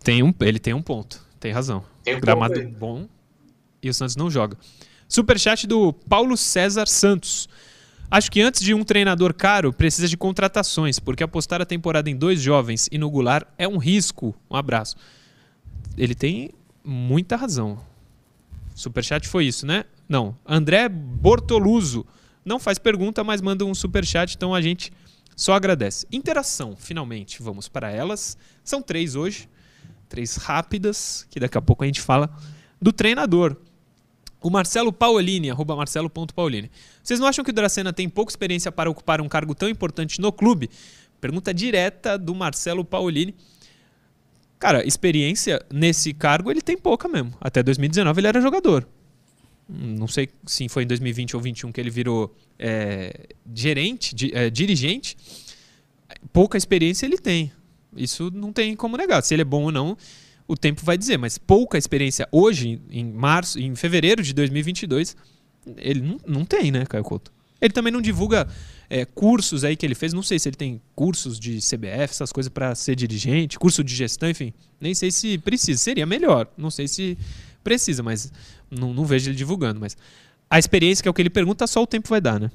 Tem 0.03 0.25
um, 0.25 0.35
ele 0.41 0.59
tem 0.59 0.75
um 0.75 0.83
ponto, 0.83 1.25
tem 1.39 1.53
razão. 1.53 1.85
Tem 2.03 2.17
um 2.17 2.21
gramado 2.21 2.61
bom 2.77 3.07
e 3.81 3.89
o 3.89 3.95
Santos 3.95 4.17
não 4.17 4.29
joga. 4.29 4.57
Superchat 5.09 5.67
do 5.67 5.93
Paulo 5.93 6.37
César 6.37 6.87
Santos. 6.87 7.49
Acho 8.11 8.31
que 8.31 8.41
antes 8.41 8.61
de 8.61 8.75
um 8.75 8.85
treinador 8.85 9.35
caro, 9.35 9.73
precisa 9.73 10.09
de 10.09 10.17
contratações, 10.17 10.99
porque 10.99 11.25
apostar 11.25 11.61
a 11.61 11.67
temporada 11.67 12.09
em 12.09 12.17
dois 12.17 12.41
jovens 12.41 12.89
e 12.93 12.99
no 12.99 13.11
Goulart 13.11 13.47
é 13.59 13.67
um 13.67 13.79
risco. 13.79 14.35
Um 14.51 14.57
abraço. 14.57 14.97
Ele 15.97 16.15
tem 16.15 16.51
muita 16.85 17.37
razão. 17.37 17.79
Superchat 18.75 19.27
foi 19.27 19.47
isso, 19.47 19.67
né? 19.67 19.85
Não. 20.09 20.37
André 20.47 20.89
Bortoluso 20.89 22.07
não 22.45 22.59
faz 22.59 22.79
pergunta, 22.79 23.25
mas 23.25 23.41
manda 23.41 23.65
um 23.65 23.75
superchat, 23.75 24.35
então 24.37 24.55
a 24.55 24.61
gente 24.61 24.93
só 25.35 25.55
agradece. 25.55 26.07
Interação, 26.13 26.77
finalmente, 26.77 27.43
vamos 27.43 27.69
para 27.69 27.91
elas. 27.91 28.37
São 28.63 28.83
três 28.83 29.17
hoje, 29.17 29.49
três 30.09 30.37
rápidas, 30.37 31.27
que 31.31 31.41
daqui 31.41 31.57
a 31.57 31.63
pouco 31.63 31.85
a 31.85 31.87
gente 31.87 32.01
fala 32.01 32.31
do 32.81 32.93
treinador. 32.93 33.57
O 34.45 34.51
Marcelo 34.51 34.93
Paolini, 34.93 35.51
arroba 35.51 35.75
marcelo.paolini. 35.75 36.71
Vocês 37.03 37.19
não 37.19 37.27
acham 37.27 37.43
que 37.43 37.51
o 37.51 37.53
Dracena 37.55 37.95
tem 37.95 38.11
pouca 38.11 38.31
experiência 38.31 38.71
para 38.71 38.91
ocupar 38.91 39.23
um 39.23 39.27
cargo 39.27 39.55
tão 39.55 39.71
importante 39.71 40.21
no 40.21 40.31
clube? 40.31 40.69
Pergunta 41.19 41.55
direta 41.55 42.19
do 42.19 42.35
Marcelo 42.35 42.85
Paolini. 42.85 43.35
Cara, 44.59 44.87
experiência 44.87 45.65
nesse 45.73 46.13
cargo 46.13 46.51
ele 46.51 46.61
tem 46.61 46.77
pouca 46.77 47.09
mesmo. 47.09 47.33
Até 47.41 47.63
2019 47.63 48.21
ele 48.21 48.27
era 48.27 48.39
jogador. 48.43 48.87
Não 49.67 50.07
sei 50.07 50.29
se 50.45 50.69
foi 50.69 50.83
em 50.83 50.89
2020 50.89 51.37
ou 51.37 51.41
2021 51.41 51.73
que 51.73 51.81
ele 51.81 51.89
virou 51.89 52.37
é, 52.59 53.29
gerente, 53.55 54.15
di, 54.15 54.31
é, 54.35 54.51
dirigente. 54.51 55.17
Pouca 56.35 56.59
experiência 56.59 57.07
ele 57.07 57.17
tem. 57.17 57.51
Isso 57.97 58.31
não 58.31 58.53
tem 58.53 58.77
como 58.77 58.99
negar. 58.99 59.23
Se 59.23 59.35
ele 59.35 59.41
é 59.41 59.47
bom 59.47 59.63
ou 59.63 59.73
não, 59.73 59.97
o 60.47 60.57
tempo 60.57 60.85
vai 60.85 60.99
dizer, 60.99 61.17
mas 61.17 61.39
pouca 61.39 61.79
experiência. 61.79 62.29
Hoje, 62.31 62.81
em 62.91 63.05
março, 63.05 63.59
em 63.59 63.75
fevereiro 63.75 64.23
de 64.23 64.33
2022, 64.35 65.17
ele 65.79 66.01
não, 66.01 66.19
não 66.27 66.45
tem, 66.45 66.71
né, 66.71 66.85
Caio 66.87 67.05
Couto? 67.05 67.33
Ele 67.61 67.73
também 67.73 67.93
não 67.93 68.03
divulga 68.03 68.47
é, 68.91 69.05
cursos 69.05 69.65
aí 69.65 69.75
que 69.75 69.87
ele 69.87 69.95
fez, 69.95 70.13
não 70.13 70.23
sei 70.23 70.39
se 70.39 70.49
ele 70.49 70.57
tem 70.57 70.83
cursos 70.95 71.41
de 71.41 71.59
CBF, 71.59 72.11
essas 72.11 72.31
coisas 72.31 72.53
para 72.53 72.75
ser 72.75 72.95
dirigente, 72.95 73.59
curso 73.59 73.83
de 73.83 73.95
gestão, 73.95 74.29
enfim, 74.29 74.53
nem 74.79 74.95
sei 74.95 75.11
se 75.11 75.39
precisa, 75.39 75.81
seria 75.81 76.05
melhor, 76.05 76.47
não 76.59 76.71
sei 76.71 76.87
se 76.87 77.17
precisa, 77.63 78.03
mas 78.03 78.31
não, 78.71 78.93
não 78.93 79.07
vejo 79.07 79.31
ele 79.31 79.37
divulgando, 79.37 79.81
mas 79.81 79.97
a 80.51 80.59
experiência 80.59 81.03
que 81.03 81.09
é 81.09 81.11
o 81.11 81.15
que 81.15 81.23
ele 81.23 81.31
pergunta, 81.31 81.67
só 81.67 81.83
o 81.83 81.87
tempo 81.87 82.09
vai 82.09 82.21
dar, 82.21 82.39
né? 82.39 82.51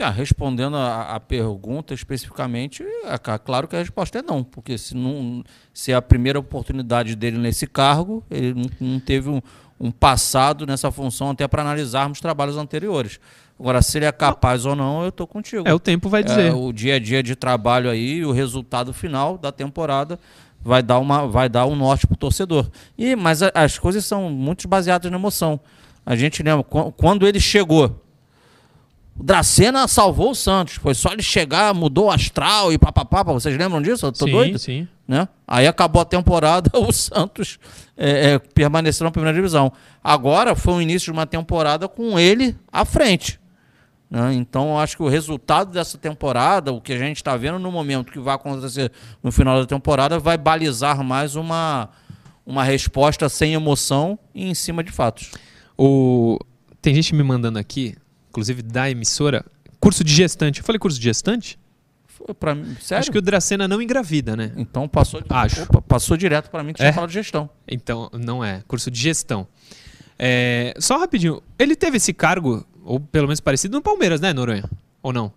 Ah, 0.00 0.10
respondendo 0.10 0.76
a, 0.76 1.14
a, 1.14 1.20
pergunta 1.20 1.94
especificamente, 1.94 2.84
é, 3.04 3.38
claro 3.38 3.66
que 3.66 3.74
a 3.74 3.80
resposta 3.80 4.18
é 4.18 4.22
não, 4.22 4.44
porque 4.44 4.76
se, 4.76 4.94
não, 4.94 5.42
se 5.72 5.90
é 5.90 5.94
a 5.94 6.02
primeira 6.02 6.38
oportunidade 6.38 7.16
dele 7.16 7.38
nesse 7.38 7.66
cargo, 7.66 8.22
ele 8.30 8.54
não, 8.54 8.70
não 8.78 9.00
teve 9.00 9.28
um, 9.30 9.40
um, 9.80 9.90
passado 9.90 10.66
nessa 10.66 10.92
função 10.92 11.30
até 11.30 11.48
para 11.48 11.62
analisarmos 11.62 12.20
trabalhos 12.20 12.56
anteriores. 12.56 13.18
Agora, 13.58 13.82
se 13.82 13.98
ele 13.98 14.04
é 14.04 14.12
capaz 14.12 14.64
não. 14.64 14.70
ou 14.70 14.76
não, 14.76 15.02
eu 15.02 15.08
estou 15.08 15.26
contigo. 15.26 15.66
É, 15.66 15.74
o 15.74 15.80
tempo 15.80 16.08
vai 16.08 16.22
dizer. 16.22 16.52
É, 16.52 16.52
o 16.52 16.70
dia 16.70 16.94
a 16.94 16.98
dia 17.00 17.22
de 17.22 17.34
trabalho 17.34 17.90
aí, 17.90 18.24
o 18.24 18.30
resultado 18.30 18.92
final 18.92 19.36
da 19.36 19.50
temporada 19.50 20.20
vai 20.60 20.82
dar, 20.82 20.98
uma, 20.98 21.26
vai 21.26 21.48
dar 21.48 21.66
um 21.66 21.74
norte 21.74 22.06
para 22.06 22.14
o 22.14 22.18
torcedor. 22.18 22.70
E, 22.96 23.16
mas 23.16 23.42
a, 23.42 23.50
as 23.54 23.78
coisas 23.78 24.04
são 24.04 24.30
muito 24.30 24.68
baseadas 24.68 25.10
na 25.10 25.16
emoção. 25.16 25.58
A 26.06 26.14
gente 26.14 26.42
lembra, 26.42 26.62
quando 26.96 27.26
ele 27.26 27.40
chegou 27.40 28.04
o 29.18 29.22
Dracena 29.22 29.88
salvou 29.88 30.30
o 30.30 30.34
Santos. 30.34 30.74
Foi 30.74 30.94
só 30.94 31.12
ele 31.12 31.22
chegar, 31.22 31.74
mudou 31.74 32.06
o 32.06 32.10
astral 32.10 32.72
e 32.72 32.78
papapá. 32.78 33.22
Vocês 33.24 33.56
lembram 33.56 33.82
disso? 33.82 34.06
Eu 34.06 34.12
tô 34.12 34.26
sim, 34.26 34.32
doido? 34.32 34.58
Sim, 34.58 34.86
né? 35.06 35.26
Aí 35.46 35.66
acabou 35.66 36.02
a 36.02 36.04
temporada, 36.04 36.70
o 36.78 36.92
Santos 36.92 37.58
é, 37.96 38.34
é, 38.34 38.38
permaneceu 38.38 39.04
na 39.04 39.10
primeira 39.10 39.34
divisão. 39.34 39.72
Agora 40.04 40.54
foi 40.54 40.74
o 40.74 40.82
início 40.82 41.06
de 41.06 41.12
uma 41.12 41.26
temporada 41.26 41.88
com 41.88 42.18
ele 42.18 42.54
à 42.70 42.84
frente. 42.84 43.40
Né? 44.10 44.34
Então, 44.34 44.70
eu 44.70 44.78
acho 44.78 44.96
que 44.96 45.02
o 45.02 45.08
resultado 45.08 45.72
dessa 45.72 45.98
temporada, 45.98 46.72
o 46.72 46.80
que 46.80 46.92
a 46.92 46.98
gente 46.98 47.16
está 47.16 47.36
vendo 47.36 47.58
no 47.58 47.72
momento 47.72 48.12
que 48.12 48.18
vai 48.18 48.34
acontecer 48.34 48.92
no 49.22 49.32
final 49.32 49.60
da 49.60 49.66
temporada, 49.66 50.18
vai 50.18 50.38
balizar 50.38 51.02
mais 51.02 51.34
uma, 51.34 51.90
uma 52.46 52.62
resposta 52.62 53.28
sem 53.28 53.52
emoção 53.52 54.18
e 54.34 54.48
em 54.48 54.54
cima 54.54 54.84
de 54.84 54.92
fatos. 54.92 55.32
O... 55.76 56.38
Tem 56.80 56.94
gente 56.94 57.14
me 57.14 57.22
mandando 57.22 57.58
aqui, 57.58 57.96
inclusive 58.28 58.62
da 58.62 58.90
emissora, 58.90 59.44
curso 59.80 60.04
de 60.04 60.12
gestante. 60.12 60.60
Eu 60.60 60.64
falei 60.66 60.78
curso 60.78 60.98
de 60.98 61.04
gestante? 61.04 61.58
Pra 62.38 62.54
mim, 62.54 62.76
sério? 62.80 63.00
Acho 63.00 63.12
que 63.12 63.18
o 63.18 63.22
Dracena 63.22 63.68
não 63.68 63.80
engravida, 63.80 64.36
né? 64.36 64.52
Então 64.56 64.88
passou, 64.88 65.22
Acho. 65.28 65.62
Opa, 65.62 65.80
passou 65.80 66.16
direto 66.16 66.50
para 66.50 66.62
mim 66.62 66.72
que 66.72 66.82
é? 66.82 66.86
tinha 66.86 66.92
falado 66.92 67.08
de 67.08 67.14
gestão. 67.14 67.48
Então, 67.66 68.10
não 68.12 68.44
é. 68.44 68.62
Curso 68.66 68.90
de 68.90 68.98
gestão. 69.00 69.46
É, 70.18 70.74
só 70.78 70.98
rapidinho, 70.98 71.40
ele 71.58 71.76
teve 71.76 71.96
esse 71.96 72.12
cargo, 72.12 72.66
ou 72.84 72.98
pelo 72.98 73.28
menos 73.28 73.40
parecido, 73.40 73.76
no 73.76 73.82
Palmeiras, 73.82 74.20
né, 74.20 74.32
Noronha? 74.32 74.68
Ou 75.00 75.12
não? 75.12 75.32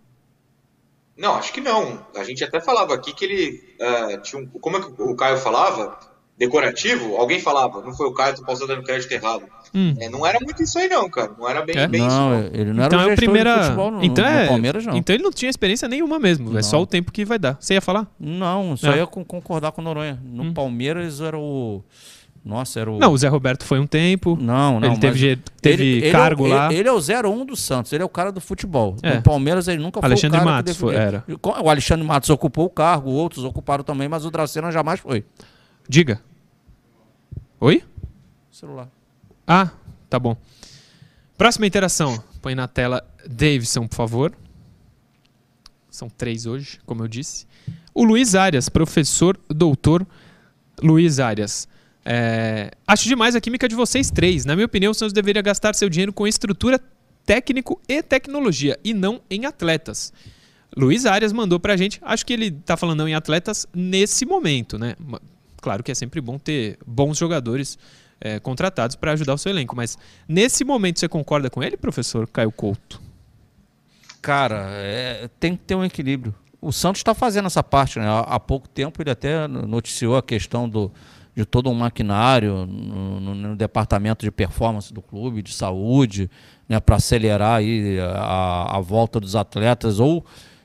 Não, 1.15 1.35
acho 1.35 1.53
que 1.53 1.61
não. 1.61 2.03
A 2.15 2.23
gente 2.23 2.43
até 2.43 2.59
falava 2.59 2.95
aqui 2.95 3.13
que 3.13 3.25
ele 3.25 3.75
uh, 3.79 4.21
tinha 4.21 4.41
um. 4.41 4.47
Como 4.47 4.77
é 4.77 4.81
que 4.81 5.01
o 5.01 5.15
Caio 5.15 5.37
falava? 5.37 5.99
Decorativo? 6.37 7.15
Alguém 7.17 7.39
falava, 7.39 7.81
não 7.81 7.93
foi 7.93 8.07
o 8.07 8.13
Caio, 8.13 8.35
tu 8.35 8.43
posso 8.43 8.65
dando 8.65 8.83
crédito 8.83 9.11
errado. 9.11 9.43
Hum. 9.73 9.95
É, 9.99 10.09
não 10.09 10.25
era 10.25 10.39
muito 10.41 10.61
isso 10.61 10.77
aí, 10.79 10.89
não, 10.89 11.09
cara. 11.09 11.31
Não 11.37 11.47
era 11.47 11.63
bem, 11.63 11.77
é? 11.77 11.87
bem 11.87 12.01
não, 12.01 12.07
isso. 12.07 12.17
Não, 12.17 12.59
ele 12.59 12.73
não 12.73 12.85
então 12.85 12.99
era 12.99 13.09
o 13.09 13.11
é 13.11 13.15
primeira... 13.15 13.63
futebol 13.63 13.91
no, 13.91 14.03
então 14.03 14.25
é... 14.25 14.43
no 14.43 14.49
Palmeiras, 14.49 14.85
não. 14.85 14.97
Então 14.97 15.13
ele 15.15 15.23
não 15.23 15.31
tinha 15.31 15.49
experiência 15.49 15.87
nenhuma 15.87 16.19
mesmo. 16.19 16.49
Não. 16.51 16.59
É 16.59 16.63
só 16.63 16.81
o 16.81 16.85
tempo 16.85 17.11
que 17.11 17.23
vai 17.23 17.39
dar. 17.39 17.57
Você 17.59 17.75
ia 17.75 17.81
falar? 17.81 18.07
Não, 18.19 18.75
só 18.75 18.95
ia 18.95 19.05
concordar 19.05 19.71
com 19.71 19.81
o 19.81 19.83
Noronha. 19.83 20.19
No 20.23 20.43
hum. 20.43 20.53
Palmeiras 20.53 21.21
era 21.21 21.37
o. 21.37 21.83
Nossa, 22.43 22.79
era 22.79 22.91
o. 22.91 22.97
Não, 22.97 23.13
o 23.13 23.17
Zé 23.17 23.27
Roberto 23.27 23.63
foi 23.63 23.79
um 23.79 23.85
tempo. 23.85 24.37
Não, 24.41 24.79
não. 24.79 24.87
Ele 24.87 24.97
teve, 24.97 25.35
teve 25.61 25.83
ele, 25.83 26.07
é 26.07 26.11
cargo 26.11 26.47
ele, 26.47 26.53
lá. 26.53 26.65
Ele, 26.71 26.79
ele 26.79 26.89
é 26.89 26.91
o 26.91 26.97
01 26.97 27.45
do 27.45 27.55
Santos, 27.55 27.93
ele 27.93 28.01
é 28.01 28.05
o 28.05 28.09
cara 28.09 28.31
do 28.31 28.41
futebol. 28.41 28.95
É. 29.03 29.15
No 29.15 29.21
Palmeiras 29.21 29.67
ele 29.67 29.81
nunca 29.81 29.99
Alexandre 30.03 30.39
foi 30.39 30.47
o 30.47 30.49
cara 30.49 30.57
Matos 30.57 30.77
foi, 30.77 30.95
era. 30.95 31.23
O 31.63 31.69
Alexandre 31.69 32.05
Matos 32.05 32.29
ocupou 32.31 32.65
o 32.65 32.69
cargo, 32.69 33.11
outros 33.11 33.43
ocuparam 33.43 33.83
também, 33.83 34.09
mas 34.09 34.25
o 34.25 34.31
Dracena 34.31 34.71
jamais 34.71 34.99
foi. 34.99 35.23
Diga. 35.87 36.21
Oi? 37.59 37.83
Celular. 38.51 38.89
Ah, 39.45 39.71
tá 40.09 40.17
bom. 40.17 40.35
Próxima 41.37 41.67
interação. 41.67 42.23
Põe 42.41 42.55
na 42.55 42.67
tela 42.67 43.05
Davidson, 43.27 43.87
por 43.87 43.95
favor. 43.95 44.33
São 45.89 46.09
três 46.09 46.45
hoje, 46.45 46.79
como 46.85 47.03
eu 47.03 47.07
disse. 47.07 47.45
O 47.93 48.03
Luiz 48.03 48.35
Arias, 48.35 48.69
professor, 48.69 49.39
doutor 49.49 50.07
Luiz 50.81 51.19
Arias. 51.19 51.67
É, 52.03 52.71
acho 52.87 53.07
demais 53.07 53.35
a 53.35 53.41
química 53.41 53.67
de 53.67 53.75
vocês 53.75 54.09
três. 54.09 54.45
Na 54.45 54.55
minha 54.55 54.65
opinião, 54.65 54.91
o 54.91 54.95
Santos 54.95 55.13
deveria 55.13 55.41
gastar 55.41 55.75
seu 55.75 55.89
dinheiro 55.89 56.13
com 56.13 56.25
estrutura, 56.25 56.79
técnico 57.25 57.79
e 57.87 58.01
tecnologia, 58.01 58.79
e 58.83 58.93
não 58.93 59.21
em 59.29 59.45
atletas. 59.45 60.11
Luiz 60.75 61.05
Arias 61.05 61.33
mandou 61.33 61.59
pra 61.59 61.75
gente. 61.75 61.99
Acho 62.01 62.25
que 62.25 62.33
ele 62.33 62.51
tá 62.51 62.77
falando 62.77 62.99
não 62.99 63.07
em 63.07 63.13
atletas 63.13 63.67
nesse 63.73 64.25
momento, 64.25 64.79
né? 64.79 64.95
Claro 65.61 65.83
que 65.83 65.91
é 65.91 65.95
sempre 65.95 66.19
bom 66.19 66.37
ter 66.39 66.77
bons 66.85 67.17
jogadores 67.17 67.77
é, 68.19 68.39
contratados 68.39 68.95
para 68.95 69.11
ajudar 69.13 69.35
o 69.35 69.37
seu 69.37 69.51
elenco, 69.51 69.75
mas 69.75 69.97
nesse 70.27 70.65
momento 70.65 70.99
você 70.99 71.07
concorda 71.07 71.49
com 71.49 71.63
ele, 71.63 71.77
professor 71.77 72.27
Caio 72.27 72.51
Couto? 72.51 73.01
Cara, 74.21 74.67
é, 74.73 75.29
tem 75.39 75.55
que 75.55 75.63
ter 75.63 75.75
um 75.75 75.83
equilíbrio. 75.83 76.33
O 76.61 76.71
Santos 76.71 76.99
está 76.99 77.15
fazendo 77.15 77.47
essa 77.47 77.63
parte, 77.63 77.97
né? 77.97 78.05
Há, 78.07 78.39
pouco 78.39 78.69
tempo 78.69 79.01
ele 79.01 79.09
até 79.09 79.47
noticiou 79.47 80.15
a 80.15 80.21
questão 80.21 80.69
do, 80.69 80.91
de 81.35 81.43
todo 81.43 81.71
um 81.71 81.73
maquinário 81.73 82.67
no, 82.67 83.19
no, 83.19 83.35
no, 83.35 83.55
departamento 83.55 84.23
de 84.23 84.29
performance 84.29 84.93
do 84.93 85.01
clube, 85.01 85.41
de 85.41 85.53
saúde, 85.53 86.29
né, 86.69 86.79
para 86.79 86.97
acelerar 86.97 87.57
aí 87.57 87.99
a, 87.99 88.77
a, 88.77 88.79
volta 88.79 89.19
dos 89.19 89.35
atletas 89.35 89.99
ou 89.99 90.23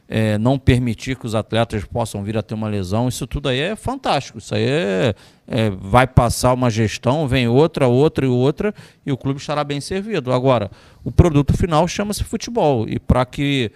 é, 0.09 0.39
não 0.39 0.59
permitir 0.59 1.17
que 1.17 1.27
os 1.27 1.35
atletas 1.35 1.85
possam 1.85 2.23
vir 2.23 2.37
a 2.37 2.43
ter 2.43 2.55
uma 2.55 2.69
lesão. 2.69 3.09
Isso 3.09 3.27
tudo 3.27 3.49
aí 3.49 3.61
é 3.61 3.77
fantástico. 3.77 4.39
Isso 4.39 4.55
aí 4.55 4.65
é, 4.65 5.15
é, 5.49 5.71
vai 5.71 6.07
passar 6.07 6.53
uma 6.53 6.71
gestão, 6.71 7.27
vem 7.27 7.49
outra, 7.49 7.89
outra 7.89 8.25
e 8.25 8.29
outra, 8.29 8.75
e 9.05 9.11
o 9.11 9.17
clube 9.17 9.41
estará 9.41 9.65
bem 9.65 9.81
servido. 9.81 10.33
Agora, 10.33 10.71
o 11.05 11.11
produto 11.11 11.57
final 11.57 11.87
chama-se 11.89 12.23
futebol. 12.23 12.89
E 12.89 12.99
para 12.99 13.25
que 13.27 13.73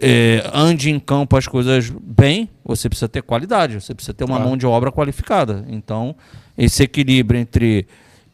é, 0.00 0.48
ande 0.52 0.90
em 0.90 1.00
campo 1.00 1.36
as 1.36 1.46
coisas 1.46 1.90
bem, 1.90 2.48
você 2.64 2.88
precisa 2.88 3.08
ter 3.08 3.22
qualidade, 3.22 3.80
você 3.80 3.94
precisa 3.94 4.14
ter 4.14 4.24
uma 4.24 4.36
claro. 4.36 4.48
mão 4.48 4.56
de 4.56 4.66
obra 4.66 4.92
qualificada. 4.92 5.64
Então, 5.68 6.14
esse 6.56 6.82
equilíbrio 6.82 7.40
entre 7.40 7.86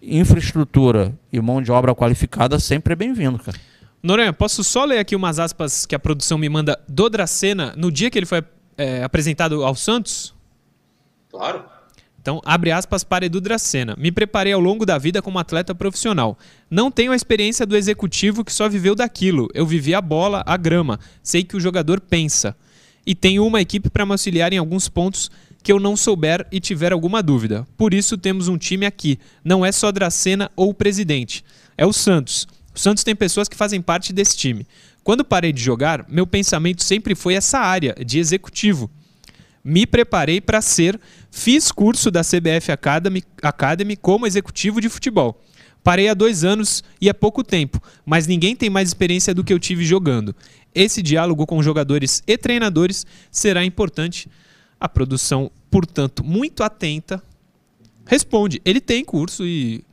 infraestrutura 0.03 1.13
e 1.33 1.41
mão 1.41 1.61
de 1.61 1.73
obra 1.73 1.95
qualificada 1.95 2.59
sempre 2.59 2.93
é 2.93 2.97
bem-vindo, 2.97 3.39
cara. 3.39 3.59
Noronha, 4.03 4.33
posso 4.33 4.63
só 4.63 4.85
ler 4.85 4.99
aqui 4.99 5.17
umas 5.17 5.39
aspas 5.39 5.85
que 5.85 5.95
a 5.95 5.99
produção 5.99 6.39
me 6.39 6.49
manda 6.49 6.79
do 6.89 7.09
Dracena 7.09 7.75
no 7.77 7.91
dia 7.91 8.11
que 8.11 8.19
ele 8.19 8.27
foi 8.27 8.43
é, 8.77 9.03
apresentado 9.03 9.65
ao 9.65 9.75
Santos? 9.75 10.35
Claro. 11.31 11.65
Então, 12.21 12.41
abre 12.45 12.71
aspas 12.71 13.03
para 13.03 13.27
Edu 13.27 13.41
Dracena. 13.41 13.97
Me 13.99 14.13
preparei 14.13 14.53
ao 14.53 14.61
longo 14.61 14.85
da 14.85 14.99
vida 14.99 15.23
como 15.23 15.39
atleta 15.39 15.75
profissional. 15.75 16.39
Não 16.71 16.91
tenho 16.91 17.13
a 17.13 17.17
experiência 17.17 17.65
do 17.65 17.77
executivo 17.77 18.45
que 18.45 18.53
só 18.53 18.69
viveu 18.69 18.95
daquilo. 18.95 19.49
Eu 19.55 19.65
vivi 19.67 19.95
a 19.95 20.01
bola, 20.01 20.43
a 20.47 20.57
grama. 20.57 21.01
Sei 21.23 21.43
que 21.43 21.57
o 21.57 21.61
jogador 21.61 22.01
pensa. 22.01 22.55
E 23.07 23.15
tenho 23.15 23.47
uma 23.47 23.61
equipe 23.61 23.89
para 23.89 24.05
me 24.05 24.13
auxiliar 24.13 24.53
em 24.53 24.59
alguns 24.59 24.89
pontos 24.89 25.31
que 25.63 25.73
eu 25.73 25.81
não 25.81 25.97
souber 25.97 26.47
e 26.53 26.61
tiver 26.61 26.93
alguma 26.93 27.23
dúvida. 27.23 27.67
Por 27.77 27.95
isso 27.95 28.19
temos 28.19 28.47
um 28.47 28.59
time 28.59 28.85
aqui. 28.85 29.19
Não 29.43 29.65
é 29.65 29.73
só 29.73 29.91
Dracena 29.91 30.51
ou 30.55 30.71
o 30.71 30.75
presidente. 30.75 31.45
É 31.77 31.87
o 31.87 31.93
Santos. 31.93 32.47
O 32.79 32.81
Santos 32.81 33.03
tem 33.03 33.17
pessoas 33.17 33.49
que 33.49 33.57
fazem 33.57 33.83
parte 33.83 34.13
desse 34.13 34.37
time. 34.37 34.65
Quando 35.03 35.25
parei 35.25 35.53
de 35.53 35.61
jogar, 35.61 36.07
meu 36.09 36.25
pensamento 36.25 36.85
sempre 36.85 37.17
foi 37.17 37.35
essa 37.35 37.59
área 37.59 37.93
de 38.07 38.21
executivo 38.21 38.89
me 39.69 39.87
preparei 39.87 40.41
para 40.41 40.63
ser, 40.63 40.99
fiz 41.31 41.71
curso 41.71 42.11
da 42.11 42.23
CBF 42.23 42.73
Academy, 42.73 43.23
Academy 43.43 43.97
como 43.97 44.27
executivo 44.27 44.81
de 44.81 44.89
futebol. 44.89 45.43
Parei 45.85 46.09
há 46.09 46.15
dois 46.15 46.43
anos 46.43 46.83
e 47.01 47.09
é 47.09 47.13
pouco 47.13 47.45
tempo, 47.45 47.83
mas 48.07 48.27
ninguém 48.27 48.57
tem 48.57 48.71
mais 48.71 48.89
experiência 48.89 49.35
do 49.35 49.45
que 49.45 49.53
eu 49.53 49.59
tive 49.59 49.85
jogando. 49.85 50.35
Esse 50.75 51.03
diálogo 51.03 51.47
com 51.47 51.63
jogadores 51.63 52.23
e 52.27 52.39
treinadores 52.39 53.05
será 53.31 53.63
importante. 53.65 54.31
A 54.81 54.89
produção, 54.89 55.51
portanto, 55.71 56.25
muito 56.25 56.63
atenta, 56.63 57.23
responde. 58.07 58.63
Ele 58.65 58.81
tem 58.81 59.05
curso 59.05 59.45
e 59.45 59.85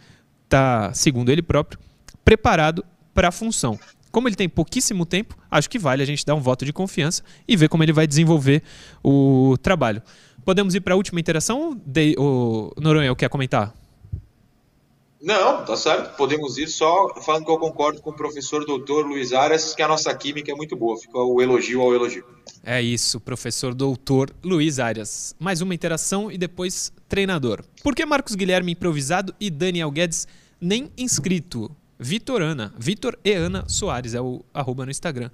está, 0.45 0.93
segundo 0.93 1.31
ele 1.31 1.41
próprio, 1.41 1.79
preparado 2.25 2.83
para 3.13 3.29
a 3.29 3.31
função. 3.31 3.79
Como 4.11 4.27
ele 4.27 4.35
tem 4.35 4.49
pouquíssimo 4.49 5.05
tempo, 5.05 5.37
acho 5.51 5.69
que 5.69 5.77
vale 5.77 6.01
a 6.01 6.05
gente 6.05 6.25
dar 6.25 6.35
um 6.35 6.41
voto 6.41 6.65
de 6.65 6.73
confiança 6.73 7.21
e 7.47 7.55
ver 7.55 7.69
como 7.69 7.83
ele 7.83 7.93
vai 7.93 8.07
desenvolver 8.07 8.63
o 9.03 9.55
trabalho. 9.61 10.01
Podemos 10.43 10.73
ir 10.73 10.81
para 10.81 10.93
a 10.93 10.97
última 10.97 11.19
interação? 11.19 11.79
De, 11.85 12.15
o 12.17 12.71
Noronha, 12.79 13.15
quer 13.15 13.29
comentar? 13.29 13.73
Não, 15.21 15.65
tá 15.65 15.75
certo. 15.75 16.15
Podemos 16.15 16.57
ir 16.57 16.67
só 16.67 17.15
falando 17.21 17.45
que 17.45 17.51
eu 17.51 17.57
concordo 17.57 17.99
com 17.99 18.11
o 18.11 18.13
professor 18.13 18.63
doutor 18.63 19.05
Luiz 19.05 19.33
Arias, 19.33 19.73
que 19.73 19.81
a 19.81 19.87
nossa 19.87 20.13
química 20.13 20.51
é 20.51 20.55
muito 20.55 20.75
boa. 20.75 20.97
Fica 20.97 21.17
o 21.17 21.41
elogio 21.41 21.81
ao 21.81 21.93
elogio. 21.93 22.23
É 22.63 22.81
isso, 22.81 23.19
professor 23.19 23.73
doutor 23.73 24.29
Luiz 24.43 24.77
Arias. 24.77 25.35
Mais 25.39 25.61
uma 25.61 25.73
interação 25.73 26.31
e 26.31 26.37
depois 26.37 26.93
treinador. 27.09 27.63
Por 27.83 27.95
que 27.95 28.05
Marcos 28.05 28.35
Guilherme 28.35 28.73
improvisado 28.73 29.33
e 29.39 29.49
Daniel 29.49 29.89
Guedes 29.89 30.27
nem 30.61 30.91
inscrito? 30.95 31.75
Vitor 31.99 32.41
Ana. 32.41 32.73
Vitor 32.77 33.17
e 33.23 33.33
Ana 33.33 33.63
Soares 33.67 34.13
é 34.13 34.21
o 34.21 34.43
arroba 34.53 34.85
no 34.85 34.91
Instagram. 34.91 35.29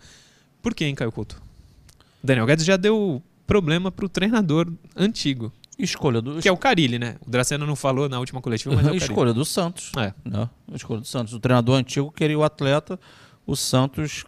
Por 0.62 0.76
que, 0.76 0.86
hein, 0.86 0.96
Caio 0.96 1.12
Couto? 1.12 1.42
Daniel 2.24 2.46
Guedes 2.46 2.66
já 2.66 2.78
deu 2.78 3.22
problema 3.48 3.92
pro 3.92 4.08
treinador 4.08 4.72
antigo. 4.96 5.52
Escolha 5.78 6.22
do. 6.22 6.40
Que 6.40 6.48
é 6.48 6.52
o 6.52 6.58
Carilli, 6.58 7.00
né? 7.00 7.16
O 7.26 7.30
Dracena 7.30 7.66
não 7.66 7.76
falou 7.76 8.08
na 8.08 8.20
última 8.20 8.42
coletiva, 8.42 8.76
mas 8.76 8.86
é 8.86 8.92
o 8.92 8.96
Escolha 8.96 9.34
do 9.34 9.44
Santos. 9.44 9.92
É. 9.98 10.14
Né? 10.24 10.48
Escolha 10.74 11.02
do 11.02 11.08
Santos. 11.08 11.34
O 11.34 11.40
treinador 11.40 11.80
antigo 11.80 12.12
queria 12.12 12.38
o 12.38 12.44
atleta, 12.44 13.00
o 13.48 13.56
Santos, 13.56 14.26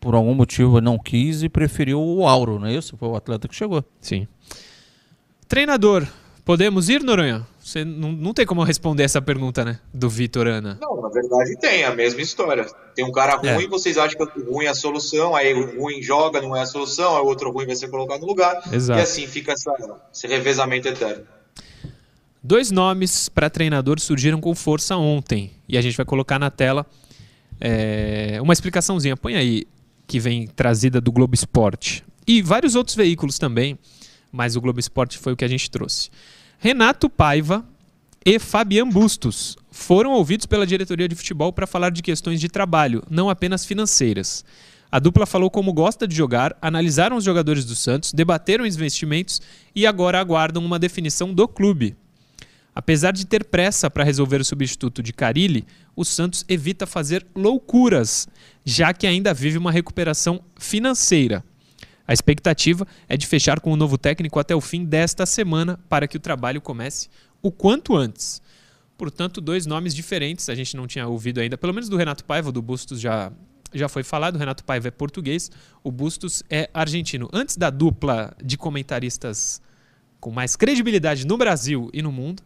por 0.00 0.14
algum 0.14 0.34
motivo, 0.34 0.80
não 0.80 0.98
quis 0.98 1.44
e 1.44 1.48
preferiu 1.48 2.00
o 2.00 2.26
Auro, 2.26 2.58
não 2.58 2.66
é 2.66 2.74
isso? 2.74 2.96
Foi 2.96 3.08
o 3.08 3.14
atleta 3.14 3.46
que 3.46 3.54
chegou. 3.54 3.84
Sim. 4.00 4.26
Treinador, 5.46 6.06
podemos 6.44 6.88
ir, 6.88 7.02
Noronha? 7.02 7.46
Você 7.62 7.84
não, 7.84 8.10
não 8.10 8.34
tem 8.34 8.44
como 8.44 8.62
responder 8.64 9.04
essa 9.04 9.22
pergunta, 9.22 9.64
né? 9.64 9.78
Do 9.94 10.08
Vitor 10.10 10.46
Ana. 10.48 10.78
Não, 10.80 11.00
na 11.00 11.08
verdade 11.08 11.56
tem, 11.60 11.84
a 11.84 11.94
mesma 11.94 12.20
história. 12.20 12.66
Tem 12.94 13.04
um 13.04 13.12
cara 13.12 13.40
é. 13.42 13.54
ruim, 13.54 13.66
é. 13.66 13.68
vocês 13.68 13.96
acham 13.96 14.26
que 14.26 14.40
o 14.40 14.52
ruim 14.52 14.66
é 14.66 14.68
a 14.68 14.74
solução, 14.74 15.34
aí 15.36 15.54
o 15.54 15.80
ruim 15.80 16.02
joga, 16.02 16.40
não 16.40 16.56
é 16.56 16.62
a 16.62 16.66
solução, 16.66 17.16
aí 17.16 17.22
o 17.22 17.26
outro 17.26 17.52
ruim 17.52 17.66
vai 17.66 17.76
ser 17.76 17.88
colocado 17.88 18.22
no 18.22 18.26
lugar. 18.26 18.60
Exato. 18.72 18.98
E 18.98 19.02
assim 19.02 19.26
fica 19.26 19.52
essa, 19.52 19.72
esse 20.12 20.26
revezamento 20.26 20.88
eterno. 20.88 21.24
Dois 22.42 22.72
nomes 22.72 23.28
para 23.28 23.48
treinador 23.48 24.00
surgiram 24.00 24.40
com 24.40 24.52
força 24.54 24.96
ontem. 24.96 25.52
E 25.68 25.78
a 25.78 25.80
gente 25.80 25.96
vai 25.96 26.04
colocar 26.04 26.40
na 26.40 26.50
tela 26.50 26.84
é, 27.60 28.38
uma 28.42 28.52
explicaçãozinha. 28.52 29.16
Põe 29.16 29.36
aí, 29.36 29.64
que 30.08 30.18
vem 30.18 30.48
trazida 30.48 31.00
do 31.00 31.12
Globo 31.12 31.34
Esporte. 31.34 32.04
E 32.26 32.42
vários 32.42 32.74
outros 32.74 32.96
veículos 32.96 33.38
também, 33.38 33.78
mas 34.32 34.56
o 34.56 34.60
Globo 34.60 34.80
Esporte 34.80 35.16
foi 35.16 35.32
o 35.32 35.36
que 35.36 35.44
a 35.44 35.48
gente 35.48 35.70
trouxe. 35.70 36.10
Renato 36.64 37.10
Paiva 37.10 37.64
e 38.24 38.38
Fabian 38.38 38.88
Bustos 38.88 39.56
foram 39.68 40.12
ouvidos 40.12 40.46
pela 40.46 40.64
diretoria 40.64 41.08
de 41.08 41.16
futebol 41.16 41.52
para 41.52 41.66
falar 41.66 41.90
de 41.90 42.04
questões 42.04 42.40
de 42.40 42.48
trabalho, 42.48 43.02
não 43.10 43.28
apenas 43.28 43.66
financeiras. 43.66 44.44
A 44.88 45.00
dupla 45.00 45.26
falou 45.26 45.50
como 45.50 45.72
gosta 45.72 46.06
de 46.06 46.14
jogar, 46.14 46.56
analisaram 46.62 47.16
os 47.16 47.24
jogadores 47.24 47.64
do 47.64 47.74
Santos, 47.74 48.12
debateram 48.12 48.64
os 48.64 48.76
investimentos 48.76 49.42
e 49.74 49.84
agora 49.84 50.20
aguardam 50.20 50.64
uma 50.64 50.78
definição 50.78 51.34
do 51.34 51.48
clube. 51.48 51.96
Apesar 52.72 53.10
de 53.10 53.26
ter 53.26 53.42
pressa 53.42 53.90
para 53.90 54.04
resolver 54.04 54.40
o 54.40 54.44
substituto 54.44 55.02
de 55.02 55.12
Carilli, 55.12 55.66
o 55.96 56.04
Santos 56.04 56.44
evita 56.48 56.86
fazer 56.86 57.26
loucuras, 57.34 58.28
já 58.64 58.94
que 58.94 59.08
ainda 59.08 59.34
vive 59.34 59.58
uma 59.58 59.72
recuperação 59.72 60.40
financeira. 60.56 61.42
A 62.12 62.14
expectativa 62.14 62.86
é 63.08 63.16
de 63.16 63.26
fechar 63.26 63.58
com 63.58 63.72
o 63.72 63.76
novo 63.76 63.96
técnico 63.96 64.38
até 64.38 64.54
o 64.54 64.60
fim 64.60 64.84
desta 64.84 65.24
semana 65.24 65.80
para 65.88 66.06
que 66.06 66.18
o 66.18 66.20
trabalho 66.20 66.60
comece 66.60 67.08
o 67.40 67.50
quanto 67.50 67.96
antes. 67.96 68.42
Portanto, 68.98 69.40
dois 69.40 69.64
nomes 69.64 69.94
diferentes, 69.94 70.50
a 70.50 70.54
gente 70.54 70.76
não 70.76 70.86
tinha 70.86 71.08
ouvido 71.08 71.40
ainda, 71.40 71.56
pelo 71.56 71.72
menos 71.72 71.88
do 71.88 71.96
Renato 71.96 72.22
Paiva, 72.26 72.52
do 72.52 72.60
Bustos 72.60 73.00
já, 73.00 73.32
já 73.72 73.88
foi 73.88 74.02
falado, 74.02 74.34
o 74.36 74.38
Renato 74.38 74.62
Paiva 74.62 74.88
é 74.88 74.90
português, 74.90 75.50
o 75.82 75.90
Bustos 75.90 76.42
é 76.50 76.68
argentino. 76.74 77.30
Antes 77.32 77.56
da 77.56 77.70
dupla 77.70 78.36
de 78.44 78.58
comentaristas 78.58 79.62
com 80.20 80.30
mais 80.30 80.54
credibilidade 80.54 81.26
no 81.26 81.38
Brasil 81.38 81.88
e 81.94 82.02
no 82.02 82.12
mundo 82.12 82.42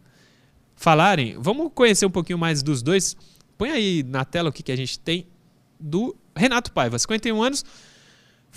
falarem, 0.77 1.35
vamos 1.37 1.73
conhecer 1.75 2.05
um 2.05 2.11
pouquinho 2.11 2.39
mais 2.39 2.63
dos 2.63 2.81
dois. 2.81 3.17
Põe 3.57 3.71
aí 3.71 4.01
na 4.01 4.23
tela 4.23 4.47
o 4.47 4.53
que, 4.53 4.63
que 4.63 4.71
a 4.71 4.77
gente 4.77 4.97
tem 4.97 5.27
do 5.77 6.15
Renato 6.33 6.71
Paiva, 6.71 6.97
51 6.97 7.43
anos, 7.43 7.65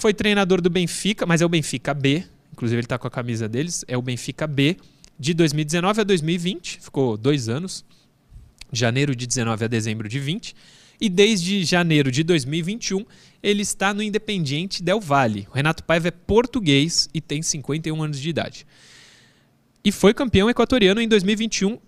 foi 0.00 0.14
treinador 0.14 0.60
do 0.60 0.70
Benfica, 0.70 1.26
mas 1.26 1.40
é 1.40 1.46
o 1.46 1.48
Benfica 1.48 1.92
B. 1.94 2.24
Inclusive, 2.52 2.78
ele 2.78 2.86
está 2.86 2.98
com 2.98 3.06
a 3.06 3.10
camisa 3.10 3.48
deles. 3.48 3.84
É 3.86 3.96
o 3.96 4.02
Benfica 4.02 4.46
B 4.46 4.76
de 5.18 5.34
2019 5.34 6.00
a 6.00 6.04
2020. 6.04 6.80
Ficou 6.80 7.16
dois 7.16 7.48
anos. 7.48 7.84
Janeiro 8.72 9.14
de 9.14 9.26
19 9.26 9.64
a 9.64 9.68
dezembro 9.68 10.08
de 10.08 10.18
20. 10.18 10.54
E 11.00 11.08
desde 11.08 11.64
janeiro 11.64 12.10
de 12.10 12.22
2021, 12.22 13.04
ele 13.42 13.62
está 13.62 13.94
no 13.94 14.02
Independiente 14.02 14.82
Del 14.82 15.00
Valle. 15.00 15.46
O 15.50 15.54
Renato 15.54 15.82
Paiva 15.84 16.08
é 16.08 16.10
português 16.10 17.08
e 17.14 17.20
tem 17.20 17.42
51 17.42 18.02
anos 18.02 18.20
de 18.20 18.28
idade. 18.28 18.66
E 19.82 19.90
foi 19.90 20.12
campeão 20.12 20.50
equatoriano 20.50 21.00
em 21.00 21.08
2021 21.08 21.78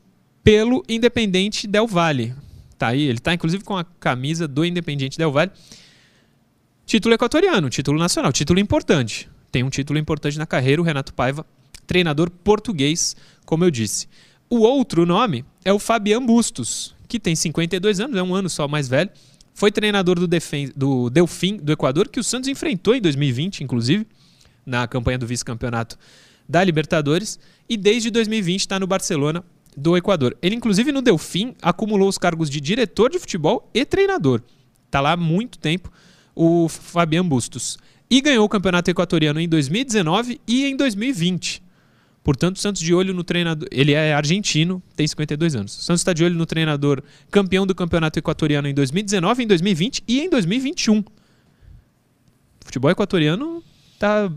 pelo 0.42 0.82
Independente 0.88 1.66
Del 1.66 1.86
Valle. 1.86 2.34
Tá 2.78 2.88
aí, 2.88 3.02
ele 3.02 3.18
está 3.18 3.34
inclusive 3.34 3.62
com 3.62 3.76
a 3.76 3.84
camisa 3.84 4.48
do 4.48 4.64
Independiente 4.64 5.18
Del 5.18 5.30
Valle. 5.30 5.52
Título 6.92 7.14
equatoriano, 7.14 7.70
título 7.70 7.98
nacional, 7.98 8.30
título 8.34 8.60
importante. 8.60 9.26
Tem 9.50 9.62
um 9.62 9.70
título 9.70 9.98
importante 9.98 10.36
na 10.36 10.44
carreira, 10.44 10.78
o 10.78 10.84
Renato 10.84 11.14
Paiva, 11.14 11.46
treinador 11.86 12.28
português, 12.28 13.16
como 13.46 13.64
eu 13.64 13.70
disse. 13.70 14.06
O 14.50 14.58
outro 14.58 15.06
nome 15.06 15.42
é 15.64 15.72
o 15.72 15.78
Fabian 15.78 16.20
Bustos, 16.20 16.94
que 17.08 17.18
tem 17.18 17.34
52 17.34 17.98
anos, 17.98 18.14
é 18.18 18.22
um 18.22 18.34
ano 18.34 18.50
só 18.50 18.68
mais 18.68 18.88
velho. 18.88 19.08
Foi 19.54 19.72
treinador 19.72 20.18
do, 20.18 20.26
Defen 20.26 20.70
do 20.76 21.08
Delfim 21.08 21.56
do 21.56 21.72
Equador, 21.72 22.10
que 22.10 22.20
o 22.20 22.22
Santos 22.22 22.46
enfrentou 22.50 22.94
em 22.94 23.00
2020, 23.00 23.64
inclusive, 23.64 24.06
na 24.66 24.86
campanha 24.86 25.16
do 25.16 25.26
vice-campeonato 25.26 25.98
da 26.46 26.62
Libertadores. 26.62 27.38
E 27.70 27.78
desde 27.78 28.10
2020 28.10 28.60
está 28.60 28.78
no 28.78 28.86
Barcelona 28.86 29.42
do 29.74 29.96
Equador. 29.96 30.36
Ele, 30.42 30.56
inclusive, 30.56 30.92
no 30.92 31.00
Delfim, 31.00 31.54
acumulou 31.62 32.10
os 32.10 32.18
cargos 32.18 32.50
de 32.50 32.60
diretor 32.60 33.08
de 33.08 33.18
futebol 33.18 33.70
e 33.72 33.82
treinador. 33.82 34.42
Está 34.84 35.00
lá 35.00 35.12
há 35.12 35.16
muito 35.16 35.58
tempo 35.58 35.90
o 36.34 36.68
Fabian 36.68 37.26
Bustos. 37.26 37.78
E 38.10 38.20
ganhou 38.20 38.44
o 38.44 38.48
campeonato 38.48 38.90
equatoriano 38.90 39.40
em 39.40 39.48
2019 39.48 40.40
e 40.46 40.66
em 40.66 40.76
2020. 40.76 41.62
Portanto, 42.22 42.56
o 42.56 42.58
Santos 42.60 42.80
de 42.80 42.94
olho 42.94 43.12
no 43.12 43.24
treinador. 43.24 43.68
Ele 43.72 43.92
é 43.92 44.14
argentino, 44.14 44.82
tem 44.94 45.06
52 45.06 45.56
anos. 45.56 45.76
O 45.76 45.82
Santos 45.82 46.00
está 46.00 46.12
de 46.12 46.22
olho 46.22 46.36
no 46.36 46.46
treinador 46.46 47.02
campeão 47.30 47.66
do 47.66 47.74
campeonato 47.74 48.18
equatoriano 48.18 48.68
em 48.68 48.74
2019, 48.74 49.42
em 49.42 49.46
2020 49.46 50.04
e 50.06 50.20
em 50.20 50.30
2021. 50.30 50.98
O 50.98 51.04
futebol 52.64 52.90
equatoriano 52.90 53.62
tá, 53.98 54.30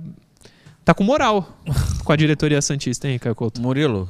tá 0.84 0.94
com 0.94 1.04
moral 1.04 1.62
com 2.04 2.12
a 2.12 2.16
diretoria 2.16 2.62
Santista, 2.62 3.08
hein, 3.08 3.20
Caio 3.20 3.36
Couto? 3.36 3.62
Murilo, 3.62 4.10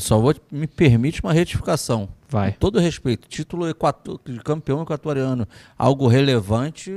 só 0.00 0.18
vou 0.18 0.34
me 0.50 0.66
permite 0.66 1.22
uma 1.22 1.32
retificação. 1.32 2.08
Vai. 2.28 2.52
Com 2.52 2.58
todo 2.58 2.80
respeito, 2.80 3.28
título 3.28 3.68
equator, 3.68 4.18
de 4.24 4.40
campeão 4.40 4.82
equatoriano, 4.82 5.46
algo 5.78 6.08
relevante, 6.08 6.90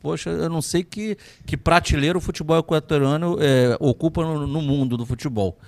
poxa, 0.00 0.30
eu 0.30 0.48
não 0.48 0.62
sei 0.62 0.84
que, 0.84 1.16
que 1.44 1.56
prateleira 1.56 2.16
o 2.16 2.20
futebol 2.20 2.58
equatoriano 2.58 3.36
é, 3.40 3.76
ocupa 3.80 4.22
no, 4.22 4.46
no, 4.46 4.62
mundo 4.62 4.96
do 4.96 5.04
futebol. 5.04 5.58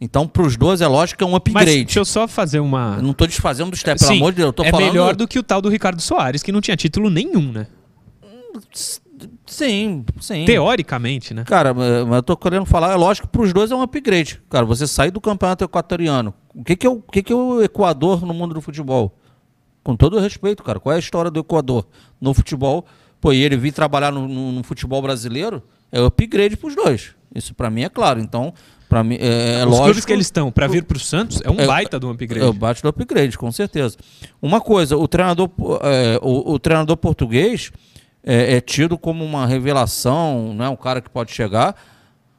Então, 0.00 0.28
para 0.28 0.42
os 0.42 0.56
dois, 0.56 0.80
é 0.80 0.86
lógico 0.86 1.18
que 1.18 1.24
é 1.24 1.26
um 1.26 1.34
upgrade. 1.34 1.66
Mas 1.66 1.84
deixa 1.84 1.98
eu 1.98 2.04
só 2.04 2.28
fazer 2.28 2.60
uma. 2.60 2.96
Eu 2.98 3.02
não 3.02 3.10
estou 3.10 3.26
desfazendo 3.26 3.70
do 3.70 3.76
step, 3.76 3.98
pelo 3.98 4.12
amor 4.12 4.32
de 4.32 4.36
Deus. 4.36 4.54
Eu 4.56 4.64
é 4.64 4.70
falando... 4.70 4.86
melhor 4.86 5.16
do 5.16 5.26
que 5.26 5.38
o 5.38 5.42
tal 5.42 5.60
do 5.60 5.68
Ricardo 5.68 6.00
Soares, 6.00 6.42
que 6.42 6.52
não 6.52 6.60
tinha 6.60 6.76
título 6.76 7.10
nenhum, 7.10 7.50
né? 7.50 7.66
Sim, 9.46 10.04
sim. 10.20 10.44
Teoricamente, 10.44 11.32
né? 11.32 11.44
Cara, 11.44 11.72
mas 11.72 12.16
eu 12.16 12.22
tô 12.22 12.36
querendo 12.36 12.66
falar, 12.66 12.92
é 12.92 12.96
lógico 12.96 13.28
que 13.28 13.32
para 13.32 13.42
os 13.42 13.52
dois 13.52 13.70
é 13.70 13.74
um 13.74 13.82
upgrade. 13.82 14.42
Cara, 14.50 14.66
você 14.66 14.86
sair 14.86 15.10
do 15.10 15.20
campeonato 15.20 15.64
equatoriano. 15.64 16.34
O 16.54 16.64
que, 16.64 16.74
que, 16.74 16.86
é 16.86 16.90
o, 16.90 16.94
o 16.94 17.02
que, 17.02 17.22
que 17.22 17.32
é 17.32 17.36
o 17.36 17.62
Equador 17.62 18.26
no 18.26 18.34
mundo 18.34 18.54
do 18.54 18.60
futebol? 18.60 19.16
Com 19.84 19.94
todo 19.94 20.18
respeito, 20.18 20.62
cara. 20.64 20.80
Qual 20.80 20.92
é 20.92 20.96
a 20.96 20.98
história 20.98 21.30
do 21.30 21.40
Equador 21.40 21.86
no 22.20 22.34
futebol? 22.34 22.84
Pô, 23.20 23.32
e 23.32 23.42
ele 23.42 23.56
vir 23.56 23.72
trabalhar 23.72 24.10
no, 24.10 24.26
no, 24.26 24.52
no 24.52 24.62
futebol 24.64 25.00
brasileiro 25.00 25.62
é 25.92 26.00
upgrade 26.00 26.56
para 26.56 26.68
os 26.68 26.74
dois. 26.74 27.14
Isso 27.34 27.54
para 27.54 27.70
mim 27.70 27.82
é 27.82 27.88
claro. 27.88 28.20
Então, 28.20 28.52
para 28.88 29.04
mim 29.04 29.16
é, 29.20 29.60
é 29.60 29.64
Os 29.64 29.66
lógico. 29.66 29.84
clubes 29.84 30.04
que 30.04 30.12
eles 30.12 30.26
estão 30.26 30.50
para 30.50 30.66
vir 30.66 30.84
para 30.84 30.96
o 30.96 31.00
Santos 31.00 31.40
é 31.44 31.50
um 31.50 31.60
é, 31.60 31.66
baita 31.66 31.98
do 31.98 32.10
upgrade. 32.10 32.44
É 32.44 32.48
o 32.48 32.52
baita 32.52 32.82
do 32.82 32.88
upgrade, 32.88 33.38
com 33.38 33.50
certeza. 33.52 33.96
Uma 34.40 34.60
coisa, 34.60 34.96
o 34.96 35.06
treinador, 35.06 35.50
é, 35.82 36.18
o, 36.22 36.52
o 36.54 36.58
treinador 36.58 36.96
português 36.96 37.70
é, 38.26 38.56
é 38.56 38.60
tido 38.60 38.98
como 38.98 39.24
uma 39.24 39.46
revelação, 39.46 40.52
né, 40.52 40.68
um 40.68 40.76
cara 40.76 41.00
que 41.00 41.08
pode 41.08 41.32
chegar. 41.32 41.76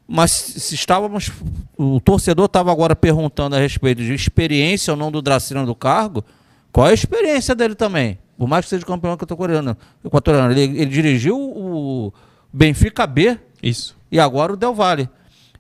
Mas 0.08 0.32
se 0.32 0.76
estávamos. 0.76 1.32
O 1.78 2.00
torcedor 2.00 2.46
estava 2.46 2.72
agora 2.72 2.96
perguntando 2.96 3.56
a 3.56 3.60
respeito 3.60 4.02
de 4.02 4.14
experiência 4.14 4.92
ou 4.94 4.98
não 4.98 5.12
do 5.12 5.22
Dracena 5.22 5.66
do 5.66 5.76
cargo. 5.76 6.24
Qual 6.72 6.88
é 6.88 6.92
a 6.92 6.94
experiência 6.94 7.54
dele 7.54 7.76
também? 7.76 8.18
Por 8.38 8.48
mais 8.48 8.66
que 8.66 8.70
seja 8.70 8.86
campeão 8.86 9.14
equatoriano. 9.14 9.76
equatoriano 10.06 10.52
ele, 10.54 10.80
ele 10.80 10.86
dirigiu 10.86 11.38
o 11.38 12.14
Benfica 12.54 13.06
B. 13.06 13.38
Isso. 13.62 13.98
E 14.12 14.20
agora 14.20 14.54
o 14.54 14.56
Del 14.56 14.74
Valle. 14.74 15.10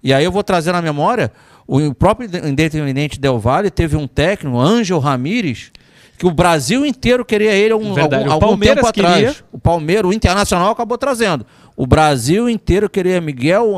E 0.01 0.13
aí 0.13 0.23
eu 0.23 0.31
vou 0.31 0.43
trazer 0.43 0.71
na 0.71 0.81
memória. 0.81 1.31
O 1.67 1.93
próprio 1.93 2.29
Independente 2.47 3.19
Del 3.19 3.39
Valle 3.39 3.69
teve 3.69 3.97
um 3.97 4.07
técnico, 4.07 4.57
Ângelo 4.57 5.01
Ramírez, 5.01 5.71
que 6.17 6.25
o 6.25 6.31
Brasil 6.31 6.85
inteiro 6.85 7.23
queria 7.23 7.51
ele 7.51 7.73
um, 7.75 7.89
algum, 7.99 8.31
algum 8.31 8.57
tempo 8.57 8.85
atrás. 8.85 9.15
Queria. 9.15 9.35
O 9.51 9.59
Palmeiras, 9.59 10.09
o 10.09 10.13
Internacional 10.13 10.71
acabou 10.71 10.97
trazendo. 10.97 11.45
O 11.75 11.85
Brasil 11.85 12.49
inteiro 12.49 12.89
queria 12.89 13.21
Miguel 13.21 13.73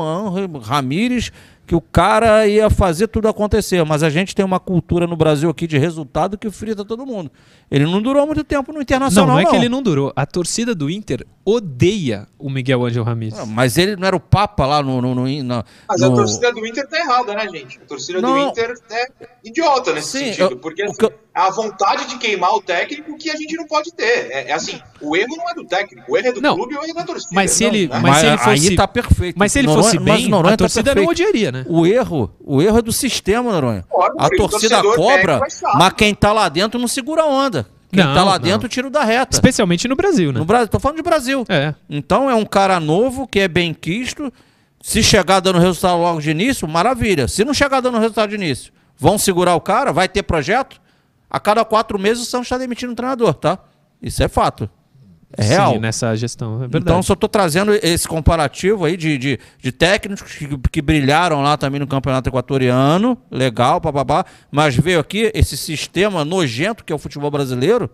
Ramírez 0.62 1.30
que 1.70 1.76
o 1.76 1.80
cara 1.80 2.48
ia 2.48 2.68
fazer 2.68 3.06
tudo 3.06 3.28
acontecer. 3.28 3.84
Mas 3.84 4.02
a 4.02 4.10
gente 4.10 4.34
tem 4.34 4.44
uma 4.44 4.58
cultura 4.58 5.06
no 5.06 5.16
Brasil 5.16 5.48
aqui 5.48 5.68
de 5.68 5.78
resultado 5.78 6.36
que 6.36 6.50
frita 6.50 6.84
todo 6.84 7.06
mundo. 7.06 7.30
Ele 7.70 7.84
não 7.84 8.02
durou 8.02 8.26
muito 8.26 8.42
tempo 8.42 8.72
no 8.72 8.82
Internacional. 8.82 9.28
Não, 9.28 9.34
não 9.34 9.40
é 9.40 9.44
não. 9.44 9.50
que 9.52 9.56
ele 9.56 9.68
não 9.68 9.80
durou. 9.80 10.12
A 10.16 10.26
torcida 10.26 10.74
do 10.74 10.90
Inter 10.90 11.24
odeia 11.44 12.26
o 12.36 12.50
Miguel 12.50 12.84
Angel 12.84 13.04
Ramírez. 13.04 13.38
Não, 13.38 13.46
mas 13.46 13.78
ele 13.78 13.94
não 13.94 14.04
era 14.04 14.16
o 14.16 14.20
Papa 14.20 14.66
lá 14.66 14.82
no. 14.82 15.00
no, 15.00 15.14
no, 15.14 15.26
no 15.26 15.64
mas 15.88 16.02
a 16.02 16.10
torcida 16.10 16.52
do 16.52 16.66
Inter 16.66 16.88
tá 16.88 16.98
errada, 16.98 17.34
né, 17.34 17.48
gente? 17.48 17.78
A 17.80 17.86
torcida 17.86 18.20
não. 18.20 18.32
do 18.32 18.50
Inter 18.50 18.74
é 18.90 19.06
idiota 19.44 19.92
nesse 19.92 20.18
Sim, 20.18 20.24
sentido. 20.24 20.54
Eu, 20.54 20.56
porque 20.56 20.82
assim, 20.82 20.96
eu... 20.98 21.12
a 21.34 21.50
vontade 21.50 22.06
de 22.08 22.18
queimar 22.18 22.54
o 22.54 22.60
técnico 22.60 23.16
que 23.16 23.30
a 23.30 23.36
gente 23.36 23.56
não 23.56 23.66
pode 23.66 23.92
ter. 23.92 24.30
É, 24.30 24.50
é 24.50 24.52
assim, 24.52 24.80
o 25.00 25.16
erro 25.16 25.36
não 25.36 25.48
é 25.48 25.54
do 25.54 25.64
técnico, 25.64 26.10
o 26.10 26.16
erro 26.16 26.28
é 26.28 26.32
do 26.32 26.40
clube 26.40 26.74
e 26.74 26.76
o 26.76 26.82
erro 26.82 26.90
é 26.90 26.94
da 26.94 27.04
torcida. 27.04 27.30
Mas 27.32 27.52
se 27.52 27.64
ele, 27.64 27.88
né? 27.88 27.98
mas, 28.00 28.16
se 28.18 28.26
ele 28.26 28.38
fosse. 28.38 28.68
Aí 28.68 28.76
tá 28.76 28.88
perfeito. 28.88 29.38
Mas 29.38 29.52
se 29.52 29.58
ele 29.60 29.68
Noronha, 29.68 29.84
fosse 29.84 29.98
bem, 29.98 30.34
a 30.34 30.42
tá 30.42 30.56
torcida 30.56 30.94
tá 30.94 31.00
não 31.00 31.08
odiaria, 31.08 31.52
né? 31.52 31.64
O 31.68 31.86
erro, 31.86 32.34
o 32.40 32.60
erro 32.60 32.78
é 32.78 32.82
do 32.82 32.92
sistema, 32.92 33.52
Noronha. 33.52 33.84
a 34.18 34.28
torcida 34.30 34.82
cobra, 34.82 35.40
mas 35.74 35.92
quem 35.94 36.14
tá 36.14 36.32
lá 36.32 36.48
dentro 36.48 36.78
não 36.80 36.88
segura 36.88 37.22
a 37.22 37.26
onda. 37.26 37.66
Quem 37.92 38.04
não, 38.04 38.14
tá 38.14 38.22
lá 38.22 38.38
não. 38.38 38.44
dentro, 38.44 38.68
tiro 38.68 38.88
da 38.88 39.04
reta. 39.04 39.34
Especialmente 39.34 39.88
no 39.88 39.96
Brasil, 39.96 40.32
né? 40.32 40.38
No 40.38 40.44
Brasil, 40.44 40.68
tô 40.68 40.78
falando 40.78 40.98
de 40.98 41.02
Brasil. 41.02 41.44
É. 41.48 41.74
Então 41.88 42.30
é 42.30 42.34
um 42.34 42.44
cara 42.44 42.78
novo 42.78 43.26
que 43.26 43.40
é 43.40 43.48
bem 43.48 43.74
quisto. 43.74 44.32
Se 44.80 45.02
chegar 45.02 45.40
dando 45.40 45.58
resultado 45.58 45.98
logo 45.98 46.20
de 46.20 46.30
início, 46.30 46.66
maravilha. 46.66 47.28
Se 47.28 47.44
não 47.44 47.52
chegar 47.52 47.80
dando 47.80 47.98
resultado 47.98 48.30
de 48.30 48.36
início, 48.36 48.72
vão 48.96 49.18
segurar 49.18 49.54
o 49.54 49.60
cara, 49.60 49.92
vai 49.92 50.08
ter 50.08 50.22
projeto. 50.22 50.80
A 51.30 51.38
cada 51.38 51.64
quatro 51.64 51.98
meses 51.98 52.24
o 52.24 52.26
Santos 52.26 52.46
está 52.46 52.58
demitindo 52.58 52.92
um 52.92 52.94
treinador, 52.94 53.34
tá? 53.34 53.58
Isso 54.02 54.22
é 54.22 54.28
fato. 54.28 54.68
É 55.36 55.44
real. 55.44 55.74
Sim, 55.74 55.78
nessa 55.78 56.16
gestão, 56.16 56.56
é 56.56 56.58
verdade. 56.60 56.82
Então, 56.82 57.02
só 57.02 57.12
estou 57.12 57.28
trazendo 57.28 57.72
esse 57.72 58.08
comparativo 58.08 58.84
aí 58.84 58.96
de, 58.96 59.16
de, 59.16 59.38
de 59.60 59.70
técnicos 59.70 60.32
que, 60.32 60.58
que, 60.72 60.82
brilharam 60.82 61.40
lá 61.40 61.56
também 61.56 61.78
no 61.78 61.86
campeonato 61.86 62.28
equatoriano, 62.28 63.16
legal, 63.30 63.80
papapá, 63.80 64.24
mas 64.50 64.74
veio 64.74 64.98
aqui 64.98 65.30
esse 65.32 65.56
sistema 65.56 66.24
nojento 66.24 66.84
que 66.84 66.92
é 66.92 66.96
o 66.96 66.98
futebol 66.98 67.30
brasileiro, 67.30 67.88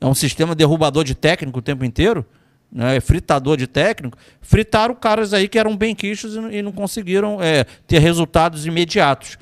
é 0.00 0.06
um 0.06 0.14
sistema 0.14 0.54
derrubador 0.54 1.04
de 1.04 1.14
técnico 1.14 1.58
o 1.58 1.62
tempo 1.62 1.84
inteiro, 1.84 2.24
né, 2.72 2.96
é 2.96 3.00
fritador 3.00 3.58
de 3.58 3.66
técnico, 3.66 4.16
fritaram 4.40 4.94
caras 4.94 5.34
aí 5.34 5.46
que 5.46 5.58
eram 5.58 5.76
bem 5.76 5.94
quichos 5.94 6.36
e, 6.36 6.56
e 6.56 6.62
não 6.62 6.72
conseguiram 6.72 7.38
é, 7.42 7.64
ter 7.86 7.98
resultados 7.98 8.64
imediatos. 8.64 9.36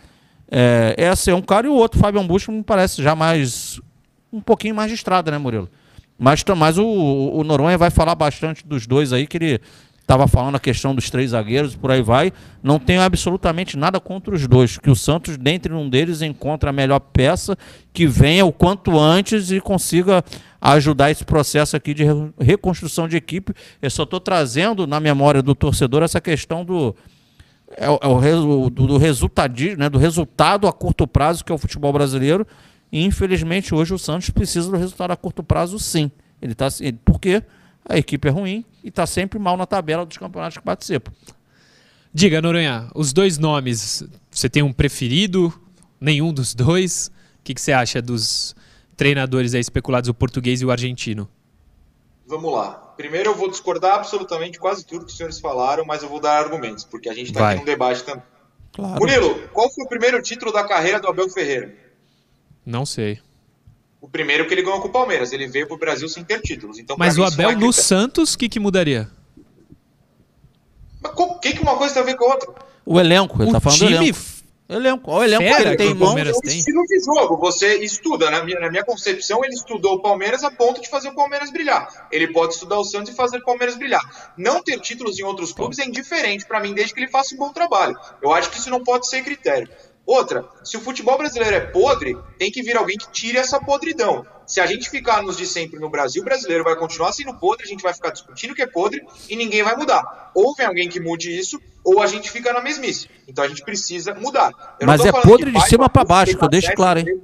É, 0.51 0.95
esse 0.97 1.31
é 1.31 1.35
um 1.35 1.43
cara 1.43 1.67
e 1.67 1.71
o 1.71 1.75
outro, 1.75 2.01
Fábio 2.01 2.23
Busto, 2.25 2.51
me 2.51 2.63
parece 2.63 3.03
já 3.03 3.15
mais, 3.15 3.81
um 4.33 4.41
pouquinho 4.41 4.75
mais 4.75 4.89
de 4.89 4.95
estrada, 4.95 5.31
né, 5.31 5.39
Murilo? 5.39 5.69
Mas, 6.19 6.43
mas 6.57 6.79
o, 6.79 6.85
o 6.85 7.45
Noronha 7.45 7.79
vai 7.79 7.91
falar 7.91 8.15
bastante 8.15 8.67
dos 8.67 8.87
dois 8.87 9.13
aí, 9.13 9.27
que 9.27 9.37
ele 9.37 9.61
estava 10.09 10.27
falando 10.27 10.55
a 10.55 10.59
questão 10.61 10.95
dos 10.95 11.11
três 11.11 11.31
zagueiros, 11.31 11.77
por 11.77 11.91
aí 11.91 12.01
vai. 12.01 12.33
Não 12.63 12.79
tenho 12.79 13.03
absolutamente 13.03 13.77
nada 13.77 14.01
contra 14.01 14.35
os 14.35 14.47
dois. 14.47 14.79
Que 14.79 14.91
o 14.91 14.97
Santos, 14.97 15.37
dentre 15.37 15.73
um 15.75 15.89
deles, 15.89 16.23
encontre 16.23 16.67
a 16.67 16.73
melhor 16.73 16.99
peça, 16.99 17.57
que 17.93 18.07
venha 18.07 18.47
o 18.47 18.51
quanto 18.51 18.99
antes 18.99 19.51
e 19.51 19.61
consiga 19.61 20.25
ajudar 20.61 21.11
esse 21.11 21.27
processo 21.27 21.77
aqui 21.77 21.93
de 21.93 22.05
reconstrução 22.41 23.07
de 23.07 23.19
equipe. 23.19 23.53
Eu 23.83 23.91
só 23.91 24.05
estou 24.05 24.19
trazendo 24.19 24.87
na 24.87 24.99
memória 24.99 25.43
do 25.43 25.55
torcedor 25.55 26.03
essa 26.03 26.23
questão 26.23 26.65
do. 26.65 26.97
É, 27.77 27.87
é 27.87 27.89
o, 27.91 28.71
do, 28.71 28.87
do, 28.87 28.97
resultado, 28.97 29.55
né, 29.77 29.89
do 29.89 29.99
resultado 29.99 30.67
a 30.67 30.73
curto 30.73 31.07
prazo 31.07 31.45
que 31.45 31.53
é 31.53 31.55
o 31.55 31.59
futebol 31.59 31.93
brasileiro. 31.93 32.47
E 32.91 33.05
infelizmente 33.05 33.75
hoje 33.75 33.93
o 33.93 33.99
Santos 33.99 34.31
precisa 34.31 34.71
do 34.71 34.77
resultado 34.77 35.11
a 35.11 35.17
curto 35.17 35.43
prazo, 35.43 35.79
sim. 35.79 36.11
Ele 36.41 36.55
tá, 36.55 36.69
por 37.05 37.21
quê? 37.21 37.43
a 37.89 37.97
equipe 37.97 38.29
é 38.29 38.31
ruim 38.31 38.65
e 38.85 38.89
está 38.89 39.07
sempre 39.07 39.39
mal 39.39 39.57
na 39.57 39.67
tabela 39.67 40.05
dos 40.05 40.19
campeonatos 40.19 40.59
que 40.59 40.65
participa. 40.65 41.11
Diga, 42.13 42.43
Noronha, 42.43 42.89
os 42.95 43.13
dois 43.13 43.39
nomes, 43.39 44.05
você 44.31 44.49
tem 44.49 44.63
um 44.63 44.73
preferido? 44.73 45.53
Nenhum 46.01 46.33
dos 46.33 46.55
dois? 46.55 47.11
O 47.41 47.45
que, 47.45 47.55
que 47.55 47.61
você 47.61 47.73
acha 47.73 48.03
dos 48.03 48.55
treinadores 48.97 49.55
aí 49.55 49.61
especulados, 49.61 50.09
o 50.09 50.15
português 50.15 50.61
e 50.61 50.67
o 50.67 50.71
argentino? 50.71 51.29
Vamos 52.27 52.53
lá. 52.53 52.88
Primeiro 52.99 53.31
eu 53.31 53.35
vou 53.37 53.49
discordar 53.49 53.95
absolutamente 53.95 54.59
quase 54.59 54.85
tudo 54.85 55.05
que 55.05 55.13
os 55.13 55.17
senhores 55.17 55.39
falaram, 55.39 55.85
mas 55.85 56.03
eu 56.03 56.09
vou 56.09 56.19
dar 56.19 56.37
argumentos, 56.37 56.83
porque 56.83 57.09
a 57.09 57.15
gente 57.15 57.29
está 57.29 57.51
aqui 57.51 57.61
num 57.61 57.65
debate 57.65 58.03
também. 58.03 58.25
Claro. 58.73 58.99
Murilo, 58.99 59.49
qual 59.53 59.73
foi 59.73 59.85
o 59.85 59.89
primeiro 59.89 60.21
título 60.21 60.53
da 60.53 60.65
carreira 60.65 60.99
do 60.99 61.07
Abel 61.07 61.31
Ferreira? 61.31 61.73
Não 62.67 62.85
sei. 62.85 63.21
O 64.01 64.09
primeiro 64.09 64.49
que 64.49 64.55
ele 64.55 64.63
ganhou 64.63 64.81
com 64.81 64.89
o 64.89 64.91
Palmeiras. 64.91 65.33
Ele 65.33 65.47
veio 65.47 65.69
para 65.69 65.77
o 65.77 65.79
Brasil 65.79 66.09
sem 66.09 66.25
ter 66.25 66.41
títulos. 66.41 66.77
Então, 66.81 66.97
Mas 66.99 67.17
o 67.17 67.23
Abel 67.23 67.51
é 67.51 67.55
no 67.55 67.73
Santos, 67.73 68.35
o 68.35 68.39
que, 68.39 68.49
que 68.49 68.59
mudaria? 68.59 69.09
o 71.05 71.39
que, 71.39 71.53
que 71.53 71.63
uma 71.63 71.77
coisa 71.77 71.95
tem 71.95 72.03
a 72.03 72.07
ver 72.07 72.17
com 72.17 72.25
a 72.25 72.35
outra? 72.35 72.53
O 72.85 72.99
elenco, 72.99 73.41
ele 73.41 73.51
o 73.51 73.53
tá 73.53 73.61
falando 73.61 73.79
time... 73.79 73.91
do 73.91 74.03
elenco. 74.03 74.19
Elenco, 74.69 75.11
o 75.11 75.25
elenco 75.25 75.43
Fera, 75.43 75.69
ele 75.69 75.77
tem. 75.79 75.89
É 75.89 75.93
o 75.95 76.41
estilo 76.45 76.85
de 76.85 77.01
jogo, 77.03 77.39
você 77.39 77.79
estuda, 77.79 78.31
na 78.31 78.45
minha, 78.45 78.61
na 78.61 78.71
minha 78.71 78.85
concepção, 78.85 79.43
ele 79.43 79.55
estudou 79.55 79.95
o 79.95 80.03
Palmeiras 80.03 80.45
a 80.45 80.51
ponto 80.51 80.79
de 80.83 80.91
fazer 80.91 81.09
o 81.09 81.15
Palmeiras 81.15 81.51
brilhar. 81.51 82.09
Ele 82.13 82.31
pode 82.31 82.53
estudar 82.53 82.79
o 82.79 82.85
Santos 82.85 83.11
e 83.11 83.17
fazer 83.17 83.39
o 83.39 83.45
Palmeiras 83.45 83.77
brilhar. 83.77 84.35
Não 84.37 84.63
ter 84.63 84.79
títulos 84.81 85.19
em 85.19 85.23
outros 85.23 85.55
clubes 85.55 85.79
é 85.79 85.87
indiferente 85.87 86.45
para 86.45 86.61
mim, 86.61 86.75
desde 86.75 86.93
que 86.93 87.01
ele 87.01 87.11
faça 87.11 87.35
um 87.35 87.39
bom 87.39 87.51
trabalho. 87.51 87.97
Eu 88.21 88.31
acho 88.31 88.51
que 88.51 88.59
isso 88.59 88.69
não 88.69 88.85
pode 88.85 89.09
ser 89.09 89.23
critério. 89.23 89.71
Outra, 90.05 90.47
se 90.63 90.77
o 90.77 90.81
futebol 90.81 91.17
brasileiro 91.17 91.57
é 91.57 91.61
podre, 91.61 92.15
tem 92.39 92.51
que 92.51 92.63
vir 92.63 92.77
alguém 92.77 92.99
que 92.99 93.11
tire 93.11 93.39
essa 93.39 93.59
podridão. 93.59 94.27
Se 94.49 94.61
a 94.61 94.67
gente 94.67 94.89
ficar 94.89 95.23
nos 95.23 95.37
de 95.37 95.47
sempre 95.47 95.79
no 95.79 95.91
Brasil, 95.91 96.23
o 96.23 96.25
brasileiro 96.25 96.65
vai 96.65 96.75
continuar 96.75 97.13
sendo 97.13 97.35
podre, 97.35 97.65
a 97.65 97.69
gente 97.69 97.83
vai 97.83 97.93
ficar 97.93 98.11
discutindo 98.11 98.55
que 98.55 98.63
é 98.63 98.67
podre 98.67 99.03
e 99.29 99.37
ninguém 99.37 99.63
vai 99.63 99.77
mudar. 99.77 100.33
Ou 100.35 100.55
vem 100.55 100.67
alguém 100.67 100.89
que 100.89 100.99
mude 100.99 101.31
isso, 101.31 101.61
ou 101.85 102.01
a 102.01 102.07
gente 102.07 102.31
fica 102.31 102.51
na 102.51 102.63
mesmice. 102.63 103.11
Então 103.29 103.45
a 103.45 103.49
gente 103.49 103.63
precisa 103.63 104.15
mudar. 104.15 104.51
Mas 104.83 105.05
é 105.05 105.13
podre 105.13 105.53
de 105.53 105.61
cima 105.69 105.91
para 105.91 106.03
baixo, 106.03 106.39
que 106.39 106.43
eu 106.43 106.49
deixo 106.49 106.73
claro, 106.73 107.01
hein? 107.01 107.21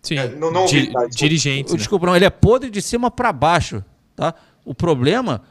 Sim, 0.00 0.18
é, 0.18 0.28
não, 0.28 0.52
não 0.52 0.66
Di 0.66 0.92
tá, 0.92 1.06
dirigente. 1.06 1.72
Né? 1.72 1.78
Desculpa, 1.78 2.06
não, 2.06 2.14
ele 2.14 2.24
é 2.24 2.30
podre 2.30 2.70
de 2.70 2.80
cima 2.80 3.10
para 3.10 3.32
baixo, 3.32 3.84
tá? 4.14 4.34
O 4.64 4.74
problema, 4.74 5.42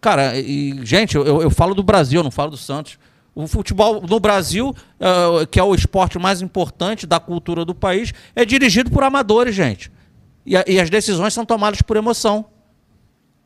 cara, 0.00 0.38
e, 0.38 0.84
gente, 0.84 1.16
eu, 1.16 1.42
eu 1.42 1.50
falo 1.50 1.74
do 1.74 1.82
Brasil, 1.82 2.20
eu 2.20 2.24
não 2.24 2.30
falo 2.30 2.52
do 2.52 2.56
Santos. 2.56 2.96
O 3.34 3.46
futebol 3.46 4.02
no 4.02 4.18
Brasil, 4.18 4.70
uh, 4.70 5.46
que 5.46 5.58
é 5.58 5.62
o 5.62 5.74
esporte 5.74 6.18
mais 6.18 6.42
importante 6.42 7.06
da 7.06 7.20
cultura 7.20 7.64
do 7.64 7.74
país, 7.74 8.12
é 8.34 8.44
dirigido 8.44 8.90
por 8.90 9.02
amadores, 9.02 9.54
gente. 9.54 9.90
E, 10.44 10.56
a, 10.56 10.64
e 10.66 10.80
as 10.80 10.90
decisões 10.90 11.32
são 11.32 11.44
tomadas 11.44 11.80
por 11.82 11.96
emoção. 11.96 12.46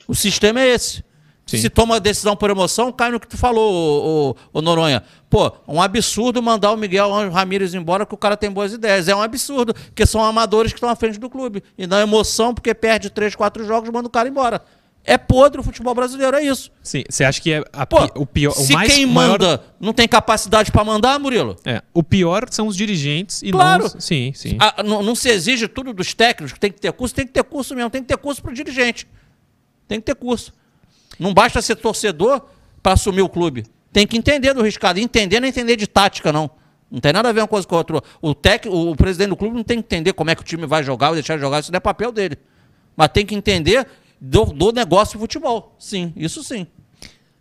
O 0.08 0.14
sistema 0.14 0.60
é 0.60 0.68
esse. 0.68 1.04
Sim. 1.46 1.58
Se 1.58 1.68
toma 1.68 1.96
a 1.96 1.98
decisão 1.98 2.34
por 2.34 2.48
emoção, 2.48 2.90
cai 2.90 3.10
no 3.10 3.20
que 3.20 3.28
tu 3.28 3.36
falou, 3.36 4.34
o, 4.52 4.58
o, 4.58 4.62
Noronha. 4.62 5.02
Pô, 5.28 5.52
um 5.68 5.80
absurdo 5.80 6.42
mandar 6.42 6.72
o 6.72 6.76
Miguel 6.76 7.10
Ramírez 7.28 7.74
embora 7.74 8.06
que 8.06 8.14
o 8.14 8.16
cara 8.16 8.36
tem 8.36 8.50
boas 8.50 8.72
ideias. 8.72 9.08
É 9.08 9.14
um 9.14 9.20
absurdo, 9.20 9.74
porque 9.74 10.06
são 10.06 10.24
amadores 10.24 10.72
que 10.72 10.78
estão 10.78 10.88
à 10.88 10.96
frente 10.96 11.18
do 11.18 11.28
clube. 11.28 11.62
E 11.76 11.86
na 11.86 12.00
emoção, 12.00 12.54
porque 12.54 12.72
perde 12.72 13.10
três, 13.10 13.34
quatro 13.34 13.64
jogos, 13.66 13.90
manda 13.90 14.08
o 14.08 14.10
cara 14.10 14.28
embora. 14.28 14.62
É 15.06 15.18
podre 15.18 15.60
o 15.60 15.62
futebol 15.62 15.94
brasileiro, 15.94 16.34
é 16.34 16.44
isso. 16.44 16.72
Sim, 16.82 17.04
você 17.08 17.24
acha 17.24 17.38
que 17.38 17.52
é 17.52 17.62
Pô, 17.88 18.10
o 18.14 18.24
pior. 18.24 18.52
O 18.52 18.54
se 18.54 18.72
mais 18.72 18.90
quem 18.90 19.04
maior... 19.04 19.32
manda 19.32 19.62
não 19.78 19.92
tem 19.92 20.08
capacidade 20.08 20.72
para 20.72 20.82
mandar, 20.82 21.18
Murilo? 21.18 21.56
É. 21.62 21.82
O 21.92 22.02
pior 22.02 22.46
são 22.50 22.66
os 22.66 22.74
dirigentes 22.74 23.42
e 23.42 23.52
claro. 23.52 23.82
não. 23.82 24.00
Sim, 24.00 24.32
sim. 24.34 24.56
A, 24.58 24.82
não, 24.82 25.02
não, 25.02 25.14
se 25.14 25.28
exige 25.28 25.68
tudo 25.68 25.92
dos 25.92 26.14
técnicos, 26.14 26.58
tem 26.58 26.72
que 26.72 26.80
ter 26.80 26.90
curso, 26.92 27.14
tem 27.14 27.26
que 27.26 27.32
ter 27.34 27.44
curso 27.44 27.74
mesmo, 27.74 27.90
tem 27.90 28.00
que 28.00 28.08
ter 28.08 28.16
curso 28.16 28.40
para 28.40 28.50
o 28.50 28.54
dirigente. 28.54 29.06
Tem 29.86 30.00
que 30.00 30.06
ter 30.06 30.14
curso. 30.14 30.54
Não 31.18 31.34
basta 31.34 31.60
ser 31.60 31.76
torcedor 31.76 32.40
para 32.82 32.94
assumir 32.94 33.20
o 33.20 33.28
clube. 33.28 33.66
Tem 33.92 34.06
que 34.06 34.16
entender 34.16 34.54
do 34.54 34.62
riscado. 34.62 34.98
Entender 34.98 35.38
não 35.38 35.46
é 35.46 35.50
entender 35.50 35.76
de 35.76 35.86
tática, 35.86 36.32
não. 36.32 36.50
Não 36.90 36.98
tem 36.98 37.12
nada 37.12 37.28
a 37.28 37.32
ver 37.32 37.40
uma 37.40 37.48
coisa 37.48 37.66
com 37.66 37.74
a 37.74 37.78
outra. 37.78 38.02
O, 38.22 38.34
tec, 38.34 38.66
o 38.66 38.96
presidente 38.96 39.28
do 39.28 39.36
clube 39.36 39.54
não 39.54 39.64
tem 39.64 39.82
que 39.82 39.84
entender 39.84 40.12
como 40.14 40.30
é 40.30 40.34
que 40.34 40.40
o 40.40 40.44
time 40.44 40.66
vai 40.66 40.82
jogar 40.82 41.10
ou 41.10 41.14
deixar 41.14 41.34
de 41.34 41.42
jogar, 41.42 41.60
isso 41.60 41.70
não 41.70 41.76
é 41.76 41.80
papel 41.80 42.10
dele. 42.10 42.38
Mas 42.96 43.08
tem 43.08 43.26
que 43.26 43.34
entender 43.34 43.86
do, 44.24 44.46
do 44.46 44.72
negócio 44.72 45.18
de 45.18 45.20
futebol. 45.20 45.74
Sim, 45.78 46.12
isso 46.16 46.42
sim. 46.42 46.66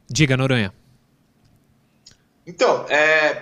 Diga, 0.08 0.36
Noronha. 0.36 0.74
Então, 2.46 2.86
é, 2.90 3.42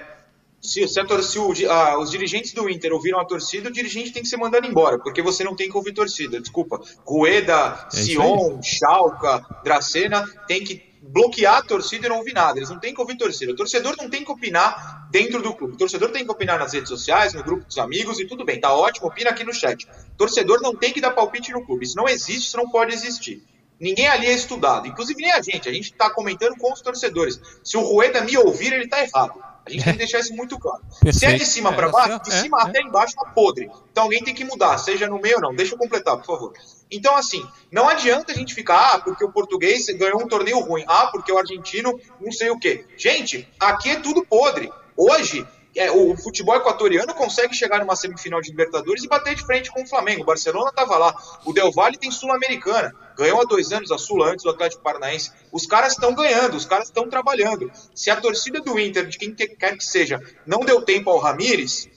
se, 0.61 0.87
se, 0.87 0.99
a, 0.99 1.21
se 1.23 1.39
o, 1.39 1.71
a, 1.71 1.99
os 1.99 2.11
dirigentes 2.11 2.53
do 2.53 2.69
Inter 2.69 2.93
ouviram 2.93 3.19
a 3.19 3.25
torcida, 3.25 3.69
o 3.69 3.73
dirigente 3.73 4.11
tem 4.11 4.21
que 4.21 4.29
ser 4.29 4.37
mandado 4.37 4.67
embora, 4.67 4.99
porque 4.99 5.21
você 5.23 5.43
não 5.43 5.55
tem 5.55 5.69
que 5.69 5.75
ouvir 5.75 5.91
torcida. 5.91 6.39
Desculpa. 6.39 6.79
Rueda, 7.03 7.87
é 7.91 7.97
Sion, 7.97 8.61
Schalke, 8.61 9.43
Dracena 9.63 10.27
tem 10.47 10.63
que 10.63 10.90
bloquear 11.01 11.57
a 11.57 11.61
torcida 11.63 12.05
e 12.05 12.09
não 12.09 12.17
ouvir 12.17 12.33
nada. 12.33 12.59
Eles 12.59 12.69
não 12.69 12.79
têm 12.79 12.93
que 12.93 13.01
ouvir 13.01 13.17
torcida. 13.17 13.51
O 13.51 13.55
torcedor 13.55 13.95
não 13.97 14.09
tem 14.09 14.23
que 14.23 14.31
opinar 14.31 15.07
dentro 15.09 15.41
do 15.41 15.53
clube. 15.53 15.73
O 15.73 15.77
torcedor 15.77 16.11
tem 16.11 16.23
que 16.23 16.31
opinar 16.31 16.59
nas 16.59 16.73
redes 16.73 16.89
sociais, 16.89 17.33
no 17.33 17.43
grupo 17.43 17.65
dos 17.65 17.77
amigos 17.77 18.19
e 18.19 18.25
tudo 18.25 18.45
bem. 18.45 18.59
Tá 18.59 18.73
ótimo, 18.73 19.07
opina 19.07 19.31
aqui 19.31 19.43
no 19.43 19.53
chat. 19.53 19.85
O 19.85 20.17
torcedor 20.17 20.61
não 20.61 20.75
tem 20.75 20.93
que 20.93 21.01
dar 21.01 21.11
palpite 21.11 21.51
no 21.51 21.65
clube. 21.65 21.85
Isso 21.85 21.97
não 21.97 22.07
existe, 22.07 22.47
isso 22.47 22.57
não 22.57 22.69
pode 22.69 22.93
existir. 22.93 23.43
Ninguém 23.79 24.07
ali 24.07 24.27
é 24.27 24.33
estudado, 24.33 24.87
inclusive 24.87 25.19
nem 25.19 25.31
a 25.31 25.41
gente. 25.41 25.67
A 25.67 25.73
gente 25.73 25.85
está 25.85 26.07
comentando 26.11 26.55
com 26.55 26.71
os 26.71 26.81
torcedores. 26.81 27.41
Se 27.63 27.75
o 27.77 27.81
Rueda 27.81 28.21
me 28.21 28.37
ouvir, 28.37 28.71
ele 28.71 28.83
está 28.83 29.03
errado. 29.03 29.41
A 29.65 29.69
gente 29.71 29.83
tem 29.83 29.93
que 29.93 29.99
deixar 29.99 30.19
isso 30.19 30.35
muito 30.35 30.59
claro. 30.59 30.81
Perfeito. 31.01 31.17
Se 31.17 31.25
é 31.25 31.33
de 31.33 31.45
cima 31.45 31.73
para 31.73 31.89
baixo, 31.89 32.21
de 32.23 32.31
é, 32.31 32.41
cima 32.41 32.59
é, 32.59 32.63
até 32.63 32.81
embaixo 32.81 33.15
tá 33.15 33.25
podre. 33.31 33.71
Então 33.91 34.03
alguém 34.03 34.23
tem 34.23 34.35
que 34.35 34.45
mudar, 34.45 34.77
seja 34.77 35.07
no 35.07 35.19
meio 35.19 35.37
ou 35.37 35.41
não. 35.41 35.55
Deixa 35.55 35.73
eu 35.73 35.79
completar, 35.79 36.15
por 36.17 36.25
favor. 36.25 36.53
Então, 36.91 37.15
assim, 37.15 37.45
não 37.71 37.87
adianta 37.87 38.31
a 38.31 38.35
gente 38.35 38.53
ficar, 38.53 38.95
ah, 38.95 38.99
porque 38.99 39.23
o 39.23 39.31
português 39.31 39.85
ganhou 39.87 40.21
um 40.21 40.27
torneio 40.27 40.59
ruim, 40.59 40.83
ah, 40.87 41.07
porque 41.07 41.31
o 41.31 41.37
argentino 41.37 41.97
não 42.19 42.31
sei 42.31 42.49
o 42.49 42.59
quê. 42.59 42.85
Gente, 42.97 43.47
aqui 43.59 43.91
é 43.91 43.99
tudo 43.99 44.25
podre. 44.25 44.69
Hoje, 44.97 45.47
é, 45.75 45.89
o 45.89 46.17
futebol 46.17 46.55
equatoriano 46.55 47.13
consegue 47.13 47.55
chegar 47.55 47.79
numa 47.79 47.95
semifinal 47.95 48.41
de 48.41 48.49
Libertadores 48.49 49.03
e 49.03 49.07
bater 49.07 49.35
de 49.35 49.45
frente 49.45 49.71
com 49.71 49.83
o 49.83 49.87
Flamengo. 49.87 50.23
O 50.23 50.25
Barcelona 50.25 50.69
estava 50.69 50.97
lá. 50.97 51.15
O 51.45 51.53
Del 51.53 51.71
Valle 51.71 51.97
tem 51.97 52.11
Sul-Americana. 52.11 52.93
Ganhou 53.17 53.41
há 53.41 53.45
dois 53.45 53.71
anos 53.71 53.91
a 53.91 53.97
Sula 53.97 54.31
antes 54.31 54.43
do 54.43 54.49
Atlético 54.49 54.83
Paranaense. 54.83 55.31
Os 55.51 55.65
caras 55.65 55.93
estão 55.93 56.13
ganhando, 56.13 56.57
os 56.57 56.65
caras 56.65 56.87
estão 56.87 57.09
trabalhando. 57.09 57.71
Se 57.95 58.09
a 58.09 58.19
torcida 58.19 58.59
do 58.59 58.77
Inter, 58.77 59.07
de 59.07 59.17
quem 59.17 59.33
quer 59.33 59.77
que 59.77 59.83
seja, 59.83 60.21
não 60.45 60.59
deu 60.59 60.81
tempo 60.81 61.09
ao 61.09 61.19
Ramires, 61.19 61.89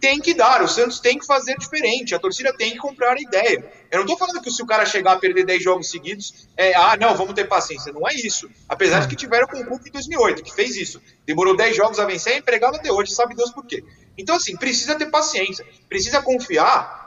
tem 0.00 0.20
que 0.20 0.34
dar, 0.34 0.62
o 0.62 0.68
Santos 0.68 1.00
tem 1.00 1.18
que 1.18 1.26
fazer 1.26 1.56
diferente, 1.56 2.14
a 2.14 2.18
torcida 2.18 2.52
tem 2.56 2.72
que 2.72 2.78
comprar 2.78 3.16
a 3.16 3.20
ideia. 3.20 3.64
Eu 3.90 3.98
não 3.98 4.04
estou 4.04 4.18
falando 4.18 4.42
que 4.42 4.50
se 4.50 4.62
o 4.62 4.66
cara 4.66 4.84
chegar 4.86 5.12
a 5.12 5.18
perder 5.18 5.44
10 5.44 5.62
jogos 5.62 5.90
seguidos, 5.90 6.48
é, 6.56 6.74
ah, 6.74 6.96
não, 6.96 7.16
vamos 7.16 7.34
ter 7.34 7.44
paciência. 7.46 7.92
Não 7.92 8.06
é 8.06 8.14
isso. 8.14 8.48
Apesar 8.68 9.00
de 9.00 9.08
que 9.08 9.16
tiveram 9.16 9.46
com 9.46 9.58
o 9.58 9.66
Cup 9.66 9.86
em 9.86 9.90
2008, 9.90 10.42
que 10.42 10.54
fez 10.54 10.76
isso. 10.76 11.02
Demorou 11.26 11.56
10 11.56 11.76
jogos 11.76 11.98
a 11.98 12.04
vencer 12.04 12.34
e 12.34 12.36
é 12.36 12.38
empregado 12.38 12.76
até 12.76 12.92
hoje, 12.92 13.12
sabe 13.12 13.34
Deus 13.34 13.50
por 13.50 13.66
quê. 13.66 13.82
Então, 14.16 14.36
assim, 14.36 14.56
precisa 14.56 14.94
ter 14.94 15.06
paciência, 15.06 15.66
precisa 15.88 16.20
confiar 16.22 16.98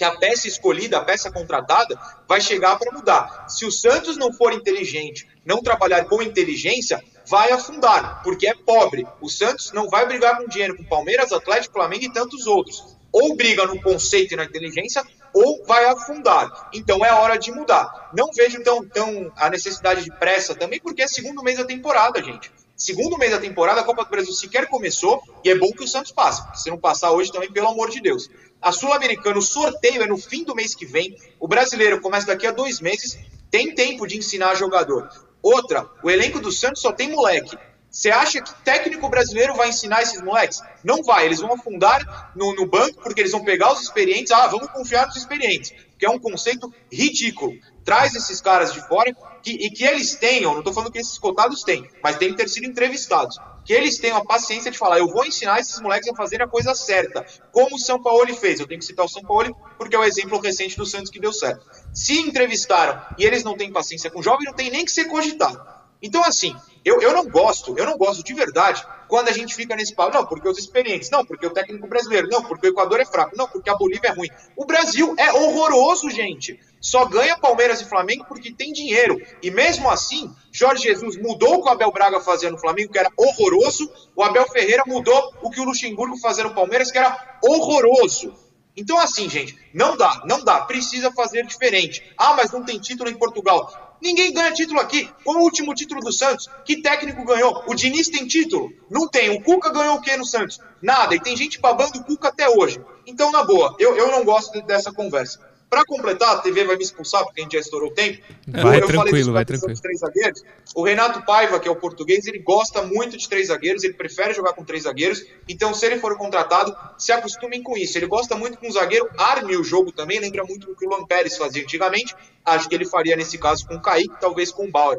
que 0.00 0.04
a 0.04 0.16
peça 0.16 0.48
escolhida, 0.48 0.96
a 0.96 1.04
peça 1.04 1.30
contratada, 1.30 1.98
vai 2.26 2.40
chegar 2.40 2.78
para 2.78 2.90
mudar. 2.90 3.46
Se 3.48 3.66
o 3.66 3.70
Santos 3.70 4.16
não 4.16 4.32
for 4.32 4.52
inteligente, 4.52 5.28
não 5.44 5.62
trabalhar 5.62 6.04
com 6.06 6.22
inteligência, 6.22 7.02
vai 7.26 7.50
afundar, 7.52 8.22
porque 8.22 8.48
é 8.48 8.54
pobre. 8.54 9.06
O 9.20 9.28
Santos 9.28 9.72
não 9.72 9.88
vai 9.88 10.06
brigar 10.06 10.38
com 10.38 10.48
dinheiro 10.48 10.76
com 10.76 10.84
Palmeiras, 10.84 11.32
Atlético, 11.32 11.74
Flamengo 11.74 12.04
e 12.04 12.12
tantos 12.12 12.46
outros. 12.46 12.96
Ou 13.12 13.34
briga 13.36 13.66
no 13.66 13.80
conceito 13.82 14.34
e 14.34 14.36
na 14.36 14.44
inteligência, 14.44 15.02
ou 15.32 15.64
vai 15.64 15.84
afundar. 15.86 16.70
Então 16.72 17.04
é 17.04 17.12
hora 17.12 17.36
de 17.36 17.50
mudar. 17.52 18.10
Não 18.16 18.30
vejo 18.32 18.62
tão, 18.62 18.86
tão 18.86 19.32
a 19.36 19.50
necessidade 19.50 20.04
de 20.04 20.10
pressa 20.10 20.54
também, 20.54 20.80
porque 20.80 21.02
é 21.02 21.08
segundo 21.08 21.42
mês 21.42 21.58
da 21.58 21.64
temporada, 21.64 22.22
gente. 22.22 22.50
Segundo 22.76 23.18
mês 23.18 23.30
da 23.30 23.38
temporada, 23.38 23.82
a 23.82 23.84
Copa 23.84 24.04
do 24.04 24.10
Brasil 24.10 24.32
sequer 24.32 24.66
começou 24.66 25.22
e 25.44 25.50
é 25.50 25.54
bom 25.54 25.70
que 25.70 25.84
o 25.84 25.88
Santos 25.88 26.12
passe. 26.12 26.42
Se 26.62 26.70
não 26.70 26.78
passar 26.78 27.10
hoje 27.10 27.30
também, 27.30 27.52
pelo 27.52 27.68
amor 27.68 27.90
de 27.90 28.00
Deus. 28.00 28.30
A 28.60 28.72
Sul-Americana, 28.72 29.38
o 29.38 29.42
sorteio 29.42 30.02
é 30.02 30.06
no 30.06 30.16
fim 30.16 30.44
do 30.44 30.54
mês 30.54 30.74
que 30.74 30.86
vem. 30.86 31.14
O 31.38 31.46
brasileiro 31.46 32.00
começa 32.00 32.26
daqui 32.26 32.46
a 32.46 32.52
dois 32.52 32.80
meses. 32.80 33.18
Tem 33.50 33.74
tempo 33.74 34.06
de 34.06 34.16
ensinar 34.16 34.54
jogador. 34.54 35.10
Outra, 35.42 35.86
o 36.02 36.10
elenco 36.10 36.40
do 36.40 36.52
Santos 36.52 36.82
só 36.82 36.92
tem 36.92 37.10
moleque. 37.10 37.56
Você 37.90 38.10
acha 38.10 38.40
que 38.40 38.54
técnico 38.62 39.08
brasileiro 39.08 39.54
vai 39.54 39.68
ensinar 39.68 40.02
esses 40.02 40.22
moleques? 40.22 40.60
Não 40.84 41.02
vai, 41.02 41.24
eles 41.24 41.40
vão 41.40 41.52
afundar 41.54 42.30
no, 42.36 42.54
no, 42.54 42.66
banco 42.66 43.02
porque 43.02 43.20
eles 43.20 43.32
vão 43.32 43.42
pegar 43.42 43.72
os 43.72 43.82
experientes. 43.82 44.30
Ah, 44.30 44.46
vamos 44.46 44.70
confiar 44.70 45.06
nos 45.06 45.16
experientes. 45.16 45.72
que 45.98 46.06
é 46.06 46.10
um 46.10 46.18
conceito 46.18 46.72
ridículo. 46.90 47.52
Traz 47.84 48.14
esses 48.14 48.40
caras 48.40 48.72
de 48.72 48.80
fora 48.86 49.12
que, 49.42 49.50
e 49.50 49.70
que 49.70 49.84
eles 49.84 50.14
tenham, 50.16 50.52
não 50.52 50.60
estou 50.60 50.72
falando 50.72 50.92
que 50.92 50.98
esses 50.98 51.18
cotados 51.18 51.62
têm, 51.62 51.88
mas 52.02 52.16
tem 52.16 52.30
que 52.30 52.36
ter 52.36 52.48
sido 52.48 52.66
entrevistados. 52.66 53.38
Que 53.64 53.72
eles 53.72 53.98
tenham 53.98 54.16
a 54.16 54.24
paciência 54.24 54.70
de 54.70 54.78
falar, 54.78 54.98
eu 54.98 55.08
vou 55.08 55.24
ensinar 55.24 55.60
esses 55.60 55.80
moleques 55.80 56.08
a 56.08 56.14
fazerem 56.14 56.46
a 56.46 56.48
coisa 56.48 56.74
certa, 56.74 57.24
como 57.52 57.76
o 57.76 57.78
São 57.78 58.02
Paulo 58.02 58.34
fez. 58.34 58.58
Eu 58.58 58.66
tenho 58.66 58.80
que 58.80 58.86
citar 58.86 59.04
o 59.04 59.08
São 59.08 59.22
Paulo 59.22 59.54
porque 59.78 59.94
é 59.94 59.98
o 59.98 60.04
exemplo 60.04 60.38
recente 60.40 60.76
do 60.76 60.86
Santos 60.86 61.10
que 61.10 61.20
deu 61.20 61.32
certo. 61.32 61.64
Se 61.92 62.18
entrevistaram 62.18 63.00
e 63.18 63.24
eles 63.24 63.44
não 63.44 63.56
têm 63.56 63.72
paciência 63.72 64.10
com 64.10 64.20
o 64.20 64.22
jovem, 64.22 64.46
não 64.46 64.54
tem 64.54 64.70
nem 64.70 64.84
que 64.84 64.92
ser 64.92 65.04
cogitado. 65.04 65.79
Então, 66.02 66.24
assim, 66.24 66.54
eu, 66.84 67.00
eu 67.00 67.12
não 67.12 67.28
gosto, 67.28 67.76
eu 67.78 67.84
não 67.84 67.98
gosto 67.98 68.24
de 68.24 68.32
verdade 68.32 68.84
quando 69.10 69.28
a 69.28 69.32
gente 69.32 69.54
fica 69.54 69.74
nesse 69.74 69.94
papo, 69.94 70.16
não, 70.16 70.24
porque 70.24 70.48
os 70.48 70.56
experientes, 70.56 71.10
não, 71.10 71.26
porque 71.26 71.44
o 71.44 71.50
técnico 71.50 71.86
brasileiro, 71.88 72.28
não, 72.30 72.44
porque 72.44 72.68
o 72.68 72.70
Equador 72.70 73.00
é 73.00 73.04
fraco, 73.04 73.36
não, 73.36 73.48
porque 73.48 73.68
a 73.68 73.74
Bolívia 73.74 74.08
é 74.08 74.12
ruim. 74.12 74.30
O 74.56 74.64
Brasil 74.64 75.14
é 75.18 75.32
horroroso, 75.32 76.08
gente. 76.10 76.58
Só 76.80 77.04
ganha 77.04 77.36
Palmeiras 77.36 77.80
e 77.80 77.84
Flamengo 77.84 78.24
porque 78.26 78.52
tem 78.52 78.72
dinheiro. 78.72 79.20
E 79.42 79.50
mesmo 79.50 79.90
assim, 79.90 80.34
Jorge 80.50 80.84
Jesus 80.84 81.16
mudou 81.16 81.56
o 81.56 81.62
que 81.62 81.68
o 81.68 81.72
Abel 81.72 81.92
Braga 81.92 82.20
fazia 82.20 82.50
no 82.50 82.58
Flamengo, 82.58 82.92
que 82.92 82.98
era 82.98 83.10
horroroso. 83.16 83.92
O 84.16 84.22
Abel 84.22 84.48
Ferreira 84.48 84.84
mudou 84.86 85.34
o 85.42 85.50
que 85.50 85.60
o 85.60 85.64
Luxemburgo 85.64 86.16
fazia 86.18 86.44
no 86.44 86.54
Palmeiras, 86.54 86.90
que 86.90 86.96
era 86.96 87.38
horroroso. 87.44 88.32
Então, 88.76 88.98
assim, 88.98 89.28
gente, 89.28 89.58
não 89.74 89.96
dá, 89.96 90.22
não 90.24 90.42
dá, 90.42 90.60
precisa 90.62 91.10
fazer 91.12 91.44
diferente. 91.44 92.14
Ah, 92.16 92.34
mas 92.34 92.50
não 92.52 92.64
tem 92.64 92.78
título 92.78 93.10
em 93.10 93.18
Portugal. 93.18 93.89
Ninguém 94.00 94.32
ganha 94.32 94.52
título 94.52 94.80
aqui. 94.80 95.08
Qual 95.22 95.38
o 95.38 95.42
último 95.42 95.74
título 95.74 96.00
do 96.00 96.12
Santos? 96.12 96.48
Que 96.64 96.80
técnico 96.80 97.24
ganhou? 97.24 97.62
O 97.66 97.74
Diniz 97.74 98.08
tem 98.08 98.26
título? 98.26 98.72
Não 98.90 99.06
tem. 99.06 99.30
O 99.30 99.42
Cuca 99.42 99.70
ganhou 99.70 99.96
o 99.96 100.00
que 100.00 100.16
no 100.16 100.24
Santos? 100.24 100.58
Nada. 100.80 101.14
E 101.14 101.20
tem 101.20 101.36
gente 101.36 101.60
babando 101.60 101.98
o 101.98 102.04
Cuca 102.04 102.28
até 102.28 102.48
hoje. 102.48 102.80
Então, 103.06 103.30
na 103.30 103.44
boa, 103.44 103.74
eu, 103.78 103.96
eu 103.96 104.10
não 104.10 104.24
gosto 104.24 104.62
dessa 104.62 104.92
conversa. 104.92 105.49
Para 105.70 105.84
completar, 105.84 106.34
a 106.34 106.38
TV 106.40 106.64
vai 106.64 106.76
me 106.76 106.82
expulsar 106.82 107.22
porque 107.22 107.40
a 107.40 107.44
gente 107.44 107.52
já 107.52 107.60
estourou 107.60 107.90
o 107.90 107.94
tempo. 107.94 108.20
Vai 108.48 108.82
eu 108.82 108.88
tranquilo, 108.88 109.32
vai 109.32 109.44
tranquilo. 109.44 109.80
Três 109.80 110.00
zagueiros. 110.00 110.42
O 110.74 110.82
Renato 110.82 111.24
Paiva, 111.24 111.60
que 111.60 111.68
é 111.68 111.70
o 111.70 111.76
português, 111.76 112.26
ele 112.26 112.40
gosta 112.40 112.82
muito 112.82 113.16
de 113.16 113.28
três 113.28 113.46
zagueiros, 113.46 113.84
ele 113.84 113.94
prefere 113.94 114.34
jogar 114.34 114.52
com 114.52 114.64
três 114.64 114.82
zagueiros. 114.82 115.24
Então, 115.48 115.72
se 115.72 115.86
ele 115.86 116.00
for 116.00 116.18
contratado, 116.18 116.76
se 116.98 117.12
acostumem 117.12 117.62
com 117.62 117.76
isso. 117.76 117.96
Ele 117.96 118.06
gosta 118.06 118.34
muito 118.34 118.58
com 118.58 118.66
o 118.66 118.72
zagueiro, 118.72 119.08
arme 119.16 119.56
o 119.56 119.62
jogo 119.62 119.92
também, 119.92 120.18
lembra 120.18 120.42
muito 120.42 120.66
do 120.66 120.74
que 120.74 120.84
o 120.84 120.88
Luan 120.88 121.06
Pérez 121.06 121.36
fazia 121.36 121.62
antigamente. 121.62 122.16
Acho 122.44 122.68
que 122.68 122.74
ele 122.74 122.84
faria 122.84 123.14
nesse 123.14 123.38
caso 123.38 123.64
com 123.64 123.76
o 123.76 123.80
Kaique, 123.80 124.20
talvez 124.20 124.50
com 124.50 124.66
o 124.66 124.70
Bauer. 124.70 124.98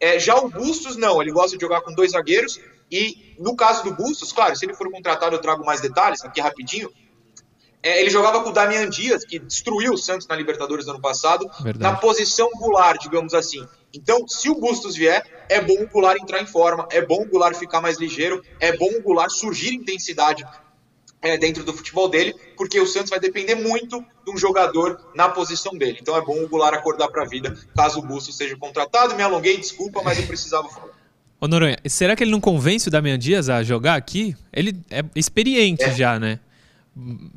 É, 0.00 0.18
já 0.18 0.34
o 0.36 0.48
Bustos, 0.48 0.96
não, 0.96 1.20
ele 1.20 1.30
gosta 1.30 1.58
de 1.58 1.62
jogar 1.62 1.82
com 1.82 1.92
dois 1.92 2.12
zagueiros. 2.12 2.58
E 2.90 3.34
no 3.38 3.54
caso 3.54 3.84
do 3.84 3.92
Bustos, 3.92 4.32
claro, 4.32 4.56
se 4.56 4.64
ele 4.64 4.74
for 4.74 4.90
contratado, 4.90 5.36
eu 5.36 5.40
trago 5.40 5.64
mais 5.64 5.80
detalhes 5.80 6.24
aqui 6.24 6.40
rapidinho. 6.40 6.90
É, 7.86 8.00
ele 8.00 8.10
jogava 8.10 8.42
com 8.42 8.50
o 8.50 8.52
Damian 8.52 8.90
Dias, 8.90 9.24
que 9.24 9.38
destruiu 9.38 9.92
o 9.92 9.96
Santos 9.96 10.26
na 10.26 10.34
Libertadores 10.34 10.86
no 10.86 10.94
ano 10.94 11.00
passado, 11.00 11.48
Verdade. 11.60 11.78
na 11.78 11.96
posição 11.96 12.50
Goulart, 12.58 13.00
digamos 13.00 13.32
assim. 13.32 13.64
Então, 13.94 14.26
se 14.26 14.50
o 14.50 14.56
Bustos 14.56 14.96
vier, 14.96 15.24
é 15.48 15.60
bom 15.60 15.84
o 15.84 15.86
Goulart 15.86 16.20
entrar 16.20 16.42
em 16.42 16.46
forma, 16.46 16.88
é 16.90 17.00
bom 17.00 17.22
o 17.22 17.28
Goulart 17.28 17.56
ficar 17.56 17.80
mais 17.80 17.96
ligeiro, 17.96 18.42
é 18.58 18.76
bom 18.76 18.90
o 18.90 19.02
Goulart 19.02 19.30
surgir 19.30 19.72
intensidade 19.72 20.44
é, 21.22 21.38
dentro 21.38 21.62
do 21.62 21.72
futebol 21.72 22.08
dele, 22.08 22.34
porque 22.56 22.80
o 22.80 22.86
Santos 22.88 23.10
vai 23.10 23.20
depender 23.20 23.54
muito 23.54 24.04
de 24.24 24.32
um 24.32 24.36
jogador 24.36 25.12
na 25.14 25.28
posição 25.28 25.78
dele. 25.78 25.98
Então 26.02 26.16
é 26.16 26.20
bom 26.20 26.42
o 26.42 26.48
Goulart 26.48 26.74
acordar 26.74 27.06
para 27.06 27.22
a 27.22 27.26
vida 27.28 27.56
caso 27.76 28.00
o 28.00 28.02
Bustos 28.02 28.36
seja 28.36 28.56
contratado. 28.56 29.14
Me 29.14 29.22
alonguei, 29.22 29.58
desculpa, 29.58 30.02
mas 30.02 30.18
eu 30.18 30.26
precisava 30.26 30.68
falar. 30.68 30.90
Ô 31.40 31.46
Noronha, 31.46 31.76
será 31.86 32.16
que 32.16 32.24
ele 32.24 32.32
não 32.32 32.40
convence 32.40 32.88
o 32.88 32.90
Damian 32.90 33.16
Dias 33.16 33.48
a 33.48 33.62
jogar 33.62 33.94
aqui? 33.94 34.34
Ele 34.52 34.76
é 34.90 35.04
experiente 35.14 35.84
é. 35.84 35.94
já, 35.94 36.18
né? 36.18 36.40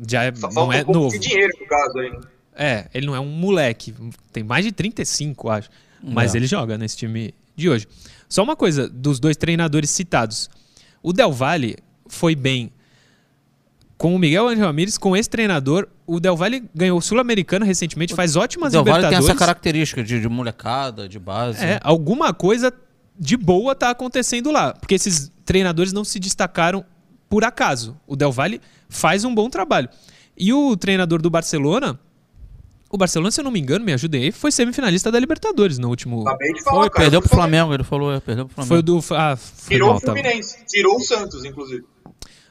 Já 0.08 0.24
é, 0.24 0.34
não 0.54 0.72
é 0.72 0.84
um 0.88 0.92
novo. 0.92 1.12
de 1.12 1.20
dinheiro 1.20 1.52
no 1.60 1.68
caso 1.68 2.00
aí. 2.00 2.20
É, 2.56 2.88
ele 2.94 3.06
não 3.06 3.16
é 3.16 3.20
um 3.20 3.30
moleque, 3.30 3.94
tem 4.34 4.44
mais 4.44 4.66
de 4.66 4.72
35, 4.72 5.50
acho. 5.50 5.70
Mas 6.02 6.36
ele 6.36 6.48
joga 6.48 6.78
nesse 6.78 6.98
time 6.98 7.34
de 7.56 7.70
hoje. 7.70 7.88
Só 8.28 8.44
uma 8.44 8.56
coisa 8.56 8.88
dos 8.88 9.20
dois 9.20 9.36
treinadores 9.36 9.90
citados. 9.90 10.50
O 11.02 11.12
Del 11.14 11.32
Valle 11.32 11.78
foi 12.08 12.36
bem 12.36 12.72
com 13.98 14.16
o 14.16 14.20
Miguel 14.20 14.48
Angel 14.48 14.66
Ramírez, 14.66 14.98
com 14.98 15.16
esse 15.16 15.30
treinador. 15.30 15.88
O 16.08 16.20
Del 16.20 16.36
Valle 16.36 16.64
ganhou 16.74 16.98
o 16.98 17.02
Sul-Americano 17.02 17.66
recentemente, 17.66 18.16
faz 18.16 18.36
ótimas 18.36 18.74
o 18.74 18.82
Del 18.82 18.94
Valle 18.94 19.10
tem 19.10 19.18
essa 19.18 19.36
característica 19.36 20.04
de, 20.04 20.22
de 20.22 20.30
molecada, 20.30 21.08
de 21.08 21.20
base. 21.20 21.64
É, 21.64 21.80
alguma 21.84 22.34
coisa 22.34 22.74
de 23.20 23.36
boa 23.36 23.76
tá 23.76 23.90
acontecendo 23.90 24.52
lá. 24.52 24.74
Porque 24.74 24.96
esses 24.96 25.32
treinadores 25.44 25.92
não 25.92 26.06
se 26.06 26.20
destacaram 26.20 26.86
por 27.30 27.44
acaso. 27.46 27.98
O 28.08 28.16
Del 28.16 28.32
Valle 28.32 28.60
faz 28.90 29.24
um 29.24 29.34
bom 29.34 29.50
trabalho. 29.50 29.88
E 30.36 30.52
o 30.54 30.76
treinador 30.76 31.22
do 31.22 31.30
Barcelona, 31.30 32.00
o 32.90 32.98
Barcelona, 32.98 33.30
se 33.30 33.40
eu 33.40 33.44
não 33.44 33.52
me 33.52 33.60
engano, 33.60 33.86
me 33.86 33.94
ajudei, 33.94 34.32
foi 34.32 34.52
semifinalista 34.52 35.12
da 35.12 35.20
Libertadores 35.20 35.78
no 35.78 35.90
último. 35.90 36.24
Falar, 36.24 36.38
foi, 36.38 36.90
cara, 36.90 36.90
perdeu 36.90 37.22
pro 37.22 37.30
Flamengo, 37.30 37.74
ele 37.74 37.84
falou, 37.84 38.12
é, 38.12 38.20
perdeu 38.20 38.46
pro 38.46 38.56
Flamengo. 38.56 38.74
Foi 38.74 38.82
do. 38.82 39.00
Ah, 39.14 39.36
foi 39.36 39.76
Tirou 39.76 39.90
mal, 39.90 39.98
o 39.98 40.02
Fluminense, 40.02 40.58
tá. 40.58 40.66
tirou 40.68 40.96
o 40.96 41.00
Santos, 41.00 41.46
inclusive. 41.46 41.86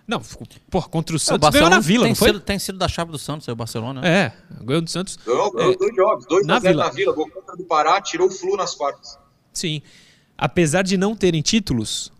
Não, 0.06 0.22
porra, 0.70 0.88
contra 0.88 1.14
o 1.14 1.18
Santos 1.18 1.46
é, 1.46 1.48
o 1.48 1.52
ganhou 1.52 1.68
na 1.68 1.80
Vila, 1.80 2.04
tem 2.04 2.12
não 2.12 2.16
foi? 2.16 2.28
Sido, 2.28 2.40
tem 2.40 2.58
sido 2.58 2.78
da 2.78 2.88
chave 2.88 3.10
do 3.10 3.18
Santos, 3.18 3.48
aí 3.48 3.52
o 3.52 3.56
Barcelona. 3.56 4.00
Né? 4.00 4.08
É, 4.08 4.32
ganhou 4.62 4.80
do 4.80 4.88
Santos. 4.88 5.18
Ganhou, 5.26 5.52
ganhou 5.52 5.72
é, 5.72 5.76
dois 5.76 5.96
jogos, 5.96 6.26
dois 6.26 6.46
na 6.46 6.58
Vila. 6.58 6.84
na 6.84 6.90
Vila, 6.90 7.12
gol 7.12 7.28
contra 7.28 7.56
do 7.56 7.64
Pará, 7.64 8.00
tirou 8.00 8.28
o 8.28 8.30
Flu 8.30 8.56
nas 8.56 8.74
quartas. 8.74 9.18
Sim. 9.52 9.82
Apesar 10.36 10.82
de 10.82 10.96
não 10.96 11.16
terem 11.16 11.42
títulos, 11.42 12.12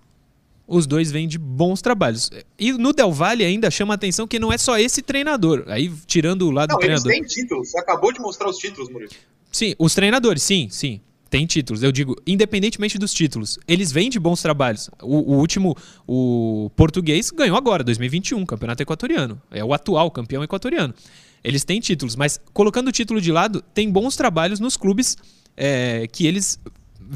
os 0.68 0.86
dois 0.86 1.10
vêm 1.10 1.26
de 1.26 1.38
bons 1.38 1.80
trabalhos. 1.80 2.30
E 2.58 2.72
no 2.72 2.92
Del 2.92 3.10
Valle 3.10 3.44
ainda 3.44 3.70
chama 3.70 3.94
a 3.94 3.96
atenção 3.96 4.28
que 4.28 4.38
não 4.38 4.52
é 4.52 4.58
só 4.58 4.78
esse 4.78 5.00
treinador. 5.00 5.64
Aí, 5.66 5.90
tirando 6.06 6.42
o 6.42 6.50
lado 6.50 6.70
não, 6.70 6.76
do 6.76 6.80
treinador. 6.80 7.10
Eles 7.10 7.34
têm 7.34 7.42
títulos. 7.42 7.70
Você 7.70 7.78
acabou 7.78 8.12
de 8.12 8.20
mostrar 8.20 8.48
os 8.48 8.58
títulos, 8.58 8.90
Murilo. 8.90 9.10
Sim, 9.50 9.74
os 9.78 9.94
treinadores, 9.94 10.42
sim, 10.42 10.68
sim. 10.70 11.00
Tem 11.30 11.46
títulos. 11.46 11.82
Eu 11.82 11.90
digo, 11.90 12.14
independentemente 12.26 12.98
dos 12.98 13.12
títulos, 13.12 13.58
eles 13.66 13.90
vêm 13.90 14.10
de 14.10 14.18
bons 14.18 14.42
trabalhos. 14.42 14.90
O, 15.02 15.34
o 15.34 15.38
último, 15.38 15.76
o 16.06 16.70
português, 16.76 17.30
ganhou 17.30 17.56
agora, 17.56 17.82
2021, 17.82 18.44
campeonato 18.44 18.82
equatoriano. 18.82 19.40
É 19.50 19.64
o 19.64 19.72
atual 19.72 20.10
campeão 20.10 20.44
equatoriano. 20.44 20.94
Eles 21.42 21.64
têm 21.64 21.80
títulos, 21.80 22.14
mas 22.14 22.40
colocando 22.52 22.88
o 22.88 22.92
título 22.92 23.20
de 23.20 23.32
lado, 23.32 23.62
tem 23.74 23.90
bons 23.90 24.16
trabalhos 24.16 24.60
nos 24.60 24.76
clubes 24.76 25.16
é, 25.56 26.06
que 26.10 26.26
eles 26.26 26.60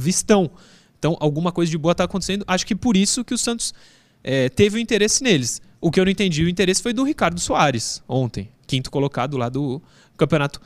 estão. 0.06 0.50
Então, 1.02 1.16
alguma 1.18 1.50
coisa 1.50 1.68
de 1.68 1.76
boa 1.76 1.90
está 1.90 2.04
acontecendo. 2.04 2.44
Acho 2.46 2.64
que 2.64 2.76
por 2.76 2.96
isso 2.96 3.24
que 3.24 3.34
o 3.34 3.38
Santos 3.38 3.74
é, 4.22 4.48
teve 4.48 4.76
o 4.76 4.78
interesse 4.78 5.20
neles. 5.20 5.60
O 5.80 5.90
que 5.90 5.98
eu 5.98 6.04
não 6.04 6.12
entendi, 6.12 6.44
o 6.44 6.48
interesse 6.48 6.80
foi 6.80 6.92
do 6.92 7.02
Ricardo 7.02 7.40
Soares, 7.40 8.00
ontem, 8.06 8.48
quinto 8.68 8.88
colocado 8.88 9.36
lá 9.36 9.48
do 9.48 9.82
campeonato 10.16 10.60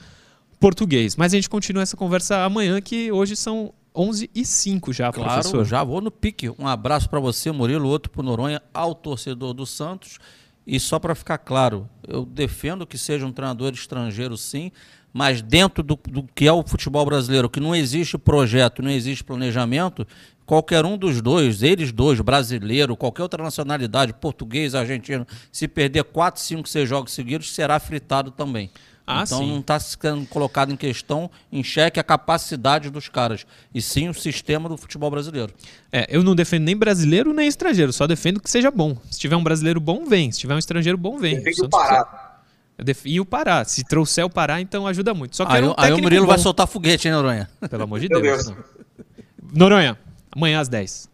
português. 0.61 1.17
Mas 1.17 1.33
a 1.33 1.37
gente 1.39 1.49
continua 1.49 1.83
essa 1.83 1.97
conversa 1.97 2.45
amanhã, 2.45 2.83
que 2.83 3.11
hoje 3.11 3.35
são 3.35 3.73
11 3.95 4.31
e 4.35 4.45
5 4.45 4.93
já, 4.93 5.11
claro, 5.11 5.33
professor. 5.33 5.65
já 5.65 5.83
vou 5.83 6.03
no 6.03 6.11
pique. 6.11 6.51
Um 6.59 6.69
abraço 6.69 7.09
para 7.09 7.19
você, 7.19 7.51
Murilo, 7.51 7.89
outro 7.89 8.13
para 8.13 8.23
Noronha, 8.23 8.61
ao 8.75 8.95
torcedor 8.95 9.55
do 9.55 9.65
Santos. 9.65 10.19
E 10.67 10.79
só 10.79 10.99
para 10.99 11.15
ficar 11.15 11.39
claro, 11.39 11.89
eu 12.07 12.27
defendo 12.27 12.87
que 12.87 12.99
seja 12.99 13.25
um 13.25 13.33
treinador 13.33 13.73
estrangeiro, 13.73 14.37
sim, 14.37 14.71
mas 15.17 15.41
dentro 15.41 15.83
do, 15.83 15.99
do, 16.11 16.25
que 16.35 16.47
é 16.47 16.53
o 16.53 16.63
futebol 16.63 17.03
brasileiro, 17.07 17.49
que 17.49 17.59
não 17.59 17.75
existe 17.75 18.19
projeto, 18.19 18.83
não 18.83 18.91
existe 18.91 19.25
planejamento, 19.25 20.07
qualquer 20.45 20.85
um 20.85 20.99
dos 20.99 21.23
dois, 21.23 21.63
eles 21.63 21.91
dois, 21.91 22.21
brasileiro, 22.21 22.95
qualquer 22.95 23.23
outra 23.23 23.43
nacionalidade, 23.43 24.13
português, 24.13 24.75
argentino, 24.75 25.27
se 25.51 25.67
perder 25.67 26.05
4, 26.05 26.39
5, 26.39 26.69
6 26.69 26.87
jogos 26.87 27.13
seguidos, 27.15 27.51
será 27.55 27.81
fritado 27.81 28.31
também. 28.31 28.71
Ah, 29.07 29.23
então 29.25 29.39
sim. 29.39 29.49
não 29.49 29.61
está 29.61 29.81
sendo 29.81 30.27
colocado 30.27 30.71
em 30.71 30.77
questão, 30.77 31.31
em 31.51 31.65
xeque, 31.65 31.99
a 31.99 32.05
capacidade 32.05 32.91
dos 32.91 33.09
caras, 33.09 33.47
e 33.75 33.81
sim 33.81 34.11
o 34.11 34.15
sistema 34.15 34.69
do 34.69 34.77
futebol 34.77 35.11
brasileiro. 35.11 35.51
É, 35.91 36.07
eu 36.11 36.23
não 36.23 36.35
defendo 36.35 36.65
nem 36.65 36.77
brasileiro 36.77 37.33
nem 37.33 37.49
estrangeiro, 37.49 37.91
só 37.91 38.07
defendo 38.07 38.39
que 38.39 38.51
seja 38.51 38.71
bom. 38.71 38.99
Se 39.11 39.19
tiver 39.19 39.37
um 39.37 39.43
brasileiro 39.43 39.81
bom, 39.81 40.05
vem. 40.05 40.31
Se 40.31 40.41
tiver 40.41 40.55
um 40.55 40.59
estrangeiro 40.59 40.99
bom, 40.99 41.17
vem. 41.17 41.37
Defende 41.37 41.63
o 41.63 41.71
Pará. 41.71 42.26
E 43.05 43.21
o 43.21 43.25
Pará. 43.25 43.65
Se 43.65 43.85
trouxer 43.85 44.25
o 44.25 44.31
Pará, 44.31 44.61
então 44.61 44.87
ajuda 44.87 45.15
muito. 45.15 45.37
Só 45.37 45.47
que 45.47 45.53
aí, 45.53 45.63
um 45.63 45.75
aí 45.77 45.93
o 45.93 45.99
Murilo 45.99 46.27
bom. 46.27 46.33
vai 46.33 46.39
soltar 46.39 46.67
foguete, 46.67 47.09
hein, 47.09 47.15
Noronha? 47.15 47.49
Pelo 47.71 47.85
amor 47.85 48.01
de 48.01 48.09
Deus. 48.09 48.23
Deus. 48.23 48.53
Noronha, 49.55 49.99
amanhã 50.31 50.61
às 50.61 50.69
10. 50.69 51.09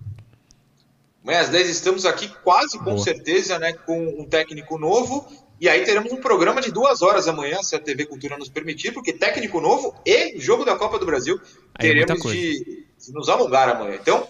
Amanhã 1.23 1.41
às 1.41 1.49
10 1.51 1.69
estamos 1.71 2.05
aqui 2.05 2.29
quase 2.43 2.79
com 2.79 2.85
Boa. 2.85 2.99
certeza, 2.99 3.59
né? 3.59 3.73
Com 3.73 4.21
um 4.21 4.25
técnico 4.25 4.77
novo. 4.77 5.27
E 5.61 5.69
aí 5.69 5.85
teremos 5.85 6.11
um 6.11 6.17
programa 6.17 6.61
de 6.61 6.73
duas 6.73 7.03
horas 7.03 7.29
amanhã, 7.29 7.63
se 7.63 7.77
a 7.77 7.79
TV 7.79 8.07
Cultura 8.07 8.37
nos 8.37 8.49
permitir, 8.49 8.91
porque 8.91 9.13
técnico 9.13 9.61
novo 9.61 9.95
e 10.05 10.37
jogo 10.41 10.65
da 10.65 10.75
Copa 10.75 10.99
do 10.99 11.07
Brasil 11.07 11.41
aí 11.77 11.89
é 11.89 12.05
teremos 12.05 12.27
é 12.27 12.33
de, 12.33 12.87
nos 13.11 13.29
alongar 13.29 13.69
amanhã. 13.69 13.95
Então, 13.95 14.27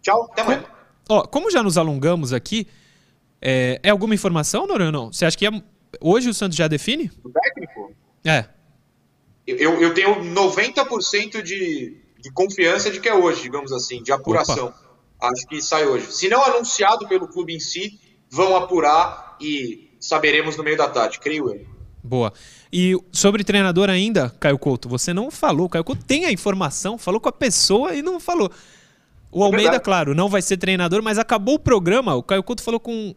tchau, 0.00 0.30
até 0.32 0.40
amanhã. 0.40 0.64
Como, 1.06 1.20
ó, 1.20 1.26
como 1.26 1.50
já 1.50 1.62
nos 1.62 1.76
alongamos 1.76 2.32
aqui, 2.32 2.66
é, 3.42 3.78
é 3.82 3.90
alguma 3.90 4.14
informação, 4.14 4.66
Noronha, 4.66 4.90
não? 4.90 5.12
Você 5.12 5.26
acha 5.26 5.36
que 5.36 5.46
é 5.46 5.50
Hoje 6.00 6.28
o 6.28 6.34
Santos 6.34 6.56
já 6.56 6.68
define? 6.68 7.10
O 7.22 7.30
técnico? 7.30 7.94
É. 8.24 8.46
Eu, 9.46 9.80
eu 9.80 9.92
tenho 9.92 10.16
90% 10.34 11.42
de, 11.42 12.00
de 12.18 12.32
confiança 12.32 12.90
de 12.90 13.00
que 13.00 13.08
é 13.08 13.14
hoje, 13.14 13.42
digamos 13.42 13.72
assim, 13.72 14.02
de 14.02 14.12
apuração. 14.12 14.68
Opa. 14.68 14.84
Acho 15.20 15.46
que 15.46 15.60
sai 15.60 15.86
hoje. 15.86 16.12
Se 16.12 16.28
não 16.28 16.42
anunciado 16.42 17.06
pelo 17.08 17.28
clube 17.28 17.54
em 17.54 17.60
si, 17.60 17.98
vão 18.30 18.56
apurar 18.56 19.36
e 19.40 19.90
saberemos 20.00 20.56
no 20.56 20.64
meio 20.64 20.76
da 20.76 20.88
tarde, 20.88 21.18
creio 21.18 21.50
eu. 21.50 21.66
Boa. 22.02 22.32
E 22.72 22.94
sobre 23.10 23.44
treinador 23.44 23.88
ainda, 23.88 24.28
Caio 24.38 24.58
Couto, 24.58 24.88
você 24.88 25.14
não 25.14 25.30
falou. 25.30 25.68
Caio 25.68 25.84
Couto 25.84 26.04
tem 26.04 26.26
a 26.26 26.32
informação, 26.32 26.98
falou 26.98 27.20
com 27.20 27.28
a 27.28 27.32
pessoa 27.32 27.94
e 27.94 28.02
não 28.02 28.20
falou. 28.20 28.50
O 29.32 29.42
é 29.42 29.46
Almeida, 29.46 29.80
claro, 29.80 30.14
não 30.14 30.28
vai 30.28 30.42
ser 30.42 30.56
treinador, 30.56 31.02
mas 31.02 31.18
acabou 31.18 31.54
o 31.54 31.58
programa. 31.58 32.14
O 32.14 32.22
Caio 32.22 32.42
Couto 32.42 32.62
falou 32.62 32.78
com 32.78 33.14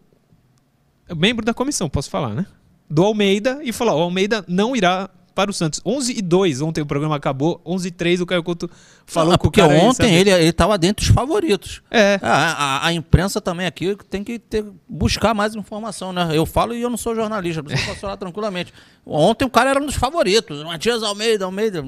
membro 1.15 1.45
da 1.45 1.53
comissão, 1.53 1.89
posso 1.89 2.09
falar, 2.09 2.33
né? 2.33 2.45
Do 2.89 3.03
Almeida 3.03 3.59
e 3.63 3.71
falou: 3.71 3.99
o 3.99 4.03
Almeida 4.03 4.43
não 4.47 4.75
irá 4.75 5.09
para 5.37 5.51
o 5.51 5.53
Santos. 5.53 5.79
11 5.85 6.17
e 6.17 6.21
2, 6.23 6.61
ontem 6.61 6.81
o 6.81 6.85
programa 6.87 7.15
acabou. 7.15 7.61
11 7.63 7.87
e 7.87 7.91
3, 7.91 8.21
o 8.21 8.25
Caio 8.25 8.41
Couto 8.41 8.67
falou 9.05 9.35
ah, 9.35 9.37
porque 9.37 9.61
ontem 9.61 10.07
aí, 10.07 10.21
ele 10.21 10.31
estava 10.31 10.79
dentro 10.79 11.05
dos 11.05 11.13
favoritos. 11.13 11.83
É. 11.91 12.19
A, 12.23 12.31
a, 12.31 12.87
a, 12.87 12.93
imprensa 12.93 13.39
também 13.39 13.67
aqui 13.67 13.95
tem 14.09 14.23
que 14.23 14.39
ter, 14.39 14.65
buscar 14.89 15.35
mais 15.35 15.53
informação, 15.53 16.11
né? 16.11 16.31
Eu 16.33 16.43
falo 16.43 16.73
e 16.73 16.81
eu 16.81 16.89
não 16.89 16.97
sou 16.97 17.13
jornalista, 17.13 17.61
você 17.61 17.77
pode 17.85 17.99
falar 17.99 18.17
tranquilamente. 18.17 18.73
Ontem 19.05 19.45
o 19.45 19.49
cara 19.49 19.69
era 19.69 19.79
um 19.79 19.85
dos 19.85 19.93
favoritos. 19.93 20.63
Matias 20.63 21.03
Almeida, 21.03 21.45
Almeida. 21.45 21.85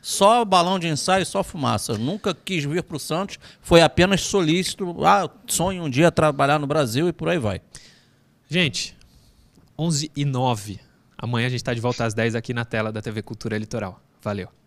Só 0.00 0.44
balão 0.44 0.78
de 0.78 0.86
ensaio, 0.86 1.26
só 1.26 1.42
fumaça. 1.42 1.98
Nunca 1.98 2.32
quis 2.32 2.62
vir 2.62 2.84
para 2.84 2.96
o 2.96 3.00
Santos, 3.00 3.36
foi 3.60 3.82
apenas 3.82 4.20
solícito. 4.20 5.04
Ah, 5.04 5.28
sonho 5.48 5.82
um 5.82 5.90
dia 5.90 6.12
trabalhar 6.12 6.60
no 6.60 6.68
Brasil 6.68 7.08
e 7.08 7.12
por 7.12 7.28
aí 7.28 7.38
vai. 7.38 7.60
Gente, 8.48 8.96
11 9.82 10.12
e 10.14 10.24
9. 10.24 10.78
Amanhã 11.18 11.46
a 11.46 11.50
gente 11.50 11.58
está 11.58 11.74
de 11.74 11.80
volta 11.80 12.04
às 12.04 12.14
10 12.14 12.36
aqui 12.36 12.54
na 12.54 12.64
tela 12.64 12.92
da 12.92 13.02
TV 13.02 13.20
Cultura 13.20 13.58
Litoral. 13.58 14.00
Valeu. 14.22 14.61